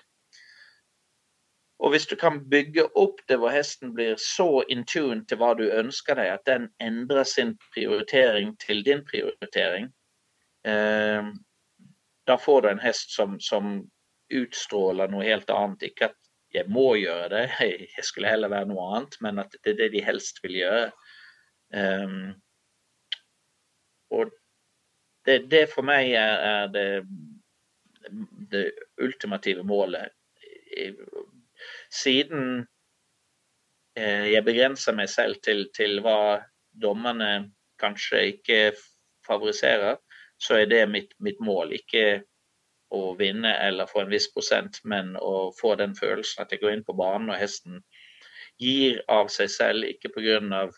Og 1.78 1.92
hvis 1.94 2.08
du 2.10 2.16
kan 2.18 2.40
bygge 2.50 2.88
opp 2.98 3.20
det 3.30 3.38
hvor 3.38 3.54
hesten 3.54 3.92
blir 3.94 4.16
så 4.18 4.64
in 4.68 4.82
tune 4.84 5.22
til 5.30 5.38
hva 5.38 5.52
du 5.54 5.68
ønsker 5.70 6.18
deg, 6.18 6.32
at 6.34 6.46
den 6.46 6.66
endrer 6.82 7.22
sin 7.24 7.54
prioritering 7.72 8.56
til 8.58 8.82
din 8.84 9.04
prioritering, 9.06 9.92
Eh, 10.66 11.28
da 12.26 12.38
får 12.38 12.62
du 12.62 12.68
en 12.68 12.82
hest 12.82 13.14
som, 13.14 13.40
som, 13.40 13.78
utstråler 14.28 15.08
noe 15.08 15.24
helt 15.24 15.48
annet. 15.48 15.86
Ikke 15.88 16.10
at 16.10 16.16
jeg 16.52 16.68
må 16.68 16.90
gjøre 17.00 17.30
det, 17.32 17.44
jeg 17.96 18.04
skulle 18.04 18.28
heller 18.28 18.52
være 18.52 18.68
noe 18.68 18.90
annet, 18.98 19.16
men 19.24 19.40
at 19.40 19.56
det 19.64 19.72
er 19.72 19.78
det 19.78 19.88
de 19.94 20.04
helst 20.04 20.42
vil 20.44 20.58
gjøre. 20.58 20.90
Eh, 21.72 22.18
og 24.12 24.34
det, 25.24 25.38
det, 25.52 25.62
for 25.72 25.84
meg 25.84 26.12
er, 26.16 26.44
er 26.50 26.70
det, 26.72 26.86
det, 28.52 28.64
ultimative 29.04 29.64
målet. 29.66 30.12
Siden 31.92 32.66
eh, 33.96 34.28
jeg 34.32 34.44
begrenser 34.46 34.96
meg 34.96 35.10
selv 35.12 35.40
til, 35.44 35.66
til 35.76 36.00
hva 36.04 36.38
dommerne 36.76 37.50
kanskje 37.80 38.24
ikke 38.34 38.60
favoriserer, 39.26 39.98
så 40.38 40.60
er 40.62 40.66
det 40.70 40.82
mitt, 40.90 41.14
mitt, 41.18 41.40
mål. 41.40 41.74
Ikke 41.76 42.22
å 42.94 43.14
vinne 43.18 43.52
eller 43.66 43.90
få 43.90 44.04
en 44.04 44.12
viss 44.12 44.28
prosent, 44.32 44.80
men 44.84 45.16
å 45.20 45.50
få 45.58 45.74
den 45.80 45.94
følelsen 45.98 46.44
at 46.44 46.52
jeg 46.52 46.62
går 46.62 46.76
inn 46.76 46.84
på 46.86 46.96
banen 46.96 47.30
og 47.32 47.40
hesten 47.40 47.82
gir 48.58 49.02
av 49.12 49.28
seg 49.32 49.50
selv, 49.52 49.84
ikke 49.86 50.12
pga. 50.14 50.68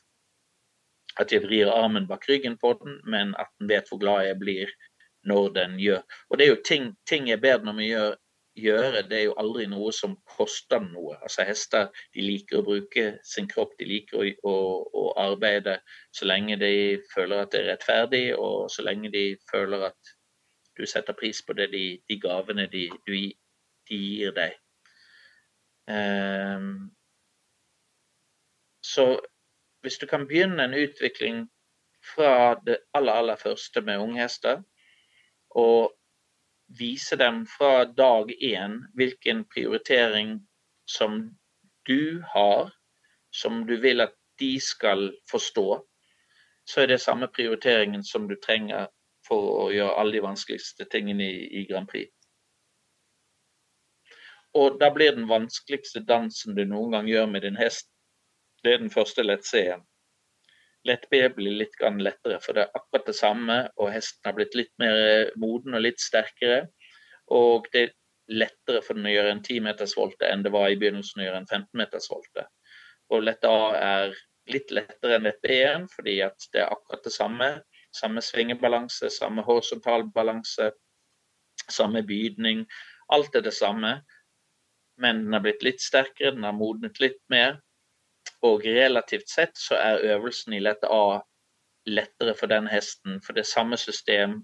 at 1.18 1.32
jeg 1.32 1.42
vrir 1.42 1.68
armen 1.68 2.06
bak 2.06 2.28
ryggen 2.28 2.56
på 2.56 2.72
den, 2.80 3.00
men 3.04 3.34
at 3.38 3.48
den 3.58 3.68
vet 3.68 3.88
hvor 3.90 3.98
glad 3.98 4.24
jeg 4.24 4.38
blir 4.38 4.70
når 5.26 5.48
den 5.52 5.78
gjør. 5.80 6.02
Og 6.30 6.38
det 6.38 6.44
er 6.44 6.50
jo 6.50 6.62
ting, 6.64 6.84
ting 7.06 7.28
jeg 7.28 7.40
ber 7.40 7.61
om 7.61 7.76
å 7.76 7.84
gjøre 7.84 8.16
gjøre, 8.57 9.03
det 9.09 9.18
er 9.18 9.24
jo 9.28 9.34
aldri 9.38 9.66
noe 9.70 9.92
som 9.94 10.16
koster 10.36 10.82
noe. 10.82 11.16
Altså 11.22 11.44
Hester 11.48 11.88
de 12.14 12.24
liker 12.24 12.61
å 12.61 12.66
bruke 12.66 13.07
sin 13.26 13.48
kropp, 13.51 13.76
de 13.78 13.88
liker 13.88 14.18
å, 14.20 14.24
å, 14.51 14.55
å, 15.03 15.05
arbeide 15.20 15.78
så 16.16 16.28
lenge 16.28 16.59
de 16.61 16.72
føler 17.14 17.44
at 17.44 17.53
det 17.53 17.62
er 17.62 17.70
rettferdig, 17.72 18.24
og 18.36 18.70
så 18.72 18.84
lenge 18.86 19.12
de 19.14 19.24
føler 19.51 19.90
at 19.90 20.14
du 20.78 20.86
setter 20.86 21.16
pris 21.16 21.42
på 21.44 21.55
det, 21.59 21.70
de, 21.74 21.84
de 22.09 22.18
gavene 22.20 22.66
de, 22.72 22.88
de, 23.07 23.22
gir 23.90 24.34
deg. 24.36 24.55
Um, 25.90 26.90
så 28.86 29.18
hvis 29.82 29.98
du 29.98 30.07
kan 30.07 30.28
begynne 30.30 30.62
en 30.62 30.76
utvikling 30.78 31.48
fra 32.14 32.55
det 32.66 32.78
aller, 32.94 33.12
aller 33.12 33.40
første 33.40 33.82
med 33.82 33.98
unghester, 33.98 34.62
og 35.51 35.90
vise 36.78 37.16
dem 37.16 37.44
fra 37.46 37.84
dag 37.84 38.30
én 38.30 38.78
hvilken 38.94 39.44
prioritering 39.44 40.38
som 40.86 41.38
du 41.86 42.22
har, 42.26 42.70
som 43.30 43.66
du 43.66 43.76
vil 43.80 44.00
at 44.00 44.14
de 44.38 44.60
skal 44.60 45.10
forstå, 45.30 45.86
så 46.64 46.80
er 46.80 46.86
det 46.86 47.00
samme 47.00 47.28
prioriteringen 47.28 48.04
som 48.04 48.28
du 48.28 48.36
trenger 48.36 48.88
for 49.26 49.66
å 49.66 49.68
gjøre 49.74 49.98
alle 50.00 50.16
de 50.16 50.24
vanskeligste 50.24 50.86
tingene 50.90 51.26
i, 51.26 51.44
i 51.60 51.66
Grand 51.68 51.88
Prix. 51.88 52.10
Og 54.54 54.80
da 54.80 54.90
blir 54.90 55.14
den 55.14 55.28
vanskeligste 55.30 56.02
dansen 56.06 56.56
du 56.56 56.64
noen 56.64 56.96
gang 56.96 57.10
gjør 57.10 57.28
med 57.30 57.46
din 57.46 57.58
hest, 57.58 57.90
det 58.64 58.74
er 58.74 58.82
den 58.82 58.90
første 58.92 59.22
Let's 59.22 59.52
C-en. 59.52 59.84
Lett 60.89 61.11
B 61.11 61.20
blir 61.37 61.59
litt 61.61 61.76
lettere, 61.81 62.39
for 62.41 62.57
det 62.57 62.62
er 62.64 62.76
akkurat 62.78 63.07
det 63.07 63.16
samme. 63.16 63.57
Og 63.76 63.93
hesten 63.93 64.28
har 64.28 64.37
blitt 64.37 64.57
litt 64.57 64.72
mer 64.81 64.97
eh, 64.97 65.33
moden 65.37 65.76
og 65.76 65.85
litt 65.85 66.01
sterkere. 66.01 66.68
Og 67.31 67.68
det 67.72 67.83
er 67.83 67.93
lettere 68.31 68.81
for 68.83 68.97
den 68.97 69.09
å 69.11 69.12
gjøre 69.12 69.35
en 69.35 69.43
10 69.43 69.61
meters 69.66 69.97
volte 69.99 70.28
enn 70.31 70.45
det 70.47 70.53
var 70.55 70.70
i 70.70 70.78
begynnelsen 70.78 71.20
å 71.20 71.24
gjøre 71.26 71.43
en 71.43 71.51
15 71.51 71.78
meters 71.78 72.11
volte. 72.11 72.47
Og 73.11 73.24
lett 73.26 73.45
A 73.45 73.57
er 73.76 74.14
litt 74.51 74.70
lettere 74.74 75.18
enn 75.18 75.26
lett 75.26 75.43
B1 75.45 75.89
fordi 75.93 76.16
det 76.55 76.62
er 76.62 76.70
akkurat 76.70 77.05
det 77.05 77.14
samme. 77.14 77.51
Samme 77.95 78.22
svingebalanse, 78.22 79.11
samme 79.11 79.43
horisontal 79.43 80.07
balanse, 80.14 80.70
samme 81.66 82.05
bydning. 82.07 82.64
Alt 83.11 83.35
er 83.35 83.45
det 83.47 83.55
samme. 83.57 83.99
Men 85.01 85.24
den 85.24 85.35
har 85.35 85.43
blitt 85.43 85.64
litt 85.66 85.83
sterkere, 85.83 86.37
den 86.37 86.47
har 86.47 86.55
modnet 86.57 87.01
litt 87.03 87.20
mer. 87.33 87.59
Og 88.43 88.64
relativt 88.64 89.28
sett 89.28 89.59
så 89.59 89.76
er 89.76 90.05
øvelsen 90.14 90.57
i 90.57 90.62
lett 90.64 90.84
A 90.88 91.20
lettere 91.86 92.34
for 92.34 92.47
den 92.47 92.68
hesten, 92.68 93.20
for 93.24 93.36
det 93.36 93.45
er 93.45 93.53
samme 93.53 93.76
system, 93.76 94.41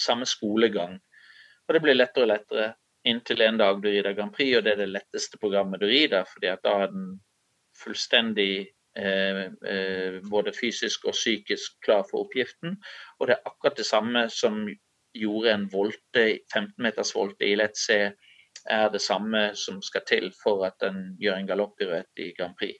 samme 0.00 0.26
skolegang. 0.26 0.98
Og 1.66 1.74
det 1.74 1.82
blir 1.82 1.98
lettere 1.98 2.26
og 2.26 2.32
lettere 2.32 2.72
inntil 3.08 3.42
en 3.42 3.58
dag 3.58 3.82
du 3.82 3.88
rider 3.88 4.14
Grand 4.14 4.34
Prix, 4.34 4.56
og 4.56 4.64
det 4.64 4.74
er 4.74 4.82
det 4.82 4.90
letteste 4.92 5.38
programmet 5.38 5.80
du 5.80 5.86
rider, 5.86 6.26
fordi 6.32 6.50
at 6.52 6.62
da 6.64 6.74
er 6.82 6.92
den 6.92 7.08
fullstendig 7.82 8.68
eh, 8.98 9.44
eh, 9.72 10.18
både 10.30 10.54
fysisk 10.54 11.06
og 11.06 11.16
psykisk 11.16 11.78
klar 11.84 12.04
for 12.10 12.26
oppgiften. 12.26 12.76
Og 13.18 13.28
det 13.28 13.36
er 13.36 13.50
akkurat 13.50 13.78
det 13.78 13.86
samme 13.86 14.26
som 14.30 14.64
gjorde 15.14 15.54
en 15.54 15.68
volte, 15.72 16.26
15 16.52 16.74
meters 16.82 17.14
volte 17.14 17.46
i 17.46 17.54
lett 17.58 17.78
C, 17.78 18.00
er 18.68 18.90
det 18.92 19.00
samme 19.00 19.52
som 19.56 19.78
skal 19.82 20.02
til 20.06 20.32
for 20.42 20.66
at 20.66 20.76
den 20.82 21.14
gjør 21.22 21.38
en 21.38 21.48
galopppiruett 21.48 22.26
i 22.26 22.32
Grand 22.36 22.58
Prix 22.58 22.76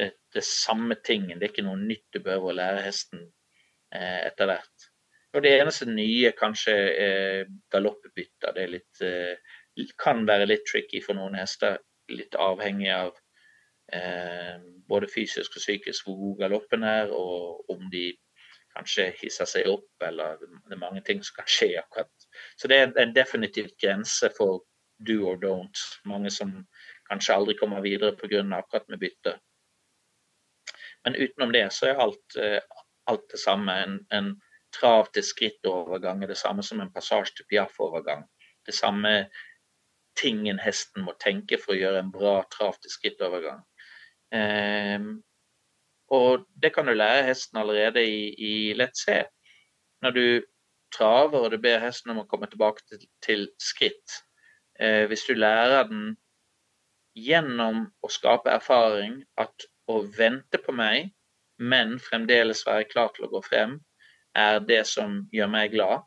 det, 0.00 0.10
det 0.34 0.44
samme 0.46 0.96
tingen. 1.04 1.38
Det 1.38 1.48
er 1.48 1.52
ikke 1.52 1.66
noe 1.66 1.80
nytt 1.80 2.08
du 2.14 2.22
behøver 2.24 2.52
å 2.52 2.58
lære 2.60 2.86
hesten 2.86 3.26
eh, 3.94 4.20
etter 4.26 4.50
hvert. 4.50 4.90
Og 5.34 5.44
Det 5.44 5.52
eneste 5.60 5.86
nye 5.86 6.32
kanskje 6.38 6.76
er 7.04 7.50
galoppbytter. 7.70 8.54
Det 8.56 8.66
litt, 8.72 9.02
eh, 9.06 9.90
kan 10.00 10.24
være 10.26 10.48
litt 10.50 10.66
tricky 10.66 11.02
for 11.04 11.18
noen 11.18 11.38
hester. 11.38 11.78
Litt 12.10 12.34
avhengig 12.34 12.90
av 12.94 13.12
eh, 13.94 14.56
både 14.90 15.10
fysisk 15.10 15.54
og 15.54 15.62
psykisk 15.62 16.08
hvor 16.08 16.18
god 16.24 16.42
galoppen 16.44 16.86
er, 16.86 17.12
og 17.14 17.70
om 17.70 17.86
de 17.92 18.08
kanskje 18.74 19.08
hisser 19.20 19.48
seg 19.50 19.68
opp, 19.70 19.90
eller 20.06 20.38
det 20.40 20.74
er 20.74 20.82
mange 20.82 21.02
ting 21.06 21.22
som 21.26 21.40
kan 21.40 21.50
skje 21.50 21.72
akkurat. 21.80 22.26
Så 22.58 22.70
det 22.70 22.78
er 22.78 22.92
en 23.02 23.14
definitivt 23.14 23.76
grense 23.82 24.30
for 24.36 24.64
do 25.06 25.24
or 25.30 25.38
don't. 25.42 25.84
Mange 26.10 26.30
som 26.34 26.52
kanskje 27.10 27.36
aldri 27.36 27.56
kommer 27.58 27.82
videre 27.86 28.16
pga. 28.18 28.42
akkurat 28.58 28.88
med 28.88 28.98
bytte. 28.98 29.38
Men 31.04 31.16
utenom 31.16 31.52
det 31.52 31.66
så 31.72 31.90
er 31.90 32.02
alt, 32.04 32.36
eh, 32.36 32.60
alt 33.10 33.26
det 33.32 33.40
samme. 33.40 33.76
En, 33.84 33.98
en 34.12 34.34
trav 34.76 35.08
til 35.14 35.24
skrittovergang 35.26 36.22
er 36.22 36.30
det 36.30 36.38
samme 36.38 36.62
som 36.66 36.82
en 36.82 36.92
passasje 36.92 37.38
til 37.38 37.48
piaffovergang. 37.50 38.26
Det 38.66 38.76
samme 38.76 39.30
tingen 40.20 40.60
hesten 40.60 41.06
må 41.06 41.16
tenke 41.22 41.58
for 41.58 41.74
å 41.74 41.80
gjøre 41.80 42.04
en 42.04 42.12
bra 42.12 42.40
trav 42.52 42.76
til 42.82 42.92
skrittovergang. 42.92 43.64
Eh, 44.34 45.10
og 46.10 46.46
det 46.62 46.72
kan 46.74 46.90
du 46.90 46.94
lære 46.94 47.28
hesten 47.28 47.60
allerede 47.60 48.02
i, 48.02 48.30
i 48.34 48.54
Let's 48.74 49.04
Se. 49.06 49.22
Når 50.02 50.16
du 50.16 50.24
traver 50.94 51.46
og 51.46 51.52
du 51.52 51.58
ber 51.62 51.82
hesten 51.82 52.12
om 52.12 52.22
å 52.22 52.28
komme 52.28 52.48
tilbake 52.50 52.82
til, 52.88 53.06
til 53.24 53.46
skritt. 53.62 54.20
Eh, 54.80 55.06
hvis 55.10 55.26
du 55.28 55.36
lærer 55.38 55.86
den 55.90 56.14
gjennom 57.16 57.86
å 58.02 58.10
skape 58.10 58.52
erfaring 58.52 59.20
at 59.40 59.66
å 59.90 60.02
vente 60.16 60.60
på 60.62 60.74
meg, 60.76 61.10
men 61.60 61.98
fremdeles 62.00 62.64
være 62.66 62.88
klar 62.88 63.10
til 63.16 63.26
å 63.26 63.32
gå 63.34 63.42
frem, 63.46 63.78
er 64.38 64.60
det 64.64 64.84
som 64.88 65.24
gjør 65.34 65.50
meg 65.52 65.74
glad. 65.74 66.06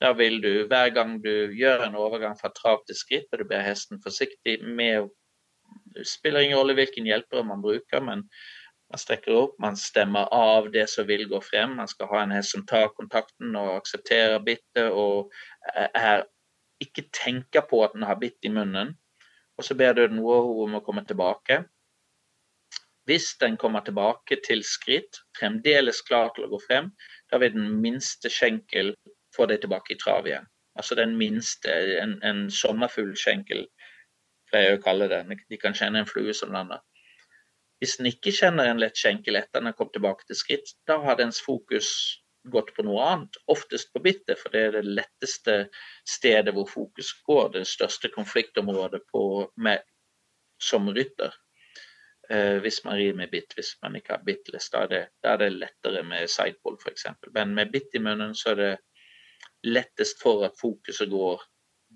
Da 0.00 0.12
vil 0.12 0.40
du 0.44 0.66
hver 0.68 0.92
gang 0.94 1.16
du 1.24 1.52
gjør 1.56 1.86
en 1.86 1.96
overgang 1.96 2.36
fra 2.38 2.52
trav 2.56 2.82
til 2.86 2.98
skritt, 2.98 3.28
og 3.32 3.40
du 3.40 3.48
ber 3.48 3.64
hesten 3.64 4.02
forsiktig 4.04 4.60
med 4.62 5.12
Det 5.96 6.04
spiller 6.06 6.44
ingen 6.44 6.58
rolle 6.58 6.74
hvilken 6.76 7.06
hjelpere 7.08 7.42
man 7.42 7.62
bruker, 7.64 8.02
men 8.04 8.20
man 8.92 9.00
strekker 9.00 9.34
opp, 9.34 9.54
man 9.58 9.78
stemmer 9.80 10.28
av 10.30 10.68
det 10.70 10.84
som 10.92 11.06
vil 11.08 11.24
gå 11.26 11.40
frem. 11.42 11.72
Man 11.80 11.88
skal 11.90 12.10
ha 12.12 12.20
en 12.22 12.34
hest 12.36 12.52
som 12.54 12.62
tar 12.68 12.92
kontakten 12.94 13.56
og 13.58 13.72
aksepterer 13.80 14.38
bittet 14.44 14.92
og 14.92 15.32
er, 15.74 16.22
ikke 16.84 17.08
tenker 17.16 17.64
på 17.66 17.80
at 17.82 17.96
den 17.96 18.06
har 18.06 18.20
bitt 18.20 18.46
i 18.46 18.52
munnen. 18.52 18.94
Og 19.56 19.64
så 19.64 19.74
ber 19.74 19.96
du 19.96 20.04
den 20.04 20.20
om 20.20 20.76
å 20.76 20.84
komme 20.84 21.02
tilbake. 21.08 21.64
Hvis 23.06 23.36
den 23.40 23.56
kommer 23.56 23.84
tilbake 23.86 24.40
til 24.42 24.64
skritt, 24.66 25.20
fremdeles 25.38 26.00
klar 26.08 26.32
til 26.34 26.46
å 26.46 26.50
gå 26.50 26.58
frem, 26.64 26.90
da 27.30 27.38
vil 27.38 27.54
den 27.54 27.68
minste 27.82 28.30
skjenkel 28.32 28.94
få 29.36 29.46
deg 29.50 29.62
tilbake 29.62 29.94
i 29.94 30.00
trav 30.00 30.26
igjen. 30.26 30.48
Altså 30.76 30.98
den 30.98 31.14
minste, 31.18 31.70
en, 32.02 32.16
en 32.26 32.46
sommerfuglskjenkel, 32.52 33.64
pleier 34.50 34.76
å 34.76 34.82
kalle 34.82 35.08
det. 35.12 35.22
De 35.50 35.58
kan 35.60 35.74
kjenne 35.76 36.02
en 36.02 36.10
flue 36.10 36.34
som 36.34 36.52
lander. 36.54 36.82
Hvis 37.80 37.98
den 38.00 38.08
ikke 38.10 38.32
kjenner 38.32 38.70
en 38.70 38.80
lett 38.80 38.98
skjenkel 38.98 39.38
etter 39.38 39.60
den 39.60 39.70
har 39.70 39.76
kommet 39.78 39.94
tilbake 39.96 40.26
til 40.26 40.38
skritt, 40.38 40.74
da 40.88 40.98
har 41.04 41.18
dens 41.20 41.38
fokus 41.44 41.88
gått 42.50 42.72
på 42.76 42.84
noe 42.86 43.02
annet, 43.04 43.38
oftest 43.52 43.92
på 43.92 44.02
bittet, 44.02 44.38
for 44.40 44.54
det 44.54 44.62
er 44.66 44.76
det 44.78 44.84
letteste 44.98 45.56
stedet 46.08 46.54
hvor 46.56 46.68
fokus 46.70 47.10
går, 47.26 47.50
det 47.56 47.66
største 47.68 48.10
konfliktområdet 48.14 49.02
på, 49.12 49.22
med, 49.62 49.82
som 50.62 50.88
rytter. 50.94 51.34
Eh, 52.30 52.58
hvis 52.58 52.80
man 52.84 52.96
rir 52.98 53.14
med 53.14 53.30
bitt, 53.30 53.54
hvis 53.54 53.76
man 53.82 53.96
ikke 53.96 54.16
har 54.16 54.24
bitless, 54.26 54.70
da 54.72 54.82
er 54.82 54.90
det, 54.90 55.02
da 55.22 55.34
er 55.34 55.42
det 55.44 55.52
lettere 55.60 56.02
med 56.06 56.30
sideball 56.30 56.78
f.eks. 56.82 57.06
Men 57.34 57.54
med 57.54 57.70
bitt 57.74 57.94
i 57.94 58.02
munnen 58.02 58.34
så 58.34 58.54
er 58.54 58.62
det 58.62 58.72
lettest 59.66 60.22
for 60.22 60.42
at 60.46 60.58
fokuset 60.58 61.10
går 61.10 61.44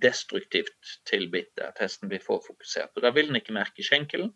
destruktivt 0.02 0.94
til 1.10 1.26
bittet, 1.32 1.64
at 1.66 1.82
hesten 1.82 2.08
blir 2.08 2.22
for 2.22 2.42
fokusert. 2.46 2.94
Og 2.96 3.02
Da 3.02 3.10
vil 3.10 3.26
den 3.26 3.40
ikke 3.40 3.56
merke 3.56 3.82
skjenkelen. 3.82 4.30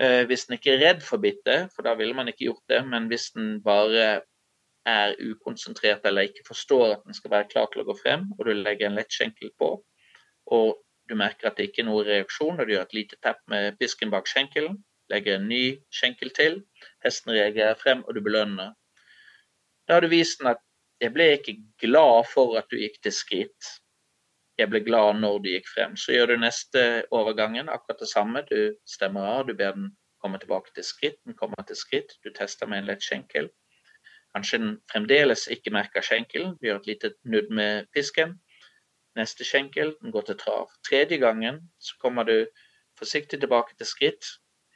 Eh, 0.00 0.24
hvis 0.26 0.48
den 0.48 0.58
ikke 0.58 0.74
er 0.74 0.82
redd 0.82 1.06
for 1.06 1.22
bittet, 1.22 1.70
for 1.74 1.86
da 1.86 1.94
ville 1.94 2.16
man 2.16 2.28
ikke 2.28 2.48
gjort 2.48 2.66
det, 2.68 2.82
men 2.88 3.06
hvis 3.06 3.30
den 3.36 3.62
bare 3.62 4.22
er 4.86 5.14
ukonsentrert 5.20 6.06
eller 6.08 6.26
ikke 6.26 6.46
forstår 6.46 6.94
at 6.94 7.02
den 7.06 7.14
skal 7.14 7.30
være 7.30 7.48
klar 7.52 7.68
til 7.70 7.82
å 7.82 7.88
gå 7.92 7.94
frem, 8.02 8.24
og 8.38 8.46
du 8.46 8.54
legger 8.56 8.88
en 8.88 8.96
lett 8.98 9.12
skjenkel 9.12 9.52
på, 9.60 9.74
og 10.50 10.78
du 11.10 11.18
merker 11.18 11.50
at 11.50 11.58
det 11.58 11.68
ikke 11.68 11.84
er 11.84 11.90
noen 11.90 12.06
reaksjon, 12.06 12.58
og 12.60 12.66
du 12.66 12.74
gjør 12.74 12.86
et 12.86 12.96
lite 12.96 13.18
tepp 13.24 13.42
med 13.50 13.76
pisken 13.80 14.12
bak 14.12 14.30
skjenkelen, 14.30 14.78
legger 15.10 15.36
en 15.36 15.48
ny 15.50 15.64
skjenkel 15.94 16.32
til, 16.36 16.60
hesten 17.04 17.34
reagerer 17.34 17.78
frem, 17.78 18.04
og 18.06 18.14
du 18.14 18.22
belønner. 18.24 18.74
Da 19.88 19.96
har 19.96 20.04
du 20.06 20.12
vist 20.12 20.38
den 20.40 20.52
at 20.52 20.62
jeg 21.00 21.14
ble 21.14 21.30
ikke 21.34 21.56
glad 21.82 22.28
for 22.30 22.58
at 22.60 22.68
du 22.70 22.76
gikk 22.78 23.00
til 23.02 23.14
skritt. 23.16 23.70
Jeg 24.60 24.68
ble 24.68 24.82
glad 24.84 25.16
når 25.22 25.38
du 25.40 25.48
gikk 25.54 25.70
frem. 25.72 25.96
Så 25.96 26.12
gjør 26.12 26.34
du 26.34 26.42
neste 26.42 26.82
overgangen 27.16 27.70
akkurat 27.72 28.02
det 28.02 28.10
samme. 28.10 28.42
Du 28.50 28.76
stemmer 28.84 29.24
av, 29.32 29.46
du 29.48 29.54
ber 29.56 29.72
den 29.78 29.88
komme 30.20 30.38
tilbake 30.38 30.74
til 30.76 30.84
skritt. 30.84 31.16
Den 31.24 31.38
kommer 31.38 31.64
til 31.66 31.78
skritt. 31.80 32.12
Du 32.24 32.28
tester 32.36 32.68
med 32.68 32.82
en 32.82 32.90
lett 32.92 33.02
skjenkel. 33.02 33.48
Kanskje 34.36 34.60
den 34.62 34.76
fremdeles 34.92 35.46
ikke 35.50 35.72
merker 35.74 36.04
skjenkelen. 36.04 36.52
Du 36.60 36.68
gjør 36.68 36.82
et 36.82 36.90
lite 36.92 37.12
nudd 37.24 37.48
med 37.50 37.88
pisken. 37.96 38.36
Neste 39.18 39.44
skjenkel, 39.44 39.96
den 40.02 40.12
går 40.14 40.28
til 40.28 40.38
trav. 40.38 40.70
Tredje 40.86 41.18
gangen 41.18 41.60
så 41.82 41.96
kommer 42.02 42.28
du 42.28 42.46
forsiktig 42.98 43.40
tilbake 43.40 43.74
til 43.78 43.88
skritt. 43.88 44.28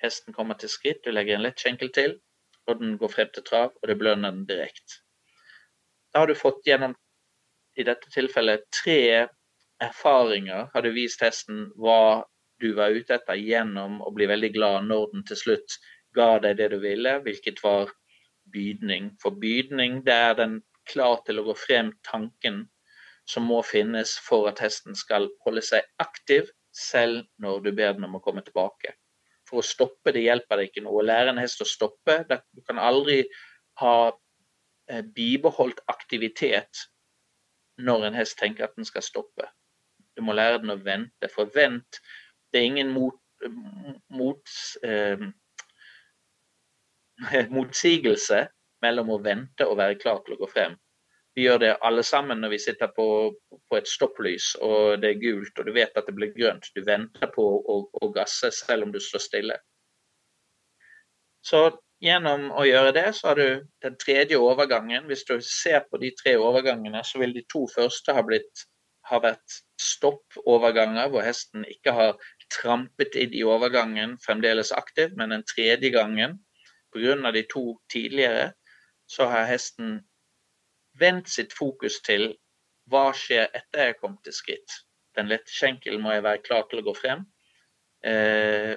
Hesten 0.03 0.35
kommer 0.35 0.59
til 0.59 0.72
skritt, 0.72 1.05
du 1.05 1.12
legger 1.14 1.39
en 1.39 1.45
lett 1.47 1.61
skjenkel 1.61 1.93
til, 1.95 2.18
og 2.66 2.80
den 2.80 2.99
går 2.99 3.12
frem 3.12 3.30
til 3.35 3.47
trav, 3.47 3.72
og 3.80 3.89
du 3.89 3.95
belønner 3.95 4.35
den 4.35 4.47
direkte. 4.49 5.01
Da 6.12 6.22
har 6.22 6.30
du 6.30 6.39
fått 6.39 6.66
gjennom 6.66 6.97
i 7.78 7.87
dette 7.87 8.11
tilfellet 8.14 8.66
tre 8.74 9.26
erfaringer. 9.82 10.68
Har 10.74 10.82
du 10.82 10.93
vist 10.95 11.22
hesten 11.24 11.68
hva 11.78 12.24
du 12.62 12.72
var 12.78 12.95
ute 12.95 13.16
etter 13.18 13.39
gjennom 13.39 14.01
å 14.03 14.12
bli 14.14 14.28
veldig 14.30 14.53
glad 14.55 14.87
når 14.91 15.09
den 15.12 15.24
til 15.30 15.41
slutt 15.41 15.78
ga 16.14 16.39
deg 16.43 16.61
det 16.61 16.70
du 16.74 16.78
ville, 16.82 17.18
hvilket 17.24 17.62
var 17.64 17.91
bydning. 18.55 19.11
For 19.22 19.35
bydning, 19.43 20.03
det 20.07 20.14
er 20.14 20.39
den 20.39 20.61
klar 20.91 21.22
til 21.26 21.41
å 21.41 21.47
gå 21.49 21.57
frem 21.59 21.91
tanken 22.07 22.64
som 23.28 23.46
må 23.48 23.62
finnes 23.64 24.16
for 24.20 24.48
at 24.50 24.60
hesten 24.60 24.96
skal 24.98 25.30
holde 25.46 25.62
seg 25.64 25.86
aktiv 26.02 26.50
selv 26.74 27.24
når 27.40 27.64
du 27.64 27.72
ber 27.72 27.94
den 27.96 28.06
om 28.08 28.18
å 28.18 28.22
komme 28.24 28.44
tilbake. 28.44 28.96
For 29.48 29.60
å 29.60 29.66
stoppe 29.66 30.12
det 30.12 30.24
hjelper 30.26 30.60
det 30.60 30.68
ikke 30.70 30.84
noe. 30.84 31.00
Å 31.00 31.08
lære 31.08 31.34
en 31.34 31.40
hest 31.40 31.60
å 31.60 31.68
stoppe 31.68 32.22
Du 32.28 32.62
kan 32.66 32.80
aldri 32.80 33.22
ha 33.80 33.96
Eh, 34.90 35.02
bibeholdt 35.02 35.80
aktivitet 35.88 36.88
når 37.80 38.08
en 38.08 38.16
hest 38.18 38.36
tenker 38.38 38.66
at 38.66 38.74
den 38.76 38.84
skal 38.84 39.02
stoppe. 39.02 39.48
Du 40.16 40.22
må 40.22 40.34
lære 40.36 40.60
den 40.60 40.74
å 40.74 40.80
vente. 40.84 41.30
For 41.32 41.48
vent, 41.54 42.00
det 42.52 42.60
er 42.60 42.68
ingen 42.68 42.90
mot, 42.92 43.16
mot 44.12 44.56
eh, 44.84 45.24
motsigelse 47.56 48.44
mellom 48.84 49.14
å 49.14 49.22
vente 49.24 49.64
og 49.64 49.80
være 49.80 49.96
klar 50.02 50.20
til 50.26 50.36
å 50.36 50.42
gå 50.42 50.50
frem. 50.52 50.76
Vi 51.35 51.47
gjør 51.49 51.61
det 51.62 51.70
alle 51.82 52.03
sammen 52.07 52.41
når 52.41 52.53
vi 52.53 52.62
sitter 52.62 52.91
på, 52.95 53.07
på 53.70 53.78
et 53.78 53.89
stopplys 53.91 54.53
og 54.62 55.01
det 55.03 55.14
er 55.14 55.22
gult 55.22 55.59
og 55.59 55.66
du 55.66 55.72
vet 55.74 55.97
at 55.99 56.07
det 56.07 56.14
blir 56.14 56.35
grønt. 56.37 56.68
Du 56.76 56.85
venter 56.87 57.32
på 57.35 57.47
å, 57.59 57.78
å 57.91 58.11
gasse 58.14 58.53
selv 58.55 58.87
om 58.87 58.93
du 58.95 59.01
står 59.03 59.24
stille. 59.24 59.59
Så 61.45 61.66
Gjennom 62.05 62.51
å 62.53 62.66
gjøre 62.66 62.93
det, 62.93 63.07
så 63.16 63.30
har 63.30 63.39
du 63.41 63.66
den 63.85 63.95
tredje 64.01 64.37
overgangen. 64.37 65.07
Hvis 65.09 65.24
du 65.24 65.39
ser 65.41 65.87
på 65.89 66.01
de 66.03 66.11
tre 66.18 66.35
overgangene, 66.37 67.01
så 67.07 67.20
vil 67.22 67.32
de 67.37 67.45
to 67.49 67.64
første 67.70 68.12
ha, 68.12 68.24
blitt, 68.26 68.64
ha 69.09 69.20
vært 69.24 69.61
stoppoverganger, 69.80 71.09
hvor 71.12 71.24
hesten 71.24 71.64
ikke 71.70 71.95
har 71.97 72.18
trampet 72.53 73.16
inn 73.16 73.32
i 73.32 73.45
overgangen 73.49 74.18
fremdeles 74.24 74.74
aktiv, 74.76 75.14
men 75.16 75.32
den 75.32 75.47
tredje 75.49 75.93
gangen, 75.95 76.41
pga. 76.93 77.32
de 77.32 77.45
to 77.49 77.64
tidligere, 77.93 78.51
så 79.09 79.30
har 79.30 79.49
hesten 79.49 80.03
vendt 81.01 81.30
sitt 81.30 81.55
fokus 81.57 82.01
til 82.07 82.32
hva 82.90 83.09
skjer 83.16 83.49
etter 83.57 83.88
jeg 83.88 83.99
kom 84.01 84.18
til 84.24 84.36
skritt. 84.36 84.80
Den 85.16 85.30
lette 85.30 85.51
skjenkelen 85.53 86.03
må 86.03 86.14
jeg 86.14 86.26
være 86.26 86.42
klar 86.45 86.66
til 86.70 86.82
å 86.82 86.86
gå 86.88 86.95
frem. 86.99 87.24
Eh, 88.05 88.74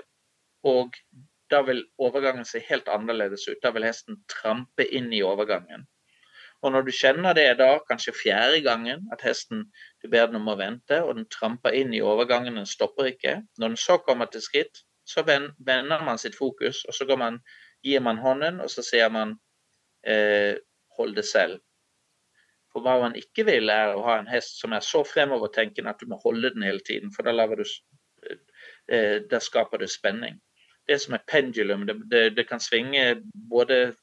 og 0.67 0.95
da 1.51 1.61
vil 1.67 1.83
overgangen 2.03 2.45
se 2.47 2.61
helt 2.69 2.89
annerledes 2.91 3.47
ut. 3.49 3.59
Da 3.63 3.71
vil 3.75 3.87
hesten 3.87 4.21
trampe 4.31 4.85
inn 4.85 5.11
i 5.15 5.23
overgangen. 5.25 5.87
Og 6.65 6.73
når 6.73 6.87
du 6.87 6.91
kjenner 6.95 7.37
det 7.37 7.49
da, 7.59 7.69
kanskje 7.89 8.15
fjerde 8.17 8.63
gangen, 8.65 9.05
at 9.13 9.21
hesten 9.21 9.67
du 10.01 10.07
ber 10.09 10.25
den 10.29 10.39
om 10.39 10.49
å 10.49 10.57
vente, 10.57 10.97
og 11.03 11.13
den 11.19 11.27
tramper 11.33 11.75
inn 11.77 11.93
i 11.93 12.01
overgangen, 12.01 12.57
den 12.57 12.69
stopper 12.69 13.11
ikke. 13.11 13.37
Når 13.61 13.75
den 13.75 13.81
så 13.81 13.99
kommer 14.01 14.29
til 14.31 14.41
skritt, 14.41 14.81
så 15.07 15.23
vender 15.23 16.03
man 16.03 16.17
sitt 16.19 16.35
fokus, 16.35 16.81
og 16.87 16.97
så 16.97 17.05
man, 17.15 17.39
gir 17.85 18.01
man 18.03 18.17
hånden, 18.17 18.59
og 18.63 18.73
så 18.73 18.83
sier 18.83 19.09
man 19.13 19.37
eh, 20.03 20.57
'hold 20.97 21.15
det 21.15 21.25
selv'. 21.29 21.61
For 22.77 22.85
hva 22.85 22.99
man 23.01 23.15
ikke 23.17 23.47
vil, 23.47 23.71
er 23.73 23.95
å 23.95 24.03
ha 24.05 24.19
en 24.21 24.29
hest 24.29 24.59
som 24.61 24.75
er 24.77 24.85
så 24.85 25.01
fremovertenkende 25.07 25.89
at 25.89 26.03
du 26.03 26.11
må 26.11 26.19
holde 26.21 26.53
den 26.53 26.65
hele 26.67 26.83
tiden, 26.85 27.09
for 27.15 27.25
da, 27.25 27.47
du, 27.57 27.63
eh, 28.93 29.15
da 29.25 29.41
skaper 29.41 29.81
du 29.81 29.89
spenning 29.89 30.37
det 30.87 30.99
som 31.03 31.15
er 31.17 31.25
pendulum. 31.27 31.85
Det, 31.85 31.95
det, 32.11 32.29
det, 32.37 32.43
kan 32.49 32.61
svinge 32.63 33.21
både 33.51 33.93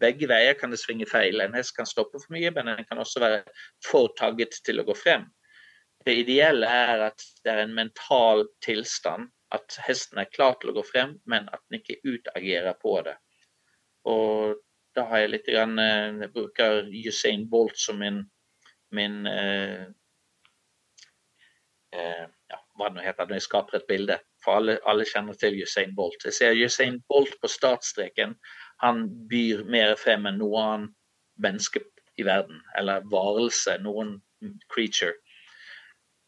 begge 0.00 0.28
veier 0.30 0.56
kan 0.58 0.72
det 0.72 0.80
svinge 0.80 1.06
feil. 1.08 1.40
En 1.40 1.54
hest 1.56 1.76
kan 1.76 1.88
stoppe 1.88 2.20
for 2.20 2.34
mye, 2.34 2.50
men 2.54 2.72
den 2.72 2.88
kan 2.88 3.00
også 3.02 3.22
være 3.22 3.42
for 3.84 4.12
tagget 4.18 4.58
til 4.66 4.80
å 4.80 4.86
gå 4.88 4.96
frem. 4.98 5.28
Det 6.06 6.16
ideelle 6.24 6.66
er 6.66 7.06
at 7.10 7.24
det 7.44 7.52
er 7.52 7.62
en 7.66 7.76
mental 7.76 8.46
tilstand. 8.64 9.30
At 9.52 9.76
hesten 9.84 10.18
er 10.18 10.30
klar 10.32 10.56
til 10.60 10.72
å 10.72 10.78
gå 10.78 10.84
frem, 10.88 11.18
men 11.28 11.48
at 11.52 11.60
den 11.68 11.82
ikke 11.82 12.00
utagerer 12.08 12.78
på 12.80 12.96
det. 13.04 13.18
Og 14.08 14.56
da 14.96 15.06
har 15.08 15.22
jeg 15.22 15.32
litt 15.32 15.48
grann, 15.48 15.78
eh, 15.78 16.20
jeg 16.22 16.32
bruker 16.34 16.88
Usain 17.06 17.46
Bolt 17.50 17.78
som 17.80 17.98
min, 18.02 18.22
min 18.92 19.26
eh, 19.26 19.86
eh, 21.96 22.26
ja, 22.52 22.58
hva 22.76 22.90
det 22.90 22.98
nå 22.98 23.06
heter 23.06 23.28
når 23.28 23.40
jeg 23.40 23.46
skaper 23.48 23.78
et 23.78 23.88
bilde. 23.88 24.18
For 24.44 24.58
alle, 24.60 24.78
alle, 24.88 25.06
kjenner 25.08 25.38
til 25.38 25.60
Usain 25.62 25.94
Bolt. 25.96 26.24
Jeg 26.24 26.36
ser 26.36 26.58
Usain 26.58 27.00
Bolt 27.08 27.38
på 27.40 27.50
startstreken. 27.50 28.36
Han 28.82 29.06
byr 29.30 29.64
mer 29.70 29.94
frem 30.00 30.26
enn 30.28 30.40
noen 30.42 30.68
annet 30.74 30.96
menneske 31.42 31.84
i 32.20 32.24
verden, 32.26 32.60
eller 32.76 33.04
varelse, 33.10 33.78
noen 33.80 34.18
creature. 34.72 35.14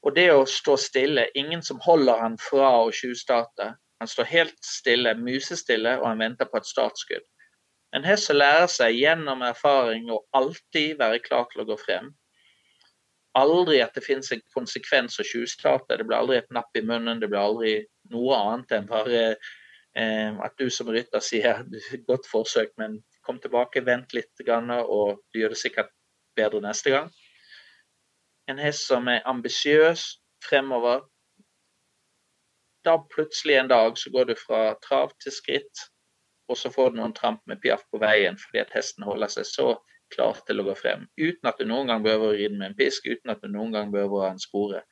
Og 0.04 0.14
det 0.16 0.30
å 0.32 0.44
stå 0.48 0.76
stille, 0.80 1.26
ingen 1.36 1.62
som 1.64 1.80
holder 1.84 2.20
han 2.20 2.38
fra 2.40 2.70
å 2.84 2.92
tjuvstarte. 2.92 3.74
Han 4.00 4.10
står 4.10 4.28
helt 4.30 4.56
stille, 4.64 5.14
musestille, 5.16 5.96
og 6.00 6.08
han 6.08 6.22
venter 6.24 6.48
på 6.48 6.60
et 6.60 6.68
startskudd. 6.68 7.24
En 7.94 8.04
hest 8.06 8.26
som 8.26 8.38
lærer 8.38 8.66
seg 8.70 8.96
gjennom 8.98 9.42
erfaring 9.46 10.08
å 10.10 10.24
alltid 10.34 10.98
være 10.98 11.22
klar 11.22 11.46
til 11.50 11.62
å 11.62 11.68
gå 11.68 11.76
frem, 11.78 12.10
aldri 13.38 13.80
at 13.82 13.94
det 13.94 14.04
finnes 14.04 14.30
en 14.34 14.42
konsekvens 14.54 15.18
å 15.18 15.26
tjuvstarte. 15.26 15.98
Det 15.98 16.06
blir 16.06 16.18
aldri 16.18 16.40
et 16.40 16.50
napp 16.54 16.74
i 16.78 16.82
munnen, 16.82 17.20
det 17.22 17.30
blir 17.30 17.42
aldri 17.42 17.74
noe 18.10 18.38
annet 18.38 18.74
enn 18.78 18.88
bare 18.90 19.22
eh, 19.30 20.34
at 20.42 20.58
du 20.58 20.66
som 20.70 20.90
rytter 20.90 21.22
sier 21.22 21.62
godt 22.08 22.26
forsøk, 22.30 22.74
men 22.82 23.00
kom 23.26 23.38
tilbake, 23.42 23.84
vent 23.86 24.14
litt, 24.14 24.32
og 24.42 25.22
du 25.32 25.40
gjør 25.40 25.54
det 25.54 25.62
sikkert 25.62 25.94
bedre 26.36 26.60
neste 26.64 26.92
gang. 26.94 27.10
En 28.50 28.58
hest 28.60 28.84
som 28.90 29.06
er 29.08 29.24
ambisiøs 29.24 30.18
fremover. 30.44 31.06
Da 32.84 32.98
plutselig 33.14 33.56
en 33.56 33.70
dag 33.70 33.96
så 33.96 34.10
går 34.12 34.28
du 34.28 34.34
fra 34.36 34.74
trav 34.84 35.14
til 35.22 35.32
skritt, 35.32 35.86
og 36.48 36.58
så 36.60 36.70
får 36.72 36.92
du 36.92 37.00
noen 37.00 37.16
tramp 37.16 37.42
med 37.50 37.60
piaff 37.62 37.84
på 37.90 38.00
veien 38.02 38.36
fordi 38.40 38.60
at 38.62 38.72
hesten 38.76 39.06
holder 39.06 39.32
seg 39.32 39.48
så 39.48 39.68
klar 40.14 40.38
til 40.46 40.60
å 40.60 40.66
gå 40.68 40.76
frem. 40.78 41.06
Uten 41.18 41.48
at 41.48 41.58
du 41.58 41.66
noen 41.68 41.90
gang 41.90 42.04
behøver 42.04 42.30
å 42.30 42.36
ride 42.36 42.56
med 42.58 42.70
en 42.70 42.78
pisk, 42.78 43.06
uten 43.08 43.32
at 43.32 43.42
du 43.42 43.50
noen 43.50 43.72
gang 43.74 43.92
behøver 43.94 44.18
å 44.18 44.24
ha 44.26 44.30
en 44.34 44.42
spore. 44.42 44.84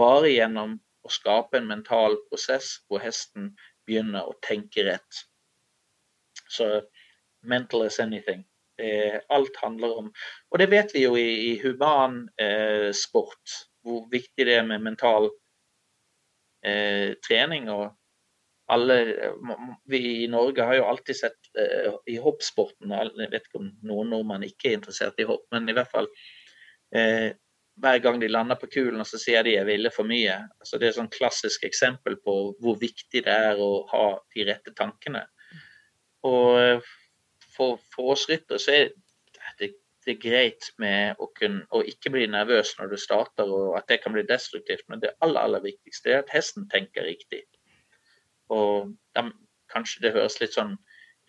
Bare 0.00 0.32
gjennom 0.32 0.78
å 1.06 1.12
skape 1.12 1.60
en 1.60 1.70
mental 1.70 2.18
prosess 2.30 2.78
hvor 2.88 3.04
hesten 3.04 3.52
begynner 3.86 4.26
å 4.26 4.36
tenke 4.44 4.84
rett. 4.88 5.22
Så 6.50 6.82
mental 7.46 7.86
is 7.86 8.00
anything. 8.02 8.44
Eh, 8.78 9.20
alt 9.32 9.56
handler 9.56 9.94
om 10.02 10.08
Og 10.52 10.58
det 10.60 10.66
vet 10.68 10.90
vi 10.92 11.06
jo 11.06 11.14
i, 11.16 11.52
i 11.52 11.52
human 11.62 12.26
eh, 12.36 12.90
sport, 12.92 13.54
hvor 13.80 14.04
viktig 14.12 14.44
det 14.44 14.58
er 14.58 14.66
med 14.68 14.84
mental 14.84 15.30
eh, 16.64 17.14
trening. 17.24 17.70
og 17.72 17.94
alle, 18.72 18.96
Vi 19.86 20.00
i 20.24 20.28
Norge 20.30 20.64
har 20.66 20.74
jo 20.74 20.86
alltid 20.90 21.16
sett 21.16 21.50
uh, 21.54 21.98
i 22.10 22.16
hoppsporten 22.18 22.90
Jeg 22.90 23.30
vet 23.30 23.46
ikke 23.46 23.60
om 23.60 23.68
noen 23.86 24.10
nordmenn 24.10 24.46
ikke 24.46 24.72
er 24.72 24.78
interessert 24.80 25.20
i 25.22 25.26
hopp, 25.28 25.44
men 25.54 25.68
i 25.70 25.76
hvert 25.76 25.92
fall 25.92 26.08
uh, 26.10 27.30
hver 27.82 27.98
gang 27.98 28.20
de 28.20 28.28
lander 28.28 28.56
på 28.60 28.68
kulen 28.72 29.04
så 29.04 29.18
sier 29.20 29.44
de 29.44 29.56
jeg 29.56 29.68
ville 29.68 29.90
for 29.92 30.08
mye. 30.08 30.36
Altså, 30.60 30.78
det 30.78 30.86
er 30.86 30.94
et 30.94 30.98
sånn 31.00 31.12
klassisk 31.12 31.66
eksempel 31.68 32.16
på 32.24 32.36
hvor 32.62 32.78
viktig 32.80 33.24
det 33.26 33.32
er 33.32 33.60
å 33.60 33.84
ha 33.90 34.06
de 34.34 34.46
rette 34.48 34.72
tankene. 34.76 35.26
Og 36.26 36.60
eh, 36.60 36.94
for, 37.56 37.82
for 37.92 38.14
oss 38.14 38.24
ryttere 38.30 38.60
så 38.62 38.72
er 38.78 38.88
det, 39.60 39.74
det 40.06 40.14
er 40.14 40.22
greit 40.22 40.70
med 40.82 41.20
å, 41.20 41.28
kunne, 41.36 41.66
å, 41.74 41.82
ikke 41.84 42.14
bli 42.14 42.24
nervøs 42.32 42.72
når 42.78 42.94
du 42.94 42.96
starter, 43.00 43.50
og 43.50 43.76
at 43.78 43.88
det 43.92 44.00
kan 44.04 44.16
bli 44.16 44.24
destruktivt. 44.26 44.86
Men 44.88 45.04
det 45.04 45.12
aller, 45.20 45.42
aller 45.42 45.64
viktigste 45.66 46.14
er 46.14 46.24
at 46.24 46.32
hesten 46.32 46.68
tenker 46.72 47.04
riktig. 47.04 47.44
Og 48.54 48.92
de, 49.16 49.24
kanskje 49.72 50.06
det 50.06 50.14
høres 50.16 50.38
litt 50.40 50.54
sånn 50.56 50.76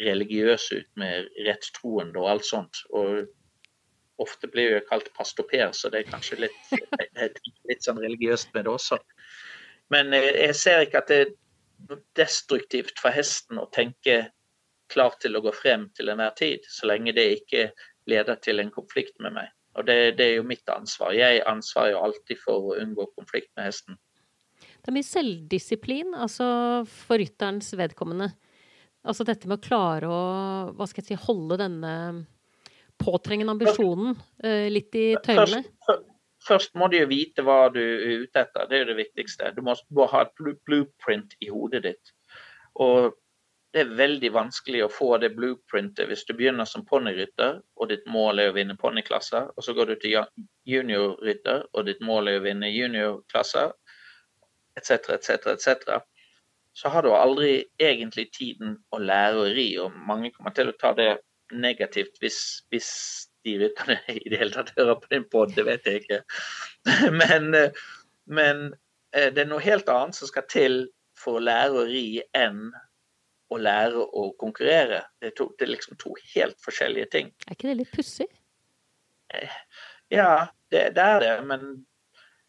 religiøs 0.03 0.69
ut 0.75 0.89
med 1.01 1.29
rettroende 1.47 2.21
og 2.21 2.29
alt 2.35 2.45
sånt. 2.45 2.83
Og 2.93 3.25
ofte 4.21 4.49
blir 4.49 4.75
jeg 4.75 4.87
kalt 4.89 5.09
pastoper, 5.17 5.71
så 5.73 5.89
det 5.93 6.03
er 6.03 6.11
kanskje 6.11 6.41
litt, 6.45 6.71
litt 7.69 7.85
sånn 7.85 8.01
religiøst 8.01 8.53
med 8.53 8.67
det 8.67 8.73
også. 8.73 8.99
Men 9.93 10.11
jeg 10.13 10.55
ser 10.57 10.83
ikke 10.83 11.03
at 11.03 11.11
det 11.11 11.19
er 11.25 12.01
destruktivt 12.17 12.97
for 12.99 13.13
hesten 13.15 13.61
å 13.61 13.69
tenke 13.73 14.25
klar 14.91 15.15
til 15.21 15.37
å 15.37 15.43
gå 15.43 15.51
frem 15.55 15.87
til 15.95 16.09
enhver 16.11 16.33
tid, 16.37 16.65
så 16.71 16.89
lenge 16.89 17.13
det 17.15 17.27
ikke 17.41 17.69
leder 18.07 18.39
til 18.43 18.63
en 18.63 18.71
konflikt 18.73 19.17
med 19.23 19.35
meg. 19.35 19.51
Og 19.77 19.85
det, 19.85 20.17
det, 20.17 20.25
er 20.25 20.35
jo 20.39 20.47
mitt 20.47 20.69
ansvar. 20.73 21.13
Jeg 21.13 21.43
ansvarer 21.45 21.93
jo 21.93 22.03
alltid 22.07 22.39
for 22.41 22.71
å 22.71 22.77
unngå 22.81 23.05
konflikt 23.17 23.51
med 23.57 23.67
hesten. 23.67 23.99
Det 24.87 24.93
er 24.93 24.95
mye 24.95 25.03
selvdisiplin, 25.03 26.13
altså 26.15 26.45
for 26.87 27.19
rytterens 27.19 27.73
vedkommende. 27.75 28.29
Altså 29.03 29.25
dette 29.27 29.49
med 29.51 29.59
å 29.59 29.65
klare 29.65 30.07
å 30.07 30.19
hva 30.77 30.85
skal 30.87 31.03
jeg 31.03 31.09
si, 31.09 31.25
holde 31.25 31.57
denne 31.59 31.91
påtrengende 32.95 33.51
ambisjonen 33.51 34.13
uh, 34.15 34.67
litt 34.71 34.95
i 34.95 35.09
tøylene. 35.25 35.59
Først, 35.83 36.05
først, 36.47 36.71
må 36.79 36.87
du 36.87 37.01
jo 37.01 37.09
vite 37.11 37.43
hva 37.43 37.65
du 37.75 37.81
er 37.81 38.23
ute 38.23 38.45
etter. 38.45 38.69
Det 38.71 38.79
er 38.79 38.87
det 38.93 38.95
viktigste. 39.01 39.51
Du 39.57 39.59
må, 39.67 39.75
må 39.91 40.07
ha 40.07 40.23
et 40.23 40.31
blueprint 40.39 41.35
i 41.43 41.51
hodet 41.51 41.83
ditt. 41.83 42.13
Og 42.79 43.11
det 43.75 43.83
er 43.83 43.91
veldig 43.99 44.31
vanskelig 44.37 44.85
å 44.85 44.89
få 44.91 45.09
det 45.19 45.33
blueprintet 45.35 46.07
hvis 46.07 46.23
du 46.29 46.31
begynner 46.31 46.65
som 46.69 46.87
ponnirytter, 46.87 47.59
og 47.75 47.91
ditt 47.91 48.07
mål 48.07 48.39
er 48.39 48.53
å 48.53 48.55
vinne 48.55 48.79
ponniklasser. 48.79 49.51
Og 49.51 49.67
så 49.67 49.75
går 49.75 49.91
du 49.91 49.99
til 49.99 50.15
juniorrytter, 50.63 51.67
og 51.75 51.91
ditt 51.91 51.99
mål 51.99 52.31
er 52.31 52.39
å 52.39 52.47
vinne 52.47 52.71
juniorklasser, 52.71 53.75
etc., 54.77 55.17
etc., 55.17 55.51
etc. 55.53 55.99
Så 56.77 56.91
har 56.93 57.03
du 57.03 57.11
aldri 57.15 57.65
egentlig 57.81 58.29
tiden 58.35 58.77
å 58.93 59.01
lære 59.01 59.41
å 59.41 59.49
ri, 59.57 59.69
og 59.81 59.95
mange 60.09 60.31
kommer 60.35 60.53
til 60.55 60.69
å 60.69 60.77
ta 60.77 60.93
det 60.97 61.15
negativt 61.51 62.19
hvis, 62.21 62.39
hvis 62.69 62.89
de 63.47 63.57
det 63.61 63.71
i 64.11 64.29
det 64.29 64.39
hele 64.41 64.51
tatt 64.51 64.73
hører 64.77 64.99
på 64.99 65.09
din 65.13 65.25
pod, 65.31 65.53
det 65.55 65.65
vet 65.67 65.87
jeg 65.87 66.03
ikke. 66.03 66.19
Men, 67.21 67.55
men 68.27 68.73
eh, 69.15 69.29
det 69.31 69.45
er 69.45 69.47
noe 69.47 69.63
helt 69.63 69.87
annet 69.89 70.17
som 70.17 70.27
skal 70.27 70.43
til 70.51 70.81
for 71.17 71.39
å 71.39 71.43
lære 71.43 71.79
å 71.79 71.85
ri 71.87 72.21
enn 72.35 72.67
å 73.47 73.59
lære 73.61 74.03
å 74.03 74.25
konkurrere. 74.39 75.05
Det 75.21 75.31
er, 75.31 75.35
to, 75.37 75.47
det 75.57 75.67
er 75.67 75.71
liksom 75.71 75.97
to 76.01 76.11
helt 76.33 76.57
forskjellige 76.63 77.11
ting. 77.13 77.29
Er 77.47 77.55
ikke 77.55 77.69
det 77.69 77.77
litt 77.79 77.93
pussig? 77.95 78.27
Eh, 79.33 79.55
ja, 80.11 80.49
det, 80.71 80.89
det, 80.97 81.05
er 81.05 81.23
det. 81.23 81.31
Men, 81.47 81.63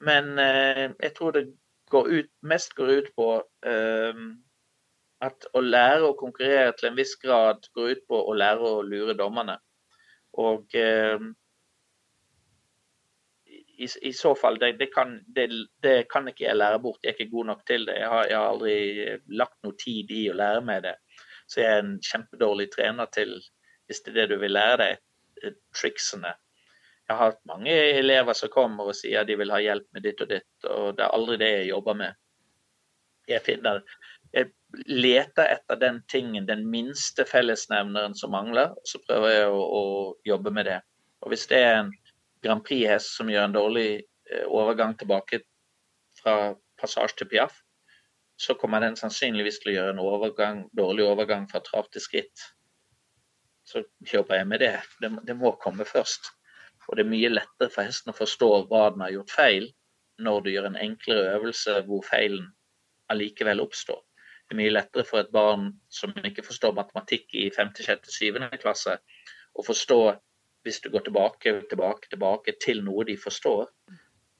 men 0.05 0.33
eh, 0.43 0.85
jeg 0.91 1.15
tror 1.19 1.37
det 1.37 1.45
går 1.93 2.13
ut, 2.13 2.31
mest 2.41 2.75
går 2.79 2.93
ut 3.01 3.11
på 3.17 3.29
um, 3.43 4.29
at 5.25 5.49
å 5.57 5.63
lære 5.65 6.07
å 6.07 6.17
konkurrere 6.19 6.73
til 6.79 6.91
en 6.91 6.99
viss 6.99 7.17
grad 7.19 7.67
går 7.75 7.95
ut 7.95 8.07
på 8.11 8.23
å 8.31 8.37
lære 8.39 8.73
å 8.79 8.83
lure 8.87 9.17
dommerne. 9.19 9.59
Og 10.39 10.75
um, 10.79 11.33
i, 13.79 13.89
i, 14.03 14.13
så 14.13 14.35
fall, 14.39 14.59
det, 14.59 14.73
det, 14.79 14.91
kan, 14.95 15.19
det, 15.35 15.49
det, 15.83 15.97
kan, 16.11 16.29
ikke 16.29 16.47
jeg 16.49 16.59
lære 16.59 16.81
bort. 16.83 17.01
Jeg 17.03 17.13
er 17.13 17.19
ikke 17.19 17.35
god 17.35 17.51
nok 17.53 17.65
til 17.67 17.87
det. 17.87 17.95
Jeg 18.01 18.11
har, 18.11 18.27
jeg 18.27 18.39
har, 18.39 18.49
aldri 18.53 18.79
lagt 19.39 19.59
noe 19.63 19.79
tid 19.79 20.11
i 20.15 20.25
å 20.33 20.37
lære 20.39 20.65
meg 20.67 20.83
det. 20.87 20.97
Så 21.49 21.63
jeg 21.63 21.71
er 21.71 21.85
en 21.85 21.95
kjempedårlig 22.05 22.69
trener 22.75 23.11
til, 23.15 23.37
hvis 23.87 24.03
det 24.05 24.13
er 24.13 24.19
det 24.21 24.27
du 24.33 24.43
vil 24.43 24.55
lære 24.57 24.81
deg, 24.83 25.05
eh, 25.43 25.55
triksene. 25.79 26.35
Jeg 27.09 27.17
har 27.17 27.33
hatt 27.33 27.45
mange 27.49 27.73
elever 27.73 28.37
som 28.37 28.53
kommer 28.53 28.91
og 28.91 28.97
sier 28.97 29.25
de 29.25 29.37
vil 29.41 29.53
ha 29.55 29.59
hjelp 29.65 29.87
med 29.97 30.05
ditt 30.05 30.21
og 30.21 30.29
ditt, 30.29 30.49
og 30.69 30.97
det 30.99 31.07
er 31.07 31.15
aldri 31.17 31.39
det 31.41 31.51
jeg 31.55 31.71
jobber 31.71 31.97
med. 31.97 32.19
Jeg 33.29 33.45
finner 33.45 33.81
jeg 34.33 34.51
leter 34.89 35.49
etter 35.55 35.79
den 35.81 36.03
tingen, 36.13 36.47
den 36.49 36.67
minste 36.69 37.25
fellesnevneren 37.29 38.17
som 38.17 38.35
mangler, 38.35 38.75
og 38.77 38.89
så 38.89 39.01
prøver 39.07 39.33
jeg 39.33 39.53
å, 39.53 39.63
å 39.63 39.83
jobbe 40.29 40.53
med 40.53 40.69
det. 40.69 40.81
Og 41.25 41.33
hvis 41.33 41.47
det 41.51 41.63
er 41.65 41.79
en 41.79 41.95
Grand 42.45 42.63
Prix-hest 42.67 43.17
som 43.17 43.31
gjør 43.33 43.49
en 43.49 43.57
dårlig 43.57 43.89
eh, 43.97 44.45
overgang 44.45 44.95
tilbake 45.01 45.41
fra 46.21 46.53
passasje 46.81 47.23
til 47.23 47.31
piaff, 47.33 47.57
så 48.39 48.55
kommer 48.55 48.85
den 48.85 48.95
sannsynligvis 48.99 49.59
til 49.63 49.73
å 49.73 49.77
gjøre 49.79 49.95
en 49.97 50.05
overgang, 50.05 50.61
dårlig 50.79 51.09
overgang 51.09 51.49
fra 51.51 51.63
trav 51.65 51.89
til 51.91 52.05
skritt. 52.05 52.45
Så 53.67 53.83
jobber 54.13 54.39
jeg 54.39 54.49
med 54.53 54.63
det. 54.63 54.77
det. 55.03 55.11
det. 55.27 55.35
må 55.37 55.57
komme 55.61 55.89
først. 55.89 56.31
Og 56.89 56.97
det 56.97 57.05
er 57.05 57.11
mye 57.11 57.31
lettere 57.33 57.71
for 57.73 57.89
hesten 57.89 58.13
å 58.13 58.17
forstå 58.17 58.51
hva 58.71 58.89
den 58.95 59.05
har 59.05 59.15
gjort 59.15 59.35
feil, 59.35 59.67
når 60.25 60.45
du 60.45 60.51
gjør 60.51 60.71
en 60.71 60.81
enklere 60.81 61.35
øvelse 61.37 61.83
hvor 61.87 62.05
feilen 62.07 62.49
allikevel 63.13 63.61
oppstår. 63.63 64.01
Det 64.49 64.57
er 64.57 64.61
mye 64.63 64.73
lettere 64.73 65.05
for 65.05 65.21
et 65.21 65.33
barn 65.33 65.69
som 65.93 66.15
ikke 66.25 66.47
forstår 66.47 66.73
matematikk 66.77 67.35
i 67.37 67.51
5., 67.55 67.75
6., 67.77 68.09
7. 68.17 68.41
klasse, 68.63 68.97
å 69.53 69.65
forstå 69.65 70.01
hvis 70.67 70.81
du 70.85 70.89
går 70.91 71.05
tilbake, 71.07 71.53
tilbake, 71.71 72.09
tilbake 72.11 72.57
til 72.65 72.83
noe 72.85 73.05
de 73.09 73.17
forstår, 73.21 73.69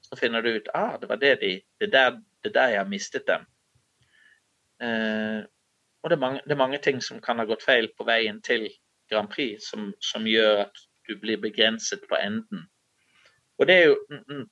så 0.01 0.17
finner 0.17 0.41
du 0.41 0.51
ut 0.57 0.67
ah, 0.73 0.97
det 0.99 1.09
var 1.09 1.21
det 1.21 1.35
de 1.41 1.53
Det 1.79 1.87
er 1.87 1.93
der, 1.93 2.19
der 2.49 2.73
jeg 2.73 2.81
har 2.81 2.89
mistet 2.89 3.27
dem. 3.27 3.45
Eh, 4.81 5.45
og 6.01 6.09
det 6.09 6.15
er, 6.15 6.21
mange, 6.21 6.41
det 6.45 6.51
er, 6.51 6.63
mange, 6.63 6.77
ting 6.77 7.01
som 7.01 7.21
kan 7.21 7.39
ha 7.39 7.45
gått 7.45 7.63
feil 7.63 7.89
på 7.97 8.05
veien 8.07 8.41
til 8.41 8.69
Grand 9.11 9.29
Prix, 9.29 9.69
som, 9.69 9.91
som 10.01 10.27
gjør 10.27 10.65
at 10.65 10.83
du 11.09 11.15
blir 11.19 11.41
begrenset 11.41 12.05
på 12.09 12.17
enden. 12.19 12.67
Og 13.59 13.67
det 13.67 13.75
er 13.75 13.89
jo, 13.89 13.97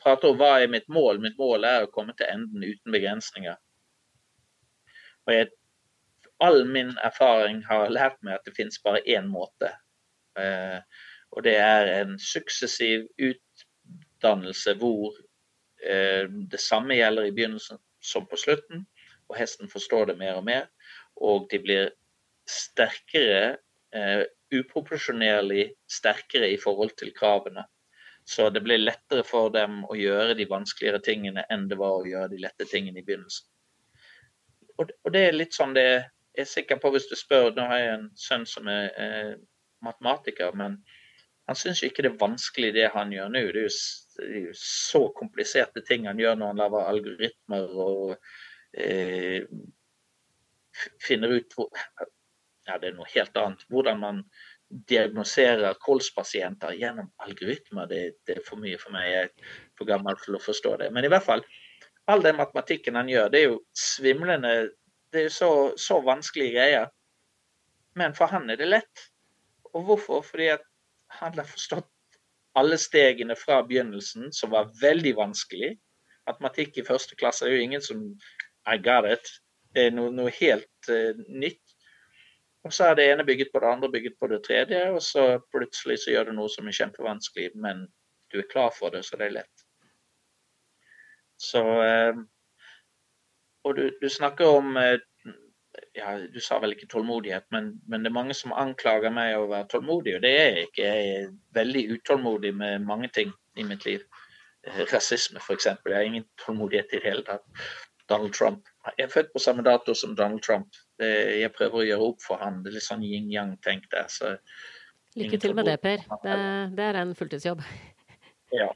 prater 0.04 0.34
om 0.34 0.40
hva 0.40 0.58
er 0.60 0.72
mitt 0.72 0.90
mål. 0.92 1.22
Mitt 1.24 1.38
mål 1.40 1.64
er 1.68 1.86
å 1.86 1.92
komme 1.94 2.16
til 2.18 2.28
enden 2.28 2.66
uten 2.66 2.92
begrensninger. 2.92 3.56
Og 5.28 5.34
jeg, 5.34 5.52
all 6.44 6.66
min 6.68 6.92
erfaring 7.06 7.62
har 7.70 7.94
lært 7.94 8.20
meg 8.22 8.38
at 8.38 8.48
det 8.48 8.56
finnes 8.58 8.82
bare 8.84 9.04
én 9.08 9.30
måte. 9.32 9.72
Eh, 10.40 10.80
og 11.32 11.44
det 11.48 11.56
er 11.60 11.92
en 12.02 12.18
suksessiv 12.22 13.08
utdannelse 13.16 14.76
hvor 14.82 15.16
eh, 15.84 16.28
det 16.28 16.62
samme 16.62 17.00
gjelder 17.00 17.30
i 17.30 17.34
begynnelsen 17.36 17.80
som 18.04 18.28
på 18.28 18.40
slutten. 18.40 18.86
Og 19.28 19.40
hesten 19.40 19.72
forstår 19.72 20.12
det 20.12 20.20
mer 20.20 20.40
og 20.40 20.46
mer. 20.48 20.68
Og 21.16 21.48
de 21.52 21.60
blir 21.64 21.90
sterkere, 22.48 23.58
eh, 23.96 24.24
uproporsjonerlig 24.54 25.72
sterkere 25.92 26.50
i 26.54 26.60
forhold 26.62 26.96
til 27.00 27.14
kravene. 27.16 27.66
Så 28.28 28.50
det 28.50 28.62
blir 28.64 28.82
lettere 28.82 29.24
for 29.24 29.52
dem 29.56 29.84
å 29.88 29.96
gjøre 29.96 30.36
de 30.36 30.48
vanskeligere 30.50 31.00
tingene 31.04 31.46
enn 31.54 31.68
det 31.72 31.78
var 31.80 32.02
å 32.02 32.08
gjøre 32.08 32.34
de 32.34 32.42
lette 32.44 32.68
tingene 32.68 33.00
i 33.00 33.06
begynnelsen. 33.08 33.48
Og, 34.78 34.92
det 35.14 35.22
er 35.30 35.38
litt 35.38 35.56
sånn 35.58 35.74
det 35.74 35.88
jeg 35.88 36.44
er 36.44 36.50
sikker 36.52 36.78
på 36.82 36.92
hvis 36.94 37.08
du 37.10 37.16
spør 37.18 37.48
Nå 37.56 37.64
har 37.66 37.80
jeg 37.82 37.94
en 37.96 38.10
sønn 38.20 38.44
som 38.46 38.68
er 38.70 38.92
eh, 39.02 39.32
matematiker, 39.82 40.52
men 40.54 40.82
Han 41.48 41.56
syns 41.56 41.80
ikke 41.88 42.04
det 42.04 42.12
er 42.12 42.20
vanskelig 42.20 42.74
det 42.76 42.90
han 42.92 43.12
gjør 43.16 43.30
nå. 43.32 43.42
Det 43.56 43.62
er, 43.62 43.70
jo, 43.70 43.76
det 44.20 44.26
er 44.28 44.42
jo 44.50 44.56
så 44.60 45.02
kompliserte 45.16 45.80
ting 45.88 46.04
han 46.10 46.20
gjør 46.20 46.36
når 46.36 46.52
han 46.52 46.60
lager 46.60 46.90
algoritmer 46.90 47.78
og 47.86 48.18
eh, 48.76 49.48
finner 51.00 51.38
ut 51.40 51.56
hvor, 51.56 51.72
ja, 52.68 52.78
det 52.82 52.92
er 52.92 52.98
noe 52.98 53.10
helt 53.14 53.38
annet. 53.40 53.64
Hvordan 53.72 54.00
man 54.02 54.22
diagnoserer 54.68 55.78
kolspasienter 55.80 56.76
gjennom 56.76 57.08
algoritmer, 57.24 57.88
det, 57.88 58.02
det, 58.28 58.38
er 58.38 58.46
for 58.46 58.60
mye 58.60 58.80
for 58.82 58.96
meg. 58.96 59.08
Jeg 59.08 59.30
er 59.30 59.56
for 59.80 59.90
gammel 59.90 60.18
til 60.24 60.36
å 60.36 60.44
forstå 60.44 60.76
det. 60.84 60.92
Men 60.96 61.08
i 61.08 61.12
hvert 61.12 61.26
fall, 61.26 61.44
all 62.12 62.24
den 62.24 62.40
matematikken 62.40 63.00
han 63.00 63.12
gjør, 63.12 63.32
det 63.32 63.42
er 63.42 63.50
jo 63.54 63.60
svimlende. 63.78 64.54
Det 65.12 65.24
er 65.24 65.30
jo 65.30 65.36
så, 65.38 65.52
så 65.80 66.02
vanskelige 66.04 66.58
greier. 66.58 66.90
Men 67.98 68.16
for 68.18 68.32
han 68.32 68.50
er 68.52 68.60
det 68.60 68.70
lett. 68.70 69.08
Og 69.74 69.88
hvorfor? 69.88 70.26
Fordi 70.26 70.52
at 70.58 70.66
han 71.22 71.38
har 71.38 71.48
forstått 71.48 71.90
alle 72.58 72.78
stegene 72.82 73.36
fra 73.38 73.62
begynnelsen, 73.66 74.32
som 74.34 74.52
var 74.52 74.72
veldig 74.82 75.14
vanskelig. 75.18 75.76
Matematikk 76.28 76.82
i 76.82 76.86
første 76.88 77.16
klasse 77.16 77.46
er 77.46 77.56
jo 77.56 77.64
ingen 77.64 77.84
som 77.84 78.04
I 78.68 78.78
got 78.84 79.08
it. 79.08 79.30
Det 79.76 79.88
er 79.88 79.96
noe, 79.96 80.12
noe 80.12 80.34
helt 80.40 80.90
uh, 80.92 81.14
nytt. 81.30 81.62
Og 82.68 82.74
så 82.76 82.90
er 82.90 82.98
det 83.00 83.06
ene 83.08 83.24
bygget 83.26 83.54
på 83.54 83.62
det 83.64 83.70
andre, 83.72 83.92
bygget 83.92 84.18
på 84.20 84.28
det 84.28 84.42
tredje, 84.44 84.82
og 84.92 85.02
så 85.04 85.38
plutselig 85.56 86.02
så 86.04 86.12
gjør 86.12 86.30
du 86.30 86.34
noe 86.36 86.52
som 86.52 86.68
er 86.68 86.76
kjempevanskelig, 86.76 87.54
men 87.56 87.86
du 88.34 88.42
er 88.42 88.50
klar 88.52 88.74
for 88.76 88.92
det, 88.92 89.06
så 89.08 89.16
det 89.20 89.30
er 89.30 89.38
lett. 89.38 89.64
Så 91.40 91.62
uh, 91.64 92.18
Og 93.64 93.76
du, 93.78 93.86
du 94.02 94.10
snakker 94.10 94.46
om 94.58 94.76
uh, 94.76 94.98
ja, 95.96 96.18
Du 96.34 96.40
sa 96.42 96.58
vel 96.60 96.74
ikke 96.76 96.90
tålmodighet, 96.92 97.46
men, 97.52 97.72
men, 97.88 98.04
det 98.04 98.12
er 98.12 98.20
mange 98.20 98.36
som 98.36 98.56
anklager 98.56 99.14
meg 99.14 99.36
å 99.38 99.48
være 99.52 99.70
tålmodig, 99.72 100.18
og 100.18 100.24
det 100.26 100.34
er 100.36 100.48
jeg 100.48 100.68
ikke. 100.68 100.88
Jeg 100.88 101.12
er 101.18 101.36
veldig 101.58 101.84
utålmodig 101.96 102.54
med 102.56 102.88
mange 102.88 103.10
ting 103.14 103.32
i 103.56 103.66
mitt 103.68 103.86
liv. 103.86 104.04
Eh, 104.68 104.84
rasisme, 104.92 105.40
f.eks. 105.40 105.70
Jeg 105.70 105.96
har 105.96 106.08
ingen 106.08 106.28
tålmodighet 106.44 106.92
i 106.92 107.00
det 107.00 107.06
hele 107.06 107.24
tatt. 107.28 107.46
Donald 108.10 108.34
Trump. 108.34 108.68
Jeg 108.98 109.08
er 109.08 109.12
født 109.12 109.34
på 109.34 109.42
samme 109.44 109.64
dato 109.66 109.94
som 109.98 110.16
Donald 110.16 110.42
Trump. 110.46 110.76
Det, 111.00 111.10
jeg 111.42 111.54
prøver 111.56 111.82
å 111.82 111.88
gjøre 111.90 112.10
opp 112.12 112.24
for 112.24 112.42
han. 112.42 112.62
Det 112.64 112.72
er 112.72 112.78
litt 112.78 112.88
sånn 112.88 113.06
yin-yang-tenk 113.06 113.90
der. 113.92 114.08
Så 114.12 114.36
Lykke 115.18 115.40
til 115.42 115.56
med 115.58 115.66
det, 115.66 115.80
Per. 115.82 116.04
Det, 116.24 116.38
det 116.78 116.86
er 116.86 117.02
en 117.02 117.16
fulltidsjobb. 117.18 117.64
Ja. 118.56 118.70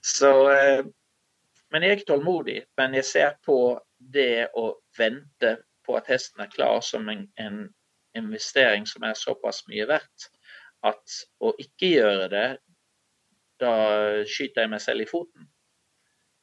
Så 0.00 0.30
eh, 0.54 0.84
Men 1.70 1.84
jeg 1.84 1.90
er 1.90 1.98
ikke 1.98 2.12
tålmodig. 2.14 2.60
Men 2.80 2.96
jeg 2.98 3.06
ser 3.06 3.36
på 3.46 3.58
det 3.98 4.48
å 4.58 4.72
vente 4.98 5.58
på 5.86 5.98
at 5.98 6.08
hesten 6.10 6.42
er 6.42 6.50
klar 6.50 6.80
som 6.82 7.08
en, 7.12 7.26
en 7.38 7.62
investering 8.18 8.86
som 8.88 9.04
er 9.06 9.18
såpass 9.18 9.62
mye 9.68 9.86
verdt 9.90 10.30
at 10.86 11.16
å 11.44 11.52
ikke 11.60 11.92
gjøre 11.92 12.28
det, 12.32 12.48
da 13.60 13.72
skyter 14.24 14.64
jeg 14.64 14.72
meg 14.72 14.82
selv 14.82 15.04
i 15.04 15.08
foten. 15.10 15.48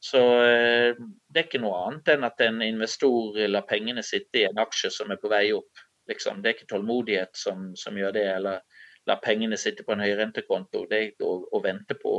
Så 0.07 0.21
eh, 0.43 0.97
det 1.27 1.41
er 1.41 1.47
ikke 1.47 1.61
noe 1.63 1.79
annet 1.87 2.13
enn 2.13 2.27
at 2.27 2.43
en 2.45 2.61
investor 2.65 3.37
lar 3.49 3.65
pengene 3.69 4.03
sitte 4.05 4.41
i 4.41 4.45
en 4.47 4.61
aksje 4.63 4.91
som 4.93 5.11
er 5.11 5.21
på 5.21 5.31
vei 5.31 5.49
opp. 5.55 5.83
Liksom. 6.07 6.41
Det 6.41 6.49
er 6.49 6.57
ikke 6.57 6.69
tålmodighet 6.73 7.35
som, 7.35 7.71
som 7.75 7.97
gjør 7.99 8.15
det, 8.15 8.27
eller 8.37 8.85
la 9.07 9.17
pengene 9.23 9.59
sitte 9.59 9.83
på 9.87 9.95
en 9.95 10.05
høyrentekonto. 10.05 10.85
Å, 10.87 11.33
å 11.51 11.63
vente 11.63 11.97
på 11.99 12.13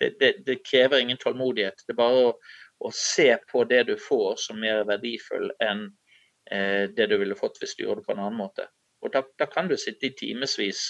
det, 0.00 0.14
det, 0.20 0.34
det, 0.46 0.60
krever 0.64 1.00
ingen 1.00 1.20
tålmodighet. 1.20 1.86
Det 1.86 1.94
er 1.94 2.02
bare 2.02 2.26
å, 2.28 2.34
å, 2.80 2.92
se 2.96 3.32
på 3.52 3.64
det 3.68 3.86
du 3.88 3.96
får 4.00 4.36
som 4.44 4.60
mer 4.60 4.84
verdifull 4.88 5.50
enn 5.64 5.88
Eh, 6.50 6.90
det 6.96 7.06
du 7.06 7.16
ville 7.18 7.38
fått 7.38 7.60
hvis 7.60 7.76
du 7.76 7.84
gjorde 7.84 8.02
det 8.02 8.08
på 8.08 8.16
en 8.16 8.24
annen 8.24 8.38
måte. 8.38 8.66
Og 9.04 9.12
Da, 9.14 9.22
da 9.38 9.46
kan 9.46 9.68
du 9.68 9.76
sitte 9.78 10.08
i 10.08 10.16
timevis. 10.18 10.82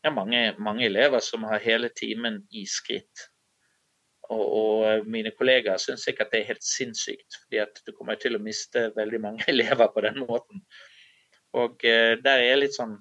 Det 0.00 0.08
er 0.08 0.16
mange, 0.16 0.42
mange, 0.58 0.86
elever 0.86 1.20
som 1.20 1.44
har 1.44 1.60
hele 1.60 1.90
timen 1.96 2.40
i 2.50 2.64
skritt. 2.66 3.26
Og, 4.30 4.42
og 4.60 5.10
mine 5.10 5.32
kollegaer 5.34 5.80
syns 5.82 6.06
ikke 6.06 6.26
at 6.26 6.34
det 6.34 6.40
er 6.42 6.52
helt 6.52 6.66
sinnssykt, 6.66 7.40
fordi 7.42 7.60
at 7.64 7.80
du 7.86 7.92
kommer 7.96 8.18
til 8.20 8.38
å 8.38 8.42
miste 8.42 8.88
veldig 8.96 9.20
mange 9.22 9.46
elever 9.52 9.90
på 9.90 10.04
den 10.06 10.22
måten. 10.22 10.62
Og 11.58 11.82
eh, 11.84 12.14
der 12.22 12.38
er 12.38 12.52
jeg 12.52 12.60
litt 12.64 12.76
sånn 12.78 12.98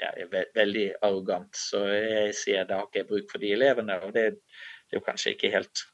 ja, 0.00 0.10
jeg 0.18 0.26
er 0.26 0.48
veldig 0.56 0.86
arrogant, 1.06 1.54
så 1.54 1.84
jeg 1.86 2.32
sier 2.34 2.64
da 2.66 2.80
har 2.80 2.88
ikke 2.88 3.04
jeg 3.04 3.10
bruk 3.10 3.28
for 3.30 3.42
de 3.44 3.52
elevene. 3.54 3.98
Og 4.02 4.14
det, 4.16 4.24
det 4.34 4.96
er 4.96 5.00
jo 5.00 5.06
kanskje 5.06 5.34
ikke 5.36 5.52
helt 5.54 5.84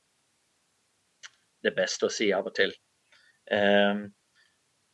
det 1.64 1.74
beste 1.76 2.08
å 2.08 2.14
si 2.14 2.30
av 2.32 2.48
og 2.48 2.56
til. 2.56 2.72
Um, 3.52 4.06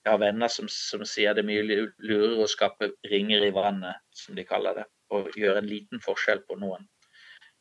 jeg 0.07 0.13
har 0.13 0.23
venner 0.23 0.51
som, 0.51 0.69
som 0.71 1.05
sier 1.07 1.35
det 1.35 1.43
er 1.43 1.49
mye 1.49 1.65
lurere 1.67 2.43
å 2.45 2.51
skape 2.51 2.93
ringer 3.11 3.47
i 3.47 3.55
vannet, 3.55 4.03
som 4.15 4.37
de 4.39 4.45
kaller 4.47 4.81
det, 4.81 4.85
og 5.15 5.33
gjøre 5.39 5.63
en 5.63 5.71
liten 5.71 6.03
forskjell 6.03 6.45
på 6.47 6.59
noen. 6.63 6.87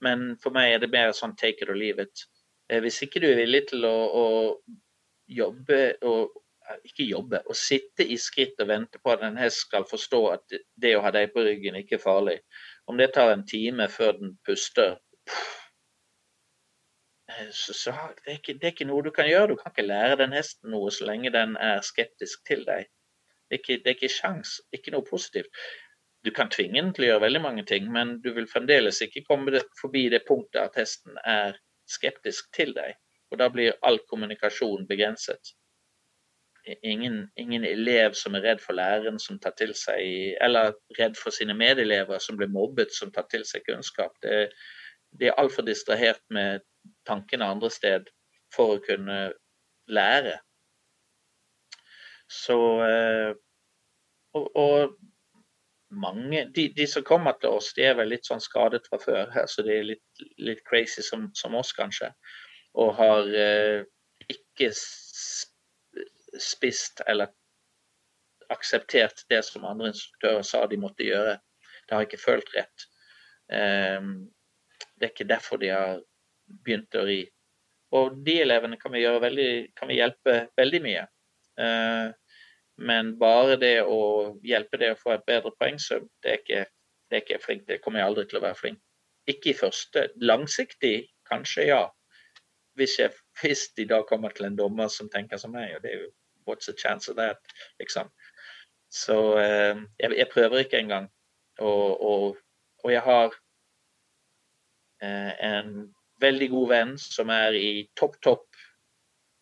Men 0.06 0.32
for 0.42 0.56
meg 0.56 0.74
er 0.74 0.82
det 0.84 0.92
mer 0.94 1.14
sånn 1.18 1.36
take 1.40 1.66
it 1.66 1.72
or 1.72 1.78
leave 1.80 2.04
it. 2.04 2.26
Eh, 2.70 2.82
hvis 2.84 3.02
ikke 3.06 3.22
du 3.24 3.30
er 3.32 3.42
villig 3.42 3.66
til 3.72 3.86
å, 3.90 3.96
å 4.22 4.26
jobbe 5.32 5.82
og 6.06 6.38
eh, 6.70 6.80
ikke 6.92 7.10
jobbe, 7.10 7.42
å 7.50 7.58
sitte 7.58 8.06
i 8.06 8.18
skritt 8.22 8.62
og 8.62 8.70
vente 8.72 9.02
på 9.02 9.14
at 9.14 9.26
en 9.26 9.42
hest 9.42 9.66
skal 9.66 9.88
forstå 9.90 10.22
at 10.34 10.58
det 10.82 10.96
å 10.98 11.04
ha 11.06 11.14
deg 11.16 11.34
på 11.34 11.46
ryggen 11.46 11.78
ikke 11.82 12.00
er 12.00 12.06
farlig. 12.06 12.40
Om 12.90 13.02
det 13.02 13.12
tar 13.18 13.34
en 13.34 13.46
time 13.50 13.90
før 13.90 14.18
den 14.22 14.38
puster, 14.46 14.98
Eh, 17.30 17.48
så, 17.52 17.74
så 17.74 17.92
det, 18.26 18.32
er 18.32 18.38
ikke, 18.38 18.54
det, 18.54 18.64
er 18.64 18.74
ikke, 18.74 18.88
noe 18.90 19.04
du 19.04 19.12
kan 19.12 19.30
gjøre. 19.30 19.54
Du 19.54 19.56
kan 19.56 19.74
ikke 19.74 19.88
lære 19.88 20.20
den 20.22 20.36
hesten 20.36 20.74
noe 20.74 20.92
så 20.94 21.08
lenge 21.10 21.34
den 21.34 21.56
er 21.58 21.82
skeptisk 21.86 22.46
til 22.48 22.66
deg. 22.68 22.90
Det 23.50 23.58
er 23.58 23.62
ikke, 23.62 23.78
det 23.84 23.92
er 23.92 23.98
ikke 23.98 24.14
sjans, 24.14 24.60
ikke 24.74 24.94
noe 24.96 25.06
positivt. 25.06 25.50
Du 26.26 26.32
kan 26.34 26.50
tvinge 26.50 26.80
den 26.82 26.94
til 26.96 27.06
å 27.06 27.10
gjøre 27.12 27.26
veldig 27.28 27.42
mange 27.44 27.64
ting, 27.70 27.92
men 27.94 28.16
du 28.24 28.32
vil 28.34 28.48
fremdeles 28.50 29.02
ikke 29.06 29.26
komme 29.28 29.62
forbi 29.78 30.08
det 30.10 30.24
punktet 30.26 30.62
at 30.64 30.80
hesten 30.80 31.20
er 31.22 31.60
skeptisk 31.86 32.50
til 32.56 32.74
deg. 32.74 32.96
Og 33.30 33.38
da 33.42 33.50
blir 33.54 33.78
all 33.86 34.00
kommunikasjon 34.10 34.88
begrenset. 34.90 35.54
Ingen, 36.82 37.28
ingen, 37.38 37.66
elev 37.70 38.16
som 38.18 38.34
er 38.34 38.42
redd 38.48 38.62
for 38.64 38.74
læreren 38.74 39.20
som 39.22 39.38
tar 39.38 39.54
til 39.54 39.76
seg 39.78 40.34
Eller 40.42 40.72
redd 40.98 41.14
for 41.14 41.30
sine 41.30 41.54
medelever 41.54 42.18
som 42.18 42.40
blir 42.40 42.50
mobbet, 42.50 42.90
som 42.90 43.12
tar 43.14 43.28
til 43.30 43.46
seg 43.46 43.62
kunnskap. 43.70 44.18
Det, 44.26 44.50
de 45.14 45.30
er 45.30 45.38
altfor 45.38 45.68
distrahert 45.68 46.24
med 46.34 46.66
tankene 47.06 47.46
andre 47.54 47.70
sted 47.70 48.10
for 48.54 48.76
å 48.76 48.82
kunne 48.82 49.20
lære. 49.94 50.40
Så 52.26 52.58
eh, 52.82 53.36
og, 54.34 54.50
og 54.58 54.98
mange 55.96 56.46
de, 56.56 56.68
de, 56.76 56.88
som 56.88 57.04
kommer 57.06 57.38
til 57.40 57.56
oss, 57.58 57.72
de 57.78 57.86
er 57.88 57.98
vel 58.00 58.12
litt 58.14 58.28
sånn 58.28 58.44
skadet 58.44 58.86
fra 58.90 59.00
før. 59.02 59.34
Så 59.52 59.66
de 59.66 59.74
er 59.76 59.90
litt, 59.94 60.24
litt 60.42 60.64
crazy 60.68 61.04
som, 61.06 61.30
som, 61.38 61.56
oss, 61.58 61.74
kanskje. 61.78 62.12
Og 62.82 62.94
har 62.98 63.32
eh, 63.40 63.86
ikke 64.32 64.72
spist 66.42 67.02
eller 67.08 67.32
akseptert 68.54 69.24
det 69.32 69.42
som 69.48 69.66
andre 69.66 69.90
instruktører 69.94 70.44
sa 70.46 70.66
de 70.70 70.80
måtte 70.82 71.08
gjøre. 71.08 71.38
Det 71.86 71.96
har 71.96 72.06
ikke 72.08 72.22
følt 72.22 72.52
rett. 72.58 72.88
Eh, 73.54 74.12
det 74.96 75.08
er 75.08 75.14
ikke 75.14 75.32
derfor 75.32 75.62
de 75.62 75.72
har 75.74 76.04
begynt 76.66 76.96
å 77.00 77.06
ri. 77.08 77.24
Og 77.96 78.18
de 78.26 78.40
elevene 78.44 78.78
kan 78.82 78.94
vi, 78.94 79.06
veldig, 79.06 79.52
kan 79.78 79.90
vi 79.90 80.00
hjelpe 80.00 80.40
veldig 80.58 80.82
mye. 80.84 81.06
Uh, 81.56 82.12
men 82.78 83.14
bare 83.20 83.56
det 83.60 83.78
å 83.88 84.00
hjelpe 84.44 84.80
det 84.82 84.92
å 84.94 85.00
få 85.00 85.16
et 85.16 85.26
bedre 85.28 85.54
poengsum, 85.60 86.10
det 86.24 86.32
er 86.32 86.42
ikke, 86.42 86.64
det 87.10 87.18
er 87.18 87.24
ikke 87.24 87.44
flink. 87.44 87.68
Det 87.70 87.80
kommer 87.84 88.02
jeg 88.02 88.10
aldri 88.10 88.26
til 88.30 88.40
å 88.40 88.46
være 88.46 88.60
flink. 88.60 88.82
Ikke 89.32 89.52
i 89.52 89.58
første. 89.58 90.10
Langsiktig 90.22 90.96
kanskje, 91.30 91.70
ja. 91.72 91.84
Hvis, 92.76 92.98
jeg, 93.00 93.16
hvis 93.42 93.70
de 93.78 93.88
da 93.88 94.02
kommer 94.08 94.36
til 94.36 94.50
en 94.50 94.58
dommer 94.60 94.92
som 94.92 95.10
tenker 95.10 95.40
som 95.40 95.56
meg, 95.56 95.78
og 95.78 95.86
det 95.86 95.94
er 95.94 96.04
jo 96.04 96.12
what's 96.46 96.68
the 96.68 96.76
chance 96.78 97.10
of 97.12 97.18
that, 97.18 97.40
liksom. 97.80 98.12
Så 98.92 99.18
eh, 99.40 99.80
jeg, 100.00 100.12
jeg, 100.12 100.30
prøver 100.34 100.66
ikke 100.66 100.84
engang. 100.84 101.08
Og, 101.60 102.02
og, 102.04 102.38
og 102.84 102.92
jeg 102.92 103.02
har 103.02 103.32
eh, 105.02 105.32
en 105.48 105.72
veldig 106.22 106.50
god 106.52 106.70
venn 106.70 106.94
som 107.00 107.32
er 107.32 107.56
i 107.56 107.88
topp, 107.96 108.20
topp 108.24 108.46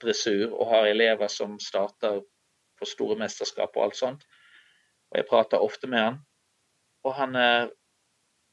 dressur 0.04 0.54
og 0.54 0.70
har 0.70 0.90
elever 0.90 1.30
som 1.32 1.58
starter 1.62 2.22
på 2.84 2.90
store 2.92 3.18
mesterskap 3.20 3.76
og 3.78 3.88
alt 3.88 4.00
sånt. 4.00 4.26
Og 5.12 5.20
jeg 5.22 5.30
prater 5.30 5.64
ofte 5.64 5.90
med 5.90 6.04
han, 6.04 6.20
og 7.04 7.16
han 7.20 7.38
er 7.40 7.70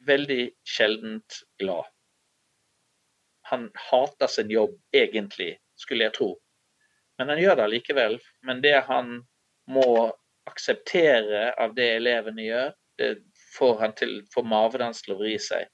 veldig 0.07 0.43
sjeldent 0.67 1.43
glad. 1.61 1.89
Han 3.51 3.69
hater 3.91 4.31
sin 4.31 4.51
jobb 4.53 4.77
egentlig, 4.95 5.57
skulle 5.79 6.07
jeg 6.07 6.17
tro. 6.17 6.35
Men 7.19 7.33
han 7.35 7.41
gjør 7.43 7.59
det 7.61 7.69
likevel. 7.75 8.19
Men 8.47 8.63
det 8.65 8.77
han 8.87 9.19
må 9.71 9.87
akseptere 10.49 11.51
av 11.61 11.75
det 11.77 11.89
elevene 11.99 12.47
gjør, 12.47 12.71
det 13.01 13.11
får 13.57 13.77
han 13.81 13.95
til, 13.97 14.15
får 14.35 14.47
maven 14.49 14.87
hans 14.89 15.03
til 15.05 15.17
å 15.17 15.21
vri 15.21 15.35
seg. 15.41 15.67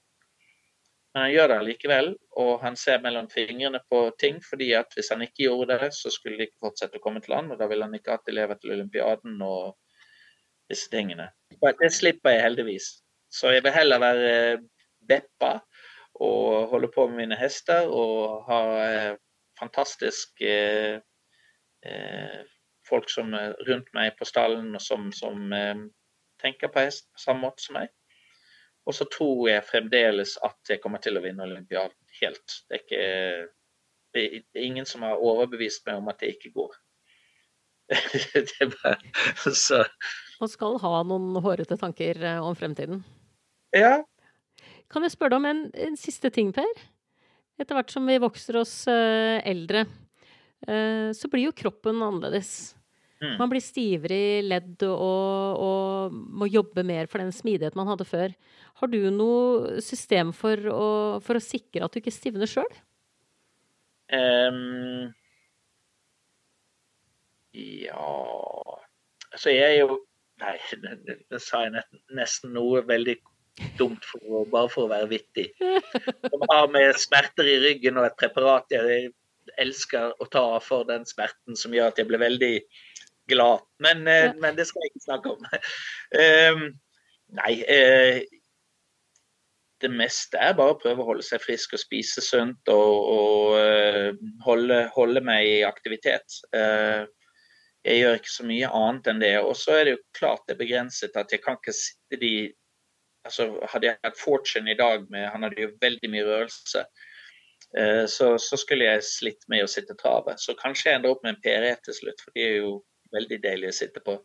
Men 1.16 1.22
han 1.22 1.32
gjør 1.32 1.48
det 1.48 1.62
likevel, 1.64 2.10
og 2.36 2.58
han 2.60 2.74
ser 2.76 2.98
mellom 3.00 3.30
fingrene 3.32 3.78
på 3.88 4.02
ting. 4.20 4.36
fordi 4.44 4.74
at 4.76 4.90
hvis 4.92 5.08
han 5.08 5.22
ikke 5.24 5.46
gjorde 5.46 5.78
det, 5.80 5.94
så 5.96 6.10
skulle 6.12 6.36
de 6.36 6.44
ikke 6.44 6.66
fortsette 6.66 6.98
å 6.98 7.00
komme 7.00 7.22
til 7.24 7.32
land, 7.32 7.54
og 7.54 7.56
da 7.56 7.68
ville 7.70 7.88
han 7.88 7.96
ikke 7.96 8.18
hatt 8.18 8.28
elever 8.28 8.58
til 8.60 8.74
olympiaden 8.74 9.40
og 9.40 9.78
disse 10.68 10.90
tingene. 10.92 11.30
Det 11.80 11.88
slipper 11.88 12.36
jeg 12.36 12.42
heldigvis. 12.44 12.90
Så 13.32 13.54
jeg 13.54 13.64
vil 13.64 13.72
heller 13.72 14.02
være 14.04 14.34
Beppa 15.08 15.54
og 16.20 16.68
holde 16.74 16.92
på 16.92 17.08
med 17.08 17.22
mine 17.22 17.40
hester 17.40 17.88
og 17.88 18.44
ha 18.50 18.60
eh, 18.84 19.16
fantastisk 19.56 20.44
eh, 20.44 21.00
eh, 21.80 22.40
folk 22.88 23.08
som 23.08 23.32
er 23.40 23.56
rundt 23.70 23.88
meg 23.96 24.12
på 24.20 24.28
stallen 24.28 24.68
og 24.76 24.84
som, 24.84 25.08
som 25.16 25.48
eh, 25.48 25.86
tenker 26.44 26.68
på 26.68 26.84
hest 26.84 27.08
på 27.08 27.24
samme 27.24 27.48
måte 27.48 27.64
som 27.64 27.80
meg. 27.80 27.88
Og 28.86 28.94
så 28.94 29.06
tror 29.10 29.48
jeg 29.50 29.66
fremdeles 29.66 30.36
at 30.46 30.70
jeg 30.70 30.80
kommer 30.82 31.02
til 31.02 31.18
å 31.18 31.22
vinne 31.24 31.46
olympiaden 31.46 31.96
helt. 32.20 32.58
Det 32.68 32.78
er, 32.78 32.82
ikke, 32.84 33.06
det 34.14 34.26
er 34.60 34.66
ingen 34.66 34.86
som 34.88 35.02
har 35.06 35.22
overbevist 35.22 35.86
meg 35.88 35.98
om 36.00 36.10
at 36.12 36.22
det 36.22 36.36
ikke 36.36 36.54
går. 36.54 36.76
det 38.34 38.68
bare, 38.72 38.98
så. 39.54 39.84
Man 40.40 40.50
skal 40.50 40.78
ha 40.82 41.00
noen 41.06 41.38
hårete 41.42 41.78
tanker 41.80 42.18
eh, 42.22 42.42
om 42.42 42.54
fremtiden. 42.58 43.02
Ja. 43.74 44.00
Kan 44.92 45.06
jeg 45.06 45.14
spørre 45.14 45.34
deg 45.34 45.42
om 45.42 45.50
en, 45.50 45.62
en 45.86 45.98
siste 45.98 46.30
ting, 46.34 46.52
Per? 46.54 46.82
Etter 47.58 47.78
hvert 47.78 47.92
som 47.92 48.06
vi 48.06 48.18
vokser 48.20 48.58
oss 48.60 48.74
uh, 48.90 49.38
eldre, 49.48 49.86
uh, 50.68 51.08
så 51.16 51.30
blir 51.32 51.48
jo 51.48 51.56
kroppen 51.56 52.02
annerledes. 52.04 52.76
Mm. 53.22 53.36
Man 53.40 53.48
blir 53.48 53.64
stivere 53.64 54.16
i 54.16 54.40
ledd 54.44 54.82
og, 54.84 55.60
og, 55.66 56.16
må 56.36 56.48
jobbe 56.50 56.84
mer 56.84 57.08
for 57.08 57.22
den 57.22 57.32
smidighet 57.32 57.76
man 57.78 57.88
hadde 57.88 58.04
før. 58.08 58.34
Har 58.80 58.92
du 58.92 58.98
noe 59.14 59.80
system 59.84 60.34
for 60.36 60.68
å, 60.68 60.88
for 61.24 61.38
å 61.38 61.44
sikre 61.44 61.86
at 61.86 61.94
du 61.94 62.02
ikke 62.02 62.12
stivner 62.12 62.50
sjøl? 62.50 62.68
Um, 64.12 65.08
ja 67.56 68.10
Altså, 69.32 69.50
jeg 69.50 69.64
er 69.64 69.80
jo 69.80 69.96
Nei, 70.36 70.54
det 71.32 71.40
sa 71.40 71.64
jeg 71.64 71.80
nesten 72.14 72.52
noe 72.52 72.82
veldig 72.84 73.16
dumt 73.80 74.04
for 74.04 74.44
bare 74.52 74.68
for 74.68 74.84
å 74.84 74.90
være 74.90 75.08
vittig. 75.08 75.46
Som 75.56 76.42
har 76.50 76.66
med 76.68 76.98
smerter 77.00 77.48
i 77.48 77.54
ryggen 77.62 77.96
og 77.96 78.10
et 78.10 78.18
preparat 78.20 78.74
jeg 78.74 79.14
elsker 79.62 80.12
å 80.20 80.26
ta 80.28 80.44
for 80.60 80.84
den 80.88 81.06
smerten 81.08 81.56
som 81.56 81.72
gjør 81.72 81.88
at 81.88 82.02
jeg 82.02 82.10
blir 82.10 82.20
veldig 82.20 82.52
glad. 83.28 83.64
Men, 83.82 84.06
ja. 84.06 84.32
men 84.40 84.58
det 84.58 84.68
skal 84.68 84.84
jeg 84.84 84.94
ikke 84.94 85.06
snakke 85.06 85.36
om. 85.36 85.46
Um, 86.16 86.66
nei, 87.40 87.52
uh, 87.66 88.20
det 89.82 89.90
meste 89.92 90.40
er 90.40 90.56
bare 90.56 90.74
å 90.74 90.80
prøve 90.80 91.02
å 91.04 91.08
holde 91.10 91.24
seg 91.26 91.42
frisk 91.42 91.74
og 91.76 91.82
spise 91.82 92.22
sunt 92.24 92.70
og, 92.72 93.10
og 93.12 93.56
uh, 93.60 94.12
holde, 94.46 94.86
holde, 94.94 95.22
meg 95.24 95.48
i 95.50 95.58
aktivitet. 95.68 96.38
Uh, 96.54 97.04
jeg 97.86 98.00
gjør 98.00 98.16
ikke 98.18 98.32
så 98.32 98.46
mye 98.48 98.70
annet 98.78 99.10
enn 99.12 99.20
det. 99.22 99.34
Og 99.42 99.52
så 99.58 99.76
er 99.76 99.84
det 99.86 99.96
jo 99.96 100.04
klart 100.16 100.46
det 100.46 100.56
er 100.56 100.62
begrenset 100.62 101.18
at 101.20 101.32
jeg 101.32 101.44
kan 101.44 101.60
ikke 101.60 101.76
sitte 101.76 102.20
de 102.22 102.36
altså 103.26 103.48
Hadde 103.72 103.88
jeg 103.88 103.98
hatt 104.06 104.18
Fortune 104.20 104.70
i 104.70 104.78
dag 104.78 105.08
med 105.10 105.24
Han 105.32 105.42
hadde 105.42 105.64
jo 105.64 105.72
veldig 105.82 106.10
mye 106.12 106.26
rørelse. 106.28 106.84
Uh, 107.76 108.04
så, 108.08 108.36
så, 108.40 108.56
skulle 108.56 108.86
jeg 108.88 109.04
slitt 109.04 109.48
med 109.52 109.66
å 109.66 109.70
sitte 109.70 109.96
trave. 109.98 110.38
Så 110.40 110.56
kanskje 110.58 110.88
jeg 110.90 111.00
ender 111.00 111.12
opp 111.12 111.24
med 111.26 111.34
en 111.34 111.42
PRE 111.44 111.74
til 111.84 112.00
slutt, 112.00 112.22
for 112.22 112.38
de 112.38 112.46
er 112.46 112.60
jo 112.62 112.76
veldig 113.14 113.38
deilig 113.42 113.70
å 113.70 113.76
sitte 113.76 114.02
på. 114.04 114.16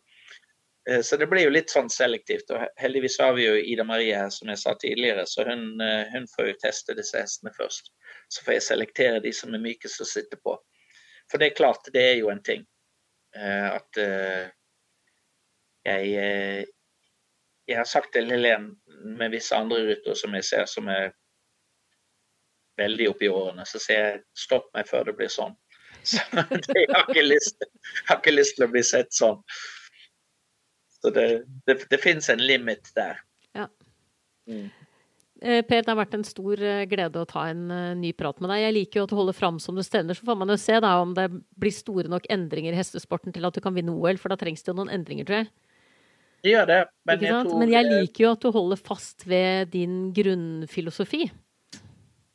Eh, 0.90 1.00
så 1.00 1.16
det 1.16 1.26
blir 1.30 1.46
jo 1.46 1.54
litt 1.54 1.70
sånn 1.70 1.90
selektivt. 1.90 2.50
og 2.50 2.66
Heldigvis 2.80 3.18
har 3.22 3.34
vi 3.36 3.46
jo 3.46 3.54
Ida 3.54 3.84
Marie 3.86 4.16
her, 4.16 4.30
som 4.34 4.50
jeg 4.50 4.58
sa 4.58 4.74
tidligere, 4.74 5.26
så 5.26 5.46
hun, 5.46 5.80
eh, 5.80 6.10
hun 6.12 6.26
får 6.34 6.50
jo 6.50 6.58
teste 6.64 6.96
disse 6.98 7.18
hestene 7.18 7.54
først. 7.54 7.92
Så 8.28 8.44
får 8.44 8.58
jeg 8.58 8.66
selektere 8.68 9.22
de 9.22 9.32
som 9.32 9.54
er 9.54 9.62
mykest 9.62 10.02
å 10.02 10.08
sitte 10.08 10.38
på. 10.42 10.56
For 11.30 11.38
det 11.38 11.52
er 11.52 11.58
klart, 11.60 11.92
det 11.94 12.02
er 12.02 12.16
jo 12.18 12.30
en 12.30 12.42
ting 12.42 12.66
eh, 13.36 13.68
at 13.70 14.02
jeg 15.86 16.66
Jeg 17.68 17.76
har 17.76 17.84
sagt 17.86 18.12
til 18.12 18.26
Helen 18.26 18.76
med 19.04 19.30
visse 19.30 19.54
andre 19.54 19.78
ruter 19.86 20.14
som 20.18 20.34
jeg 20.34 20.44
ser 20.44 20.64
som 20.66 20.88
er 20.88 21.12
veldig 22.76 23.08
oppi 23.12 23.28
årene, 23.28 23.64
så 23.64 23.78
sier 23.78 24.00
jeg 24.00 24.22
stopp 24.34 24.66
meg 24.74 24.88
før 24.88 25.04
det 25.04 25.14
blir 25.16 25.30
sånn. 25.30 25.54
Så 26.66 26.76
jeg 26.76 26.88
har 26.90 27.08
ikke 27.08 27.24
lyst, 27.26 27.64
har 28.08 28.20
ikke 28.20 28.34
lyst 28.34 28.58
til 28.58 28.66
å 28.66 28.70
bli 28.72 28.82
sett 28.86 29.12
sånn. 29.14 29.40
Så 31.02 31.10
det, 31.14 31.26
det, 31.66 31.80
det 31.90 31.98
finnes 31.98 32.28
en 32.30 32.42
limit 32.42 32.92
der. 32.96 33.18
Ja. 33.58 33.66
Mm. 34.50 34.70
Eh, 35.42 35.64
per, 35.66 35.82
det 35.82 35.90
har 35.90 35.98
vært 35.98 36.14
en 36.14 36.26
stor 36.26 36.60
eh, 36.62 36.84
glede 36.86 37.18
å 37.18 37.26
ta 37.26 37.48
en 37.50 37.64
uh, 37.66 37.94
ny 37.98 38.12
prat 38.14 38.38
med 38.38 38.52
deg. 38.52 38.60
Jeg 38.62 38.76
liker 38.76 39.00
jo 39.00 39.06
at 39.08 39.10
du 39.10 39.18
holder 39.18 39.34
fram 39.34 39.58
som 39.62 39.74
du 39.74 39.82
stevner, 39.82 40.14
så 40.14 40.26
får 40.28 40.38
man 40.38 40.54
jo 40.54 40.58
se 40.60 40.76
da 40.84 40.92
om 41.02 41.16
det 41.18 41.26
blir 41.58 41.74
store 41.74 42.10
nok 42.12 42.28
endringer 42.30 42.76
i 42.76 42.78
hestesporten 42.78 43.34
til 43.34 43.48
at 43.48 43.58
du 43.58 43.62
kan 43.64 43.74
vinne 43.74 43.90
OL, 43.90 44.20
for 44.22 44.30
da 44.30 44.38
trengs 44.38 44.62
det 44.62 44.70
jo 44.70 44.76
noen 44.78 44.92
endringer, 44.94 45.26
tror 45.26 45.40
jeg. 45.40 45.50
Det 46.42 46.52
gjør 46.54 46.68
det, 46.70 46.78
men 47.06 47.22
jeg, 47.22 47.42
tror, 47.46 47.58
men 47.58 47.70
jeg 47.70 47.86
liker 47.88 48.24
jo 48.24 48.30
at 48.36 48.44
du 48.44 48.48
holder 48.54 48.78
fast 48.90 49.26
ved 49.30 49.74
din 49.74 49.98
grunnfilosofi. 50.14 51.26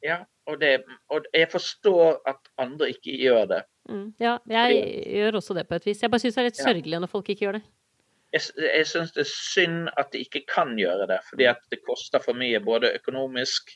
Ja, 0.04 0.22
og, 0.48 0.62
det, 0.62 0.74
og 1.14 1.26
jeg 1.34 1.50
forstår 1.52 2.22
at 2.30 2.52
andre 2.58 2.90
ikke 2.94 3.18
gjør 3.20 3.50
det. 3.52 3.64
Mm, 3.90 4.14
ja, 4.20 4.38
jeg 4.50 4.78
Fordi... 4.78 5.18
gjør 5.18 5.40
også 5.42 5.56
det 5.58 5.68
på 5.68 5.80
et 5.80 5.90
vis. 5.90 6.02
Jeg 6.04 6.12
bare 6.12 6.24
syns 6.24 6.36
det 6.36 6.44
er 6.44 6.50
litt 6.50 6.62
sørgelig 6.62 7.02
når 7.04 7.12
folk 7.12 7.30
ikke 7.34 7.46
gjør 7.48 7.60
det 7.60 7.66
jeg, 8.34 8.42
jeg 8.60 8.88
syns 8.88 9.14
det 9.16 9.24
er 9.24 9.32
synd 9.32 9.92
at 9.98 10.10
de 10.14 10.24
ikke 10.26 10.44
kan 10.54 10.74
gjøre 10.80 11.08
det, 11.10 11.20
fordi 11.30 11.48
at 11.50 11.62
det 11.72 11.84
koster 11.88 12.24
for 12.24 12.38
mye 12.38 12.60
både 12.64 12.94
økonomisk 13.00 13.72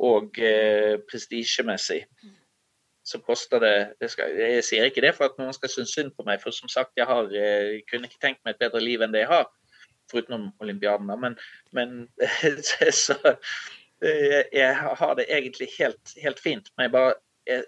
og 0.00 0.38
eh, 0.38 0.98
prestisjemessig. 1.10 2.04
Så 3.04 3.18
koster 3.24 3.58
det, 3.58 3.76
det 4.00 4.10
skal, 4.12 4.36
Jeg 4.38 4.64
sier 4.64 4.86
ikke 4.86 5.02
det 5.02 5.14
for 5.16 5.26
at 5.26 5.38
noen 5.40 5.54
skal 5.56 5.72
synes 5.72 5.94
synd 5.96 6.12
på 6.16 6.24
meg, 6.26 6.40
for 6.42 6.54
som 6.54 6.68
sagt, 6.68 6.92
jeg 6.96 7.08
har, 7.08 7.30
jeg 7.34 7.82
kunne 7.90 8.06
ikke 8.06 8.22
tenkt 8.22 8.44
meg 8.44 8.54
et 8.54 8.62
bedre 8.62 8.82
liv 8.84 9.02
enn 9.02 9.14
det 9.14 9.24
jeg 9.24 9.32
har, 9.32 9.48
foruten 10.10 10.50
olympiadene. 10.62 11.16
Men, 11.18 11.36
men 11.74 11.96
så 13.04 13.16
jeg, 14.02 14.44
jeg, 14.52 14.76
har 14.76 15.14
det 15.14 15.26
egentlig 15.28 15.68
helt, 15.78 16.14
helt 16.22 16.40
fint. 16.40 16.70
Men 16.76 16.88
jeg 16.88 16.92
bare 16.92 17.14
jeg, 17.46 17.64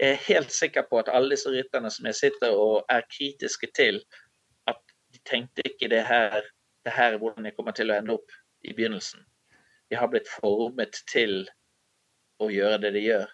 jeg 0.00 0.10
er 0.10 0.24
helt 0.26 0.52
sikker 0.52 0.82
på 0.90 0.98
at 0.98 1.10
alle 1.12 1.30
disse 1.30 1.50
rytterne 1.50 1.90
som 1.90 2.06
jeg 2.06 2.18
sitter 2.18 2.56
og 2.58 2.86
er 2.90 3.04
kritiske 3.12 3.68
til, 3.76 4.00
at 4.66 4.80
de 5.14 5.20
tenkte 5.28 5.62
ikke 5.68 5.88
det 5.92 6.04
her, 6.06 6.40
det 6.84 6.92
her 6.96 7.12
er 7.12 7.18
hvordan 7.22 7.46
jeg 7.46 7.56
kommer 7.56 7.76
til 7.76 7.92
å 7.92 7.98
ende 7.98 8.16
opp 8.16 8.34
i 8.64 8.74
begynnelsen. 8.74 9.22
De 9.90 9.98
har 10.00 10.10
blitt 10.10 10.30
formet 10.40 11.02
til 11.10 11.44
å 12.42 12.48
gjøre 12.50 12.80
det 12.86 12.92
de 12.96 13.04
gjør. 13.04 13.30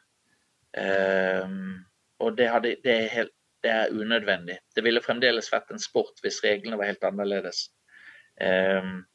Um, 0.76 1.84
og 2.20 2.36
det, 2.36 2.48
hadde, 2.52 2.74
det, 2.84 2.94
er 2.94 3.12
helt, 3.12 3.34
det, 3.64 3.72
er 3.72 3.94
unødvendig. 3.94 4.58
Det 4.76 4.84
ville 4.84 5.02
fremdeles 5.04 5.52
vært 5.52 5.70
en 5.72 5.80
sport 5.80 6.20
hvis 6.24 6.42
reglene 6.44 6.76
var 6.80 6.90
helt 6.90 7.06
annerledes. 7.06 7.68
Um, 8.42 9.06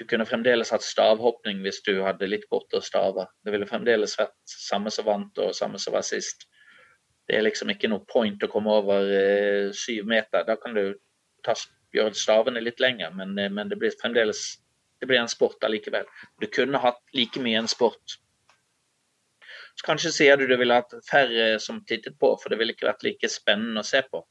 du 0.00 0.06
kunne 0.08 0.24
fremdeles 0.24 0.70
hatt 0.72 0.84
stavhopping 0.84 1.58
hvis 1.60 1.82
du 1.84 1.98
hadde 2.00 2.28
litt 2.30 2.46
kortere 2.48 2.80
staver. 2.80 3.26
Det 3.44 3.52
ville 3.52 3.66
fremdeles 3.68 4.14
vært 4.16 4.32
samme 4.48 4.88
som 4.94 5.04
vant 5.04 5.40
og 5.44 5.52
samme 5.52 5.76
som 5.82 5.92
var 5.92 6.06
sist. 6.08 6.46
Det 7.28 7.36
er 7.36 7.44
liksom 7.44 7.68
ikke 7.74 7.90
noe 7.92 8.06
point 8.08 8.40
å 8.40 8.48
komme 8.48 8.72
over 8.80 9.12
eh, 9.12 9.66
syv 9.76 10.08
meter. 10.08 10.46
Da 10.48 10.56
kan 10.56 10.72
du 10.72 10.94
ta, 11.44 11.52
gjøre 11.92 12.16
stavene 12.16 12.62
litt 12.64 12.80
lenger, 12.80 13.12
men, 13.12 13.36
eh, 13.36 13.52
men, 13.52 13.68
det 13.68 13.76
blir 13.82 13.92
fremdeles 14.00 14.40
det 15.04 15.08
blir 15.10 15.20
en 15.20 15.28
sport 15.28 15.68
allikevel. 15.68 16.08
Du 16.40 16.48
kunne 16.48 16.80
hatt 16.80 17.04
like 17.16 17.44
mye 17.44 17.60
en 17.60 17.68
sport. 17.68 18.16
Så 19.76 19.84
Kanskje 19.84 20.14
sier 20.16 20.40
du 20.40 20.46
du 20.48 20.56
ville 20.60 20.80
hatt 20.80 20.96
færre 21.10 21.54
som 21.60 21.84
tittet 21.84 22.16
på, 22.16 22.32
for 22.40 22.48
det 22.48 22.56
ville 22.60 22.72
ikke 22.72 22.88
vært 22.88 23.04
like 23.04 23.28
spennende 23.32 23.84
å 23.84 23.90
se 23.90 24.00
på. 24.08 24.24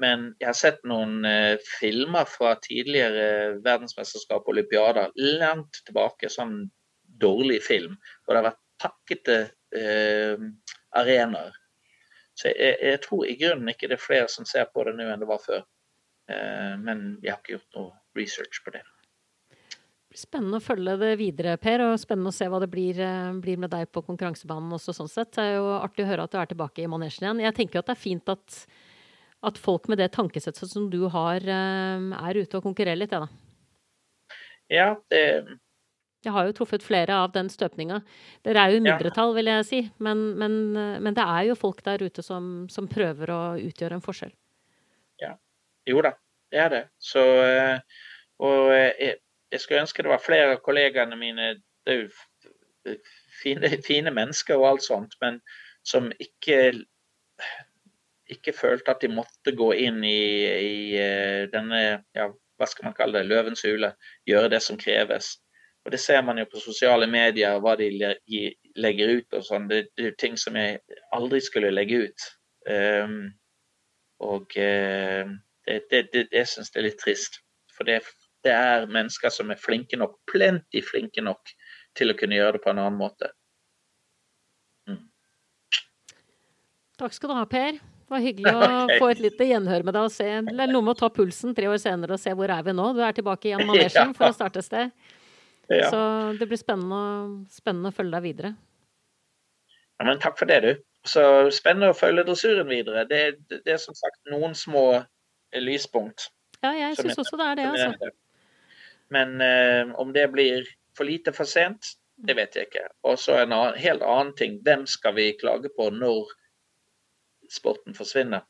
Men 0.00 0.28
jeg 0.40 0.50
har 0.50 0.58
sett 0.58 0.82
noen 0.88 1.24
eh, 1.28 1.56
filmer 1.78 2.28
fra 2.28 2.54
tidligere 2.60 3.56
verdensmesterskap 3.64 4.44
og 4.44 4.54
olympiader 4.56 5.14
langt 5.40 5.80
tilbake. 5.86 6.28
Sånn 6.32 6.66
dårlig 7.20 7.62
film. 7.64 7.96
Og 8.26 8.32
det 8.32 8.40
har 8.40 8.48
vært 8.50 8.64
pakkete 8.82 9.38
eh, 9.76 10.48
arenaer. 11.00 11.56
Så 12.36 12.52
jeg, 12.52 12.76
jeg, 12.82 13.00
tror 13.06 13.24
i 13.24 13.38
grunnen 13.40 13.72
ikke 13.72 13.88
det 13.88 13.96
er 13.96 14.04
flere 14.04 14.28
som 14.28 14.44
ser 14.48 14.68
på 14.68 14.84
det 14.84 14.92
nå 14.98 15.08
enn 15.08 15.22
det 15.22 15.30
var 15.30 15.40
før. 15.40 15.64
Eh, 16.28 16.74
men 16.82 17.16
jeg 17.22 17.32
har 17.32 17.40
ikke 17.40 17.56
gjort 17.56 17.78
noe 17.78 18.18
research 18.18 18.60
på 18.64 18.74
det. 18.76 18.84
Spennende 20.16 20.60
å 20.60 20.64
følge 20.64 20.94
det 21.00 21.10
videre, 21.20 21.58
Per, 21.60 21.82
og 21.90 21.98
spennende 22.00 22.32
å 22.32 22.36
se 22.36 22.46
hva 22.48 22.60
det 22.62 22.70
blir, 22.72 22.98
eh, 23.04 23.32
blir, 23.42 23.58
med 23.60 23.72
deg 23.72 23.90
på 23.92 24.04
konkurransebanen 24.04 24.72
også, 24.72 24.94
sånn 24.96 25.12
sett. 25.12 25.34
Det 25.36 25.44
er 25.44 25.58
jo 25.58 25.74
artig 25.76 26.06
å 26.06 26.10
høre 26.10 26.24
at 26.24 26.32
du 26.32 26.38
er 26.40 26.52
tilbake 26.52 26.84
i 26.84 26.88
manesjen 26.88 27.26
igjen. 27.26 27.42
Jeg 27.44 27.56
tenker 27.58 27.80
at 27.80 27.90
det 27.90 27.96
er 27.96 28.04
fint 28.04 28.32
at, 28.32 28.60
at 29.44 29.58
folk 29.60 29.88
med 29.90 30.00
det 30.00 30.12
tankesettet 30.16 30.70
som 30.70 30.88
du 30.90 31.06
har, 31.12 31.36
eh, 31.40 32.06
er 32.28 32.40
ute 32.40 32.58
og 32.58 32.64
konkurrerer 32.64 32.98
litt, 32.98 33.12
ja 33.12 33.20
da. 33.26 33.28
Ja, 34.68 34.88
det 35.10 35.22
Jeg 36.24 36.32
har 36.32 36.46
jo 36.48 36.52
truffet 36.52 36.82
flere 36.82 37.14
av 37.14 37.30
den 37.30 37.46
støpninga. 37.46 38.00
Dere 38.42 38.58
er 38.58 38.70
jo 38.72 38.78
i 38.80 38.82
mindretall, 38.82 39.32
vil 39.36 39.46
jeg 39.46 39.64
si, 39.64 39.90
men, 40.02 40.34
men, 40.34 40.72
men, 40.74 41.14
det 41.14 41.22
er 41.22 41.44
jo 41.46 41.54
folk 41.54 41.84
der 41.84 42.02
ute 42.02 42.22
som, 42.24 42.66
som 42.68 42.88
prøver 42.88 43.30
å 43.30 43.42
utgjøre 43.62 43.94
en 43.94 44.02
forskjell. 44.02 44.32
Ja, 45.22 45.36
jo 45.86 46.02
da, 46.02 46.16
det 46.50 46.58
er 46.58 46.72
det. 46.72 46.82
Så, 46.98 47.22
eh, 47.44 47.78
og 48.42 48.72
jeg, 48.74 49.20
jeg 49.52 49.62
skulle 49.62 49.84
ønske 49.84 50.02
det 50.02 50.10
var 50.10 50.24
flere 50.24 50.56
av 50.56 50.64
kollegaene 50.66 51.16
mine 51.20 51.52
Det 51.86 51.94
er 51.94 52.02
jo 52.02 52.98
fine, 53.42 53.70
fine 53.86 54.10
mennesker 54.10 54.58
og 54.58 54.68
alt 54.72 54.86
sånt, 54.86 55.14
men 55.22 55.38
som 55.86 56.10
ikke 56.18 56.72
ikke 58.32 58.54
følte 58.56 58.92
at 58.92 59.02
de 59.04 59.12
måtte 59.12 59.54
gå 59.56 59.70
inn 59.86 60.02
i, 60.04 60.20
i 60.46 60.98
eh, 60.98 61.46
denne 61.52 61.80
ja, 62.16 62.30
hva 62.56 62.68
skal 62.68 62.88
man 62.88 62.96
kalle 62.96 63.20
det, 63.20 63.30
løvens 63.30 63.64
hule, 63.66 63.92
gjøre 64.28 64.50
det 64.54 64.62
som 64.64 64.78
kreves. 64.80 65.36
Og 65.86 65.92
det 65.94 66.00
ser 66.02 66.22
man 66.26 66.40
jo 66.40 66.48
på 66.50 66.60
sosiale 66.60 67.06
medier, 67.06 67.60
hva 67.62 67.76
de 67.78 67.90
legger 68.74 69.12
ut 69.20 69.36
og 69.38 69.44
sånn. 69.46 69.68
Det, 69.70 69.84
det, 69.94 70.08
er 70.08 70.16
ting 70.18 70.34
som 70.40 70.58
jeg 70.58 70.80
aldri 71.14 71.38
skulle 71.44 71.70
legge 71.70 72.08
ut. 72.08 72.28
Um, 72.66 73.20
og 74.26 74.56
uh, 74.58 75.30
det, 75.68 75.76
det, 75.92 76.00
det, 76.10 76.24
det 76.32 76.42
syns 76.50 76.72
jeg 76.72 76.80
er 76.82 76.88
litt 76.88 76.98
trist. 76.98 77.38
For 77.76 77.86
det, 77.86 78.00
det, 78.42 78.50
er 78.56 78.90
mennesker 78.90 79.30
som 79.30 79.52
er 79.54 79.62
flinke 79.62 80.00
nok, 80.00 80.18
plenty 80.26 80.82
flinke 80.82 81.22
nok, 81.22 81.54
til 81.94 82.10
å 82.10 82.18
kunne 82.18 82.40
gjøre 82.40 82.58
det 82.58 82.64
på 82.64 82.72
en 82.72 82.82
annen 82.82 82.98
måte. 82.98 83.30
Mm. 84.90 85.04
Takk 86.98 87.14
skal 87.14 87.30
du 87.30 87.38
ha, 87.38 87.46
Per. 87.46 87.78
Det 88.06 88.14
var 88.14 88.22
hyggelig 88.22 88.52
å 88.54 88.60
okay. 88.84 88.98
få 89.02 89.10
et 89.10 89.22
lite 89.24 89.48
gjenhør 89.48 89.86
med 89.86 89.96
deg 89.96 90.08
og 90.08 90.14
se 90.14 90.26
eller 90.38 90.70
noe 90.70 90.86
med 90.86 90.94
å 90.94 91.00
ta 91.00 91.10
pulsen 91.10 91.54
tre 91.56 91.66
år 91.70 91.80
senere 91.82 92.14
og 92.14 92.22
se 92.22 92.34
hvor 92.38 92.52
er 92.54 92.62
vi 92.66 92.74
nå. 92.78 92.92
Du 92.94 93.02
er 93.02 93.16
tilbake 93.16 93.50
igjen 93.50 93.66
manesjen 93.70 94.14
for 94.14 94.30
å 94.30 94.36
starte 94.36 94.62
et 94.62 94.68
sted. 94.68 94.92
Ja. 95.66 95.88
Så 95.90 96.00
det 96.38 96.46
blir 96.46 96.60
spennende, 96.60 97.46
spennende, 97.50 97.90
å 97.90 97.96
følge 97.96 98.14
deg 98.14 98.26
videre. 98.28 98.52
Ja, 99.98 100.06
men 100.06 100.22
takk 100.22 100.38
for 100.38 100.46
det, 100.46 100.60
du. 100.62 100.70
Så 101.06 101.22
spennende 101.54 101.90
å 101.90 101.98
følge 101.98 102.26
dressuren 102.28 102.70
videre. 102.70 103.02
Det, 103.10 103.22
det, 103.50 103.60
det 103.66 103.74
er 103.74 103.82
som 103.82 103.96
sagt 103.98 104.20
noen 104.30 104.54
små 104.54 104.86
lyspunkt. 105.58 106.28
Ja, 106.62 106.70
jeg 106.76 106.96
syns 107.00 107.18
også 107.18 107.38
det 107.40 107.50
er 107.50 107.58
det, 107.58 107.66
altså. 107.74 108.14
Men 109.14 109.40
eh, 109.42 109.94
om 109.98 110.12
det 110.14 110.28
blir 110.32 110.66
for 110.96 111.06
lite 111.06 111.34
for 111.34 111.48
sent, 111.48 111.94
det 112.16 112.36
vet 112.38 112.56
jeg 112.56 112.70
ikke. 112.70 112.86
Og 113.06 113.18
så 113.20 113.40
en 113.42 113.54
annen, 113.54 113.78
helt 113.78 114.02
annen 114.06 114.32
ting. 114.38 114.58
Hvem 114.64 114.86
skal 114.90 115.14
vi 115.18 115.32
klage 115.38 115.70
på 115.76 115.90
når 115.94 116.32
sporten 117.52 117.94
forsvinner? 117.94 118.44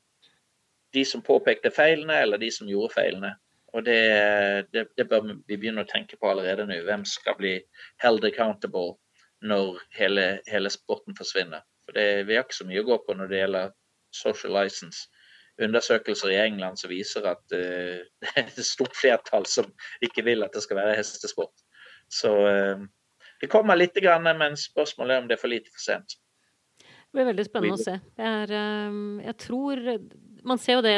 De 0.95 1.05
som 1.05 1.23
påpekte 1.23 1.71
feilene, 1.75 2.21
eller 2.23 2.41
de 2.41 2.51
som 2.53 2.69
gjorde 2.71 2.95
feilene? 2.95 3.35
Og 3.77 3.85
det, 3.85 4.01
det, 4.73 4.87
det, 4.97 5.09
bør 5.11 5.27
vi 5.27 5.57
begynne 5.57 5.85
å 5.85 5.91
tenke 5.91 6.17
på 6.17 6.31
allerede 6.31 6.65
nå. 6.69 6.79
Hvem 6.87 7.05
skal 7.09 7.37
bli 7.37 7.57
held 8.03 8.25
accountable 8.25 8.95
når 9.45 9.83
hele, 9.99 10.27
hele 10.49 10.73
sporten 10.73 11.17
forsvinner? 11.19 11.65
For 11.85 11.99
det, 11.99 12.25
Vi 12.29 12.39
har 12.39 12.47
ikke 12.47 12.63
så 12.63 12.69
mye 12.69 12.81
å 12.85 12.89
gå 12.89 12.99
på 13.05 13.17
når 13.19 13.33
det 13.33 13.43
gjelder 13.43 13.75
social 14.17 14.57
license. 14.57 15.09
Undersøkelser 15.63 16.33
i 16.33 16.41
England 16.41 16.81
som 16.81 16.93
viser 16.93 17.29
at 17.29 17.43
uh, 17.53 18.01
det 18.23 18.33
er 18.33 18.45
et 18.45 18.65
stort 18.65 18.97
flertall 18.97 19.47
som 19.51 19.69
ikke 20.05 20.25
vil 20.25 20.45
at 20.47 20.57
det 20.57 20.65
skal 20.65 20.81
være 20.81 20.97
hestesport. 21.01 21.67
Så 22.13 22.33
uh, 22.33 22.87
det 23.43 23.53
kommer 23.53 23.77
litt, 23.77 23.99
men 24.41 24.57
spørsmålet 24.57 25.15
er 25.15 25.23
om 25.23 25.29
det 25.29 25.37
er 25.37 25.43
for 25.43 25.53
lite 25.53 25.73
for 25.73 25.85
sent. 25.85 26.17
Det 27.17 27.23
blir 27.23 27.31
veldig 27.31 27.47
spennende 27.49 27.79
å 27.79 27.81
se. 27.81 27.95
Er, 28.21 28.51
uh, 28.53 29.23
jeg 29.25 29.37
tror 29.41 29.79
Man 30.45 30.61
ser 30.61 30.77
jo 30.77 30.83
det 30.85 30.97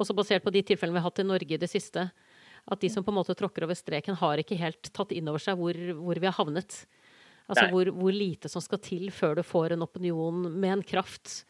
også 0.00 0.14
basert 0.16 0.44
på 0.44 0.52
de 0.54 0.62
tilfellene 0.64 0.96
vi 0.96 1.02
har 1.02 1.10
hatt 1.10 1.20
i 1.20 1.26
Norge 1.26 1.56
i 1.56 1.60
det 1.60 1.68
siste, 1.68 2.06
at 2.66 2.80
de 2.80 2.88
som 2.92 3.04
på 3.04 3.12
en 3.12 3.18
måte 3.18 3.36
tråkker 3.36 3.64
over 3.64 3.76
streken, 3.76 4.16
har 4.18 4.40
ikke 4.40 4.58
helt 4.60 4.90
tatt 4.96 5.12
inn 5.14 5.28
over 5.30 5.40
seg 5.40 5.56
hvor, 5.60 5.76
hvor 6.00 6.20
vi 6.20 6.28
har 6.28 6.36
havnet. 6.36 6.78
Altså 7.46 7.68
hvor, 7.70 7.88
hvor, 7.94 8.12
lite 8.12 8.50
som 8.50 8.64
skal 8.64 8.80
til 8.82 9.06
før 9.14 9.38
du 9.38 9.44
får 9.46 9.76
en 9.76 9.84
opinion 9.86 10.48
med 10.50 10.78
en 10.78 10.82
kraft 10.84 11.44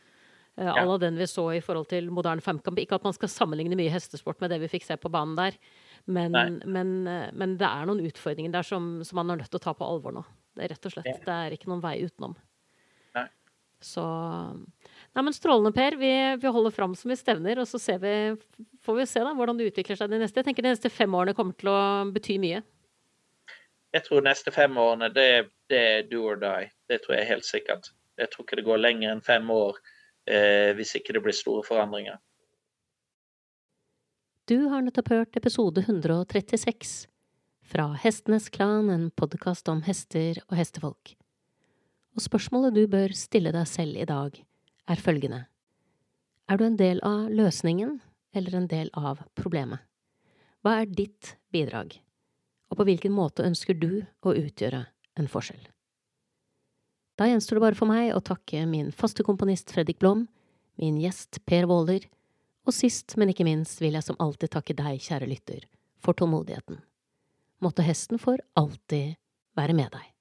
à 0.57 0.73
ja. 0.73 0.85
la 0.89 0.97
den 0.99 1.19
vi 1.21 1.27
så 1.29 1.51
i 1.53 1.61
forhold 1.61 1.89
til 1.91 2.09
moderne 2.13 2.41
femkamp. 2.41 2.79
Ikke 2.81 2.97
at 2.97 3.05
man 3.05 3.13
skal 3.13 3.29
sammenligne 3.29 3.77
mye 3.77 3.93
hestesport 3.93 4.41
med 4.41 4.53
det 4.53 4.61
vi 4.63 4.71
fikk 4.73 4.87
se 4.87 4.97
på 4.97 5.11
banen 5.13 5.37
der, 5.37 5.59
men, 6.07 6.33
men, 6.65 6.93
uh, 7.05 7.29
men 7.37 7.57
det 7.61 7.69
er 7.69 7.89
noen 7.89 8.05
utfordringer 8.09 8.55
der 8.55 8.65
som, 8.65 9.03
som, 9.05 9.21
man 9.21 9.35
er 9.35 9.43
nødt 9.43 9.53
til 9.53 9.61
å 9.61 9.67
ta 9.67 9.75
på 9.77 9.89
alvor 9.89 10.17
nå. 10.17 10.25
Det 10.57 10.65
er 10.65 10.73
rett 10.73 10.89
og 10.89 10.95
slett. 10.95 11.25
Det 11.27 11.35
er 11.35 11.57
ikke 11.57 11.69
noen 11.69 11.85
vei 11.85 11.99
utenom. 12.07 12.37
Så 13.87 14.05
Nei, 15.17 15.23
men 15.23 15.33
Strålende, 15.33 15.73
Per. 15.73 15.97
Vi, 15.97 16.37
vi 16.43 16.51
holder 16.53 16.71
fram 16.75 16.95
som 16.99 17.09
vi 17.09 17.17
stevner, 17.17 17.61
og 17.63 17.69
så 17.69 17.79
vi, 18.03 18.15
får 18.85 18.97
vi 18.99 19.07
se 19.09 19.23
da, 19.25 19.33
hvordan 19.33 19.57
det 19.57 19.71
utvikler 19.71 19.97
seg 19.97 20.11
de 20.13 20.19
neste. 20.21 20.43
Jeg 20.43 20.51
tenker 20.51 20.67
De 20.67 20.75
neste 20.75 20.91
fem 20.93 21.15
årene 21.17 21.37
kommer 21.39 21.57
til 21.57 21.71
å 21.73 21.79
bety 22.13 22.37
mye. 22.43 22.61
Jeg 23.97 24.05
tror 24.05 24.21
de 24.21 24.29
neste 24.29 24.53
fem 24.53 24.77
årene 24.77 25.09
det, 25.15 25.31
det, 25.73 25.81
er 25.81 26.09
do 26.11 26.21
or 26.29 26.37
die. 26.43 26.69
Det 26.91 27.01
tror 27.05 27.17
jeg 27.17 27.31
helt 27.31 27.49
sikkert. 27.49 27.91
Jeg 28.21 28.29
tror 28.33 28.45
ikke 28.45 28.61
det 28.61 28.67
går 28.67 28.83
lenger 28.83 29.15
enn 29.15 29.25
fem 29.25 29.49
år 29.53 29.79
eh, 30.29 30.73
hvis 30.77 30.97
ikke 30.99 31.17
det 31.17 31.23
blir 31.25 31.37
store 31.37 31.65
forandringer. 31.65 32.21
Du 34.47 34.69
har 34.71 34.85
nettopp 34.85 35.15
hørt 35.15 35.39
episode 35.41 35.81
136 35.87 37.07
fra 37.67 37.89
Hestenes 38.03 38.51
Klan, 38.53 38.91
en 38.93 39.09
podkast 39.11 39.73
om 39.73 39.81
hester 39.89 40.43
og 40.47 40.59
hestefolk. 40.61 41.17
Og 42.17 42.25
spørsmålet 42.25 42.73
du 42.73 42.87
bør 42.89 43.13
stille 43.13 43.53
deg 43.53 43.69
selv 43.69 43.99
i 44.01 44.09
dag, 44.09 44.33
er 44.89 45.03
følgende. 45.05 45.43
Er 46.49 46.57
du 46.57 46.65
en 46.65 46.79
del 46.81 47.03
av 47.05 47.27
løsningen 47.29 47.99
eller 48.33 48.57
en 48.57 48.69
del 48.71 48.89
av 48.97 49.21
problemet? 49.37 49.83
Hva 50.65 50.79
er 50.81 50.89
ditt 50.89 51.35
bidrag, 51.53 51.99
og 52.73 52.81
på 52.81 52.87
hvilken 52.89 53.13
måte 53.13 53.45
ønsker 53.45 53.77
du 53.77 54.07
å 54.25 54.33
utgjøre 54.33 54.87
en 55.21 55.29
forskjell? 55.29 55.61
Da 57.21 57.29
gjenstår 57.29 57.59
det 57.59 57.65
bare 57.67 57.79
for 57.79 57.91
meg 57.93 58.15
å 58.17 58.25
takke 58.25 58.65
min 58.69 58.89
faste 58.97 59.25
komponist 59.25 59.73
Fredrik 59.77 60.01
Blom, 60.01 60.25
min 60.81 60.97
gjest 61.01 61.43
Per 61.49 61.69
Waaler, 61.69 62.09
og 62.67 62.75
sist, 62.75 63.15
men 63.21 63.31
ikke 63.31 63.47
minst 63.47 63.81
vil 63.85 63.95
jeg 63.97 64.09
som 64.09 64.19
alltid 64.21 64.57
takke 64.57 64.77
deg, 64.77 65.05
kjære 65.05 65.29
lytter, 65.31 65.69
for 66.01 66.17
tålmodigheten. 66.17 66.81
Måtte 67.61 67.85
hesten 67.87 68.21
for 68.21 68.41
alltid 68.57 69.17
være 69.57 69.77
med 69.77 69.93
deg. 69.93 70.16